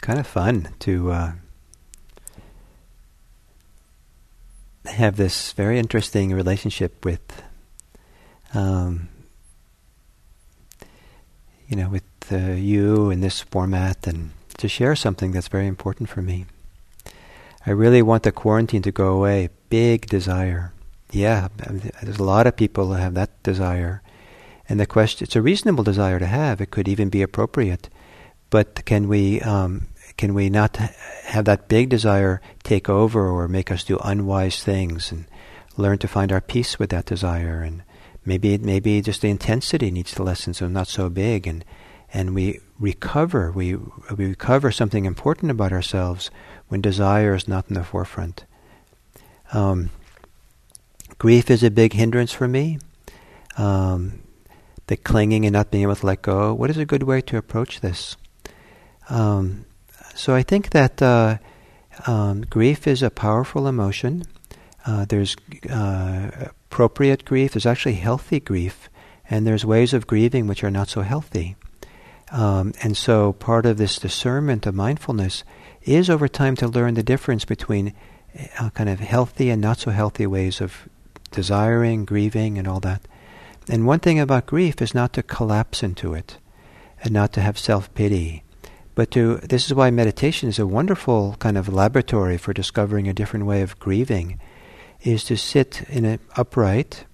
kind 0.00 0.18
of 0.18 0.26
fun 0.26 0.68
to 0.80 1.12
uh, 1.12 1.32
have 4.86 5.16
this 5.16 5.52
very 5.52 5.78
interesting 5.78 6.32
relationship 6.32 7.04
with, 7.04 7.42
um, 8.54 9.08
you 11.68 11.76
know, 11.76 11.88
with 11.88 12.04
uh, 12.32 12.52
you 12.52 13.10
in 13.10 13.20
this 13.20 13.40
format 13.40 14.06
and 14.06 14.30
to 14.58 14.68
share 14.68 14.96
something 14.96 15.32
that's 15.32 15.48
very 15.48 15.66
important 15.66 16.08
for 16.08 16.22
me. 16.22 16.46
I 17.66 17.70
really 17.70 18.02
want 18.02 18.22
the 18.22 18.32
quarantine 18.32 18.82
to 18.82 18.92
go 18.92 19.08
away. 19.08 19.50
Big 19.68 20.06
desire. 20.06 20.72
Yeah, 21.12 21.48
there's 22.02 22.18
a 22.18 22.24
lot 22.24 22.46
of 22.46 22.56
people 22.56 22.86
who 22.86 22.94
have 22.94 23.14
that 23.14 23.42
desire. 23.42 24.02
And 24.68 24.78
the 24.78 24.86
question, 24.86 25.24
it's 25.24 25.36
a 25.36 25.42
reasonable 25.42 25.84
desire 25.84 26.18
to 26.18 26.26
have. 26.26 26.60
It 26.60 26.70
could 26.70 26.88
even 26.88 27.08
be 27.08 27.22
appropriate. 27.22 27.90
But 28.50 28.84
can 28.84 29.08
we, 29.08 29.40
um, 29.40 29.86
can 30.16 30.34
we 30.34 30.50
not 30.50 30.76
have 30.76 31.44
that 31.44 31.68
big 31.68 31.88
desire 31.88 32.40
take 32.62 32.88
over 32.88 33.28
or 33.28 33.48
make 33.48 33.70
us 33.70 33.84
do 33.84 33.98
unwise 34.02 34.62
things 34.62 35.12
and 35.12 35.26
learn 35.76 35.98
to 35.98 36.08
find 36.08 36.32
our 36.32 36.40
peace 36.40 36.78
with 36.78 36.90
that 36.90 37.06
desire? 37.06 37.62
And 37.62 37.82
maybe, 38.24 38.58
maybe 38.58 39.00
just 39.00 39.22
the 39.22 39.30
intensity 39.30 39.90
needs 39.90 40.12
to 40.14 40.22
lessen 40.22 40.52
so 40.52 40.68
not 40.68 40.88
so 40.88 41.08
big. 41.08 41.46
And, 41.46 41.64
and 42.12 42.34
we 42.34 42.60
recover, 42.78 43.52
we, 43.52 43.76
we 43.76 44.26
recover 44.26 44.72
something 44.72 45.04
important 45.04 45.52
about 45.52 45.72
ourselves 45.72 46.30
when 46.68 46.80
desire 46.80 47.34
is 47.34 47.46
not 47.46 47.68
in 47.68 47.74
the 47.74 47.84
forefront. 47.84 48.44
Um, 49.52 49.90
grief 51.18 51.50
is 51.50 51.62
a 51.62 51.70
big 51.70 51.92
hindrance 51.92 52.32
for 52.32 52.48
me. 52.48 52.78
Um, 53.56 54.22
the 54.88 54.96
clinging 54.96 55.44
and 55.46 55.52
not 55.52 55.70
being 55.70 55.82
able 55.82 55.94
to 55.94 56.06
let 56.06 56.22
go. 56.22 56.52
What 56.52 56.70
is 56.70 56.76
a 56.76 56.84
good 56.84 57.04
way 57.04 57.20
to 57.20 57.36
approach 57.36 57.80
this? 57.80 58.16
Um, 59.08 59.64
so 60.14 60.34
I 60.34 60.42
think 60.42 60.70
that 60.70 61.00
uh, 61.02 61.38
um, 62.06 62.42
grief 62.42 62.86
is 62.86 63.02
a 63.02 63.10
powerful 63.10 63.66
emotion. 63.66 64.24
Uh, 64.86 65.04
there's 65.04 65.36
uh, 65.68 66.48
appropriate 66.66 67.24
grief. 67.24 67.52
There's 67.52 67.66
actually 67.66 67.94
healthy 67.94 68.40
grief, 68.40 68.88
and 69.28 69.46
there's 69.46 69.64
ways 69.64 69.92
of 69.92 70.06
grieving 70.06 70.46
which 70.46 70.64
are 70.64 70.70
not 70.70 70.88
so 70.88 71.02
healthy. 71.02 71.56
Um, 72.32 72.74
and 72.82 72.96
so 72.96 73.32
part 73.32 73.66
of 73.66 73.76
this 73.76 73.98
discernment 73.98 74.66
of 74.66 74.74
mindfulness 74.74 75.42
is 75.82 76.08
over 76.08 76.28
time 76.28 76.56
to 76.56 76.68
learn 76.68 76.94
the 76.94 77.02
difference 77.02 77.44
between 77.44 77.92
uh, 78.58 78.70
kind 78.70 78.88
of 78.88 79.00
healthy 79.00 79.50
and 79.50 79.60
not 79.60 79.78
so 79.78 79.90
healthy 79.90 80.26
ways 80.26 80.60
of 80.60 80.88
desiring, 81.32 82.04
grieving, 82.04 82.58
and 82.58 82.68
all 82.68 82.80
that. 82.80 83.02
And 83.68 83.86
one 83.86 84.00
thing 84.00 84.20
about 84.20 84.46
grief 84.46 84.80
is 84.80 84.94
not 84.94 85.12
to 85.14 85.22
collapse 85.22 85.82
into 85.82 86.14
it 86.14 86.38
and 87.02 87.12
not 87.12 87.32
to 87.32 87.40
have 87.40 87.58
self 87.58 87.92
pity, 87.94 88.44
but 89.00 89.10
to. 89.12 89.36
This 89.36 89.64
is 89.64 89.72
why 89.72 89.90
meditation 89.90 90.50
is 90.50 90.58
a 90.58 90.66
wonderful 90.66 91.34
kind 91.38 91.56
of 91.56 91.72
laboratory 91.72 92.36
for 92.36 92.52
discovering 92.52 93.08
a 93.08 93.14
different 93.14 93.46
way 93.46 93.62
of 93.62 93.78
grieving, 93.78 94.38
is 95.00 95.24
to 95.24 95.38
sit 95.38 95.88
in 95.88 96.04
an 96.04 96.18
upright 96.36 97.06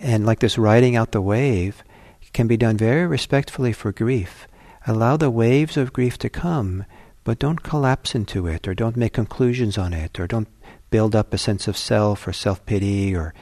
and 0.00 0.26
like 0.26 0.40
this 0.40 0.58
riding 0.58 0.96
out 0.96 1.12
the 1.12 1.20
wave 1.20 1.84
can 2.32 2.48
be 2.48 2.56
done 2.56 2.76
very 2.76 3.06
respectfully 3.06 3.72
for 3.72 3.92
grief. 3.92 4.48
Allow 4.88 5.18
the 5.18 5.30
waves 5.30 5.76
of 5.76 5.92
grief 5.92 6.18
to 6.18 6.28
come 6.28 6.84
but 7.22 7.38
don't 7.38 7.62
collapse 7.62 8.12
into 8.16 8.48
it 8.48 8.66
or 8.66 8.74
don't 8.74 8.96
make 8.96 9.12
conclusions 9.12 9.78
on 9.78 9.92
it 9.92 10.18
or 10.18 10.26
don't 10.26 10.48
build 10.90 11.14
up 11.14 11.32
a 11.32 11.38
sense 11.38 11.68
of 11.68 11.76
self 11.76 12.26
or 12.26 12.32
self 12.32 12.66
pity 12.66 13.14
or 13.14 13.34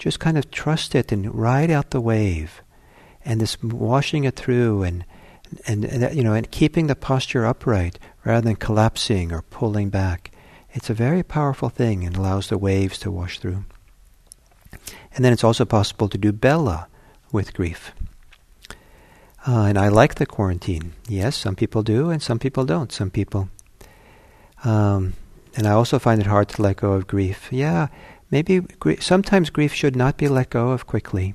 just 0.00 0.18
kind 0.18 0.36
of 0.36 0.50
trust 0.50 0.96
it 0.96 1.12
and 1.12 1.32
ride 1.32 1.70
out 1.70 1.90
the 1.90 2.00
wave 2.00 2.60
and 3.24 3.40
this 3.40 3.62
washing 3.62 4.24
it 4.24 4.34
through 4.34 4.82
and 4.82 5.04
and, 5.66 5.84
and 5.84 6.16
you 6.16 6.22
know 6.22 6.32
and 6.32 6.50
keeping 6.50 6.86
the 6.86 6.96
posture 6.96 7.46
upright 7.46 7.98
rather 8.24 8.40
than 8.40 8.56
collapsing 8.56 9.32
or 9.32 9.42
pulling 9.42 9.90
back 9.90 10.30
It's 10.76 10.90
a 10.90 10.94
very 10.94 11.22
powerful 11.22 11.70
thing 11.70 12.04
and 12.04 12.14
allows 12.16 12.48
the 12.48 12.58
waves 12.58 12.98
to 12.98 13.10
wash 13.10 13.38
through. 13.38 13.64
And 15.14 15.24
then 15.24 15.32
it's 15.32 15.44
also 15.44 15.64
possible 15.64 16.06
to 16.10 16.18
do 16.18 16.32
Bella 16.32 16.88
with 17.32 17.54
grief. 17.54 17.92
Uh, 19.46 19.62
and 19.62 19.78
I 19.78 19.88
like 19.88 20.16
the 20.16 20.26
quarantine. 20.26 20.92
Yes, 21.08 21.34
some 21.34 21.56
people 21.56 21.82
do, 21.82 22.10
and 22.10 22.20
some 22.20 22.38
people 22.38 22.66
don't. 22.66 22.92
Some 22.92 23.10
people. 23.10 23.48
Um, 24.64 25.14
and 25.56 25.66
I 25.66 25.70
also 25.70 25.98
find 25.98 26.20
it 26.20 26.26
hard 26.26 26.50
to 26.50 26.62
let 26.62 26.76
go 26.76 26.92
of 26.92 27.06
grief. 27.06 27.48
Yeah, 27.50 27.88
maybe 28.30 28.60
gr- 28.60 29.00
sometimes 29.00 29.48
grief 29.48 29.72
should 29.72 29.96
not 29.96 30.18
be 30.18 30.28
let 30.28 30.50
go 30.50 30.70
of 30.70 30.86
quickly. 30.86 31.34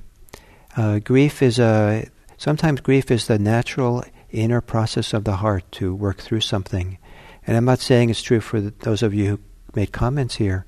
Uh, 0.76 1.00
grief 1.00 1.42
is 1.42 1.58
a 1.58 2.06
sometimes 2.42 2.80
grief 2.80 3.08
is 3.08 3.28
the 3.28 3.38
natural 3.38 4.02
inner 4.30 4.60
process 4.60 5.12
of 5.12 5.22
the 5.22 5.36
heart 5.36 5.62
to 5.70 5.94
work 5.94 6.18
through 6.18 6.40
something. 6.40 6.98
And 7.46 7.56
I'm 7.56 7.64
not 7.64 7.78
saying 7.78 8.10
it's 8.10 8.20
true 8.20 8.40
for 8.40 8.60
those 8.60 9.00
of 9.04 9.14
you 9.14 9.28
who 9.28 9.40
made 9.76 9.92
comments 9.92 10.34
here, 10.34 10.66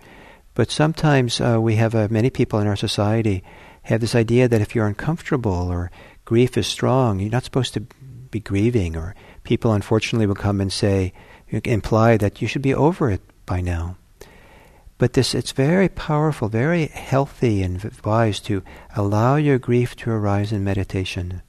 but 0.54 0.70
sometimes 0.70 1.40
uh, 1.40 1.58
we 1.60 1.74
have 1.74 1.96
uh, 1.96 2.06
many 2.12 2.30
people 2.30 2.60
in 2.60 2.68
our 2.68 2.76
society 2.76 3.42
have 3.82 4.00
this 4.00 4.14
idea 4.14 4.46
that 4.46 4.60
if 4.60 4.72
you're 4.72 4.86
uncomfortable 4.86 5.68
or 5.68 5.90
grief 6.24 6.56
is 6.56 6.68
strong, 6.68 7.18
you're 7.18 7.28
not 7.28 7.42
supposed 7.42 7.74
to 7.74 7.80
be 7.80 8.38
grieving, 8.38 8.94
or 8.94 9.16
people 9.42 9.72
unfortunately 9.72 10.26
will 10.26 10.36
come 10.36 10.60
and 10.60 10.72
say, 10.72 11.12
imply 11.48 12.16
that 12.16 12.40
you 12.40 12.46
should 12.46 12.62
be 12.62 12.72
over 12.72 13.10
it 13.10 13.20
by 13.46 13.60
now. 13.60 13.96
But 14.96 15.14
this, 15.14 15.34
it's 15.34 15.50
very 15.50 15.88
powerful, 15.88 16.48
very 16.48 16.86
healthy 16.86 17.64
and 17.64 17.82
wise 18.04 18.38
to 18.42 18.62
allow 18.94 19.34
your 19.34 19.58
grief 19.58 19.96
to 19.96 20.10
arise 20.10 20.52
in 20.52 20.62
meditation. 20.62 21.42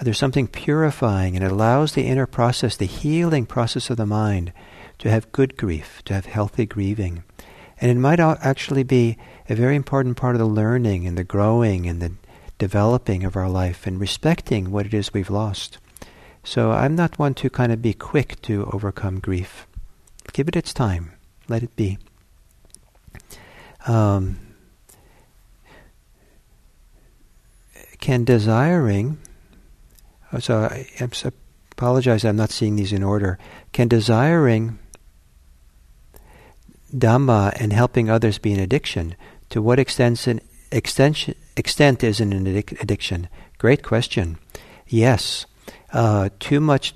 There's 0.00 0.18
something 0.18 0.48
purifying, 0.48 1.36
and 1.36 1.44
it 1.44 1.52
allows 1.52 1.92
the 1.92 2.06
inner 2.06 2.26
process, 2.26 2.76
the 2.76 2.86
healing 2.86 3.44
process 3.44 3.90
of 3.90 3.98
the 3.98 4.06
mind, 4.06 4.52
to 4.98 5.10
have 5.10 5.32
good 5.32 5.56
grief, 5.56 6.02
to 6.06 6.14
have 6.14 6.26
healthy 6.26 6.64
grieving. 6.66 7.22
And 7.80 7.90
it 7.90 8.00
might 8.00 8.20
actually 8.20 8.82
be 8.82 9.18
a 9.48 9.54
very 9.54 9.76
important 9.76 10.16
part 10.16 10.34
of 10.34 10.38
the 10.38 10.46
learning 10.46 11.06
and 11.06 11.16
the 11.16 11.24
growing 11.24 11.86
and 11.86 12.00
the 12.00 12.12
developing 12.58 13.24
of 13.24 13.36
our 13.36 13.48
life 13.48 13.86
and 13.86 13.98
respecting 13.98 14.70
what 14.70 14.86
it 14.86 14.94
is 14.94 15.12
we've 15.12 15.30
lost. 15.30 15.78
So 16.44 16.70
I'm 16.72 16.94
not 16.94 17.18
one 17.18 17.34
to 17.34 17.50
kind 17.50 17.72
of 17.72 17.82
be 17.82 17.94
quick 17.94 18.40
to 18.42 18.70
overcome 18.72 19.18
grief. 19.18 19.66
Give 20.32 20.48
it 20.48 20.56
its 20.56 20.72
time. 20.72 21.12
Let 21.48 21.62
it 21.62 21.74
be. 21.76 21.98
Um, 23.86 24.38
can 28.00 28.24
desiring, 28.24 29.18
so 30.38 30.58
I, 30.58 30.86
I 31.00 31.08
apologize, 31.72 32.24
I'm 32.24 32.36
not 32.36 32.50
seeing 32.50 32.76
these 32.76 32.92
in 32.92 33.02
order. 33.02 33.38
Can 33.72 33.88
desiring 33.88 34.78
Dhamma 36.94 37.56
and 37.60 37.72
helping 37.72 38.10
others 38.10 38.38
be 38.38 38.52
an 38.52 38.60
addiction? 38.60 39.16
To 39.50 39.62
what 39.62 39.78
extent, 39.78 40.26
extent 40.70 42.04
is 42.04 42.20
an 42.20 42.32
addiction? 42.46 43.28
Great 43.58 43.82
question. 43.82 44.38
Yes. 44.86 45.46
Uh, 45.92 46.28
too 46.38 46.60
much 46.60 46.94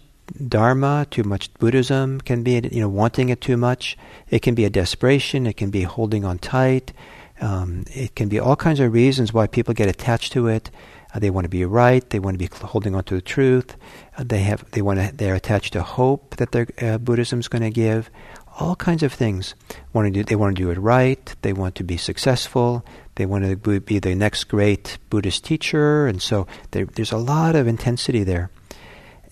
dharma, 0.48 1.06
too 1.10 1.24
much 1.24 1.52
Buddhism 1.54 2.20
can 2.20 2.42
be, 2.42 2.52
you 2.72 2.80
know, 2.80 2.88
wanting 2.88 3.28
it 3.28 3.40
too 3.40 3.56
much. 3.56 3.96
It 4.30 4.40
can 4.40 4.54
be 4.54 4.64
a 4.64 4.70
desperation. 4.70 5.46
It 5.46 5.56
can 5.56 5.70
be 5.70 5.82
holding 5.82 6.24
on 6.24 6.38
tight. 6.38 6.92
Um, 7.40 7.84
it 7.88 8.14
can 8.14 8.28
be 8.28 8.38
all 8.38 8.56
kinds 8.56 8.80
of 8.80 8.92
reasons 8.92 9.32
why 9.32 9.46
people 9.46 9.74
get 9.74 9.88
attached 9.88 10.32
to 10.32 10.48
it. 10.48 10.70
Uh, 11.14 11.20
they 11.20 11.30
want 11.30 11.44
to 11.44 11.48
be 11.48 11.64
right. 11.64 12.08
They 12.10 12.18
want 12.18 12.38
to 12.38 12.48
be 12.48 12.66
holding 12.66 12.94
on 12.94 13.04
to 13.04 13.14
the 13.14 13.22
truth. 13.22 13.76
Uh, 14.18 14.24
they 14.26 14.40
have. 14.40 14.68
They 14.72 14.82
want 14.82 14.98
to. 14.98 15.16
They're 15.16 15.36
attached 15.36 15.74
to 15.74 15.82
hope 15.82 16.36
that 16.36 16.50
their 16.50 16.66
uh, 16.82 16.98
Buddhism 16.98 17.38
is 17.38 17.48
going 17.48 17.62
to 17.62 17.70
give 17.70 18.10
all 18.58 18.76
kinds 18.76 19.02
of 19.02 19.12
things. 19.12 19.54
Want 19.92 20.06
to 20.06 20.10
do, 20.10 20.24
they 20.24 20.36
want 20.36 20.56
to 20.56 20.62
do 20.62 20.70
it 20.70 20.78
right. 20.78 21.34
They 21.42 21.52
want 21.52 21.74
to 21.76 21.84
be 21.84 21.96
successful. 21.96 22.84
They 23.16 23.26
want 23.26 23.44
to 23.44 23.80
be 23.80 23.98
the 23.98 24.14
next 24.14 24.44
great 24.44 24.98
Buddhist 25.10 25.44
teacher, 25.44 26.06
and 26.06 26.20
so 26.20 26.46
there's 26.72 27.12
a 27.12 27.16
lot 27.18 27.56
of 27.56 27.66
intensity 27.66 28.24
there. 28.24 28.50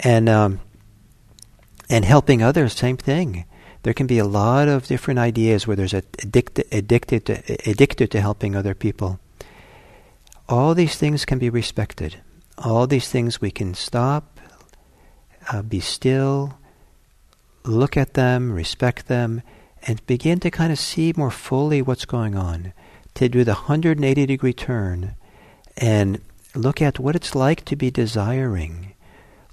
And 0.00 0.28
um, 0.28 0.60
and 1.88 2.04
helping 2.04 2.42
others, 2.42 2.74
same 2.74 2.96
thing. 2.96 3.44
There 3.82 3.94
can 3.94 4.06
be 4.06 4.18
a 4.18 4.24
lot 4.24 4.68
of 4.68 4.86
different 4.86 5.18
ideas 5.18 5.66
where 5.66 5.76
there's 5.76 5.94
a 5.94 6.02
addicted 6.22 6.66
addicted 6.72 7.26
to, 7.26 7.70
addicted 7.70 8.10
to 8.12 8.20
helping 8.20 8.54
other 8.54 8.74
people. 8.74 9.18
All 10.48 10.74
these 10.74 10.96
things 10.96 11.24
can 11.24 11.38
be 11.38 11.50
respected. 11.50 12.20
All 12.58 12.86
these 12.86 13.08
things 13.08 13.40
we 13.40 13.50
can 13.50 13.74
stop, 13.74 14.40
uh, 15.52 15.62
be 15.62 15.80
still, 15.80 16.58
look 17.64 17.96
at 17.96 18.14
them, 18.14 18.52
respect 18.52 19.08
them, 19.08 19.42
and 19.86 20.04
begin 20.06 20.40
to 20.40 20.50
kind 20.50 20.72
of 20.72 20.78
see 20.78 21.12
more 21.16 21.30
fully 21.30 21.82
what's 21.82 22.04
going 22.04 22.36
on. 22.36 22.72
To 23.14 23.28
do 23.28 23.44
the 23.44 23.52
180 23.52 24.26
degree 24.26 24.52
turn 24.52 25.16
and 25.76 26.20
look 26.54 26.80
at 26.80 26.98
what 26.98 27.16
it's 27.16 27.34
like 27.34 27.64
to 27.66 27.76
be 27.76 27.90
desiring. 27.90 28.94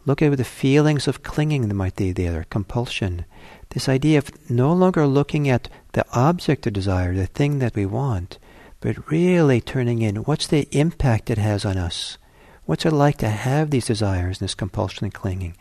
Look 0.05 0.21
at 0.21 0.37
the 0.37 0.43
feelings 0.43 1.07
of 1.07 1.23
clinging 1.23 1.67
that 1.67 1.73
might 1.73 1.95
be 1.95 2.11
there, 2.11 2.45
compulsion. 2.49 3.25
This 3.71 3.89
idea 3.89 4.17
of 4.17 4.49
no 4.49 4.73
longer 4.73 5.05
looking 5.05 5.49
at 5.49 5.67
the 5.91 6.05
object 6.13 6.65
of 6.67 6.73
desire, 6.73 7.13
the 7.13 7.27
thing 7.27 7.59
that 7.59 7.75
we 7.75 7.85
want, 7.85 8.39
but 8.82 9.09
really 9.11 9.61
turning 9.61 10.01
in 10.01 10.17
what's 10.17 10.47
the 10.47 10.67
impact 10.71 11.30
it 11.30 11.38
has 11.38 11.65
on 11.65 11.77
us? 11.77 12.17
What's 12.65 12.86
it 12.86 12.93
like 12.93 13.17
to 13.17 13.30
have 13.30 13.71
these 13.71 13.88
desires 13.88 14.39
and 14.39 14.45
this 14.45 14.55
compulsion 14.55 15.05
and 15.05 15.13
clinging? 15.13 15.57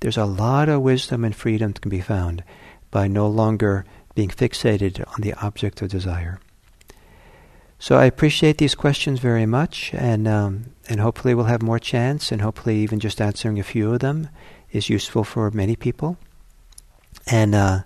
There's 0.00 0.16
a 0.16 0.24
lot 0.24 0.68
of 0.68 0.82
wisdom 0.82 1.24
and 1.24 1.34
freedom 1.34 1.72
that 1.72 1.80
can 1.80 1.90
be 1.90 2.00
found 2.00 2.44
by 2.90 3.08
no 3.08 3.26
longer 3.26 3.84
being 4.14 4.28
fixated 4.28 5.04
on 5.08 5.20
the 5.20 5.34
object 5.34 5.82
of 5.82 5.88
desire. 5.88 6.38
So 7.78 7.96
I 7.96 8.04
appreciate 8.04 8.58
these 8.58 8.76
questions 8.76 9.18
very 9.18 9.44
much, 9.44 9.92
and 9.92 10.28
um, 10.28 10.66
and 10.88 11.00
hopefully 11.00 11.34
we'll 11.34 11.46
have 11.46 11.62
more 11.62 11.80
chance, 11.80 12.30
and 12.30 12.40
hopefully 12.40 12.76
even 12.76 13.00
just 13.00 13.20
answering 13.20 13.58
a 13.58 13.64
few 13.64 13.92
of 13.92 13.98
them 13.98 14.28
is 14.70 14.88
useful 14.88 15.24
for 15.24 15.50
many 15.50 15.74
people. 15.74 16.16
And 17.26 17.56
uh, 17.56 17.80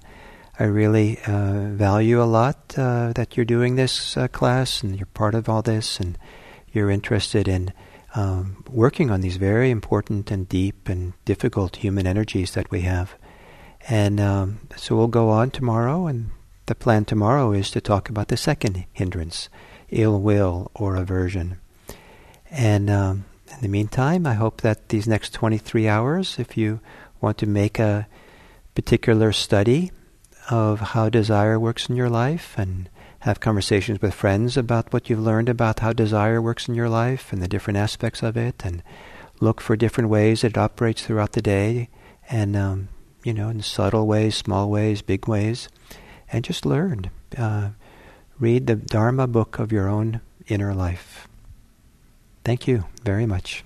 I 0.58 0.64
really 0.64 1.18
uh, 1.26 1.68
value 1.68 2.22
a 2.22 2.24
lot 2.24 2.78
uh, 2.78 3.12
that 3.14 3.36
you're 3.36 3.44
doing 3.44 3.76
this 3.76 4.16
uh, 4.16 4.26
class, 4.28 4.82
and 4.82 4.96
you're 4.96 5.06
part 5.06 5.34
of 5.34 5.50
all 5.50 5.60
this, 5.60 6.00
and 6.00 6.16
you're 6.72 6.90
interested 6.90 7.46
in 7.46 7.74
um, 8.14 8.64
working 8.70 9.10
on 9.10 9.20
these 9.20 9.36
very 9.36 9.70
important 9.70 10.30
and 10.30 10.48
deep 10.48 10.88
and 10.88 11.12
difficult 11.26 11.76
human 11.76 12.06
energies 12.06 12.52
that 12.52 12.70
we 12.70 12.80
have. 12.82 13.14
And 13.86 14.18
um, 14.18 14.60
so 14.76 14.96
we'll 14.96 15.08
go 15.08 15.28
on 15.28 15.50
tomorrow, 15.50 16.06
and 16.06 16.30
the 16.64 16.74
plan 16.74 17.04
tomorrow 17.04 17.52
is 17.52 17.70
to 17.72 17.82
talk 17.82 18.08
about 18.08 18.28
the 18.28 18.38
second 18.38 18.86
hindrance, 18.94 19.50
ill 19.90 20.18
will 20.22 20.70
or 20.74 20.96
aversion. 20.96 21.58
And 22.50 22.88
um, 22.88 23.26
in 23.52 23.60
the 23.60 23.68
meantime, 23.68 24.26
I 24.26 24.32
hope 24.32 24.62
that 24.62 24.88
these 24.88 25.06
next 25.06 25.34
23 25.34 25.86
hours, 25.86 26.38
if 26.38 26.56
you 26.56 26.80
want 27.20 27.36
to 27.38 27.46
make 27.46 27.78
a 27.78 28.08
particular 28.74 29.32
study 29.32 29.90
of 30.50 30.80
how 30.80 31.08
desire 31.08 31.58
works 31.58 31.88
in 31.88 31.96
your 31.96 32.10
life 32.10 32.54
and 32.56 32.88
have 33.20 33.40
conversations 33.40 34.00
with 34.00 34.14
friends 34.14 34.56
about 34.56 34.92
what 34.92 35.10
you've 35.10 35.18
learned 35.18 35.48
about 35.48 35.80
how 35.80 35.92
desire 35.92 36.40
works 36.40 36.68
in 36.68 36.74
your 36.74 36.88
life 36.88 37.32
and 37.32 37.42
the 37.42 37.48
different 37.48 37.76
aspects 37.76 38.22
of 38.22 38.36
it, 38.36 38.64
and 38.64 38.82
look 39.40 39.60
for 39.60 39.76
different 39.76 40.10
ways 40.10 40.42
that 40.42 40.52
it 40.52 40.58
operates 40.58 41.02
throughout 41.02 41.32
the 41.32 41.42
day, 41.42 41.88
and 42.30 42.56
um, 42.56 42.88
you 43.24 43.34
know, 43.34 43.48
in 43.48 43.60
subtle 43.62 44.06
ways, 44.06 44.36
small 44.36 44.70
ways, 44.70 45.02
big 45.02 45.26
ways, 45.26 45.68
and 46.30 46.44
just 46.44 46.64
learn. 46.64 47.10
Uh, 47.36 47.70
read 48.38 48.66
the 48.66 48.76
Dharma 48.76 49.26
book 49.26 49.58
of 49.58 49.72
your 49.72 49.88
own 49.88 50.20
inner 50.46 50.74
life. 50.74 51.26
Thank 52.44 52.68
you 52.68 52.84
very 53.02 53.26
much. 53.26 53.64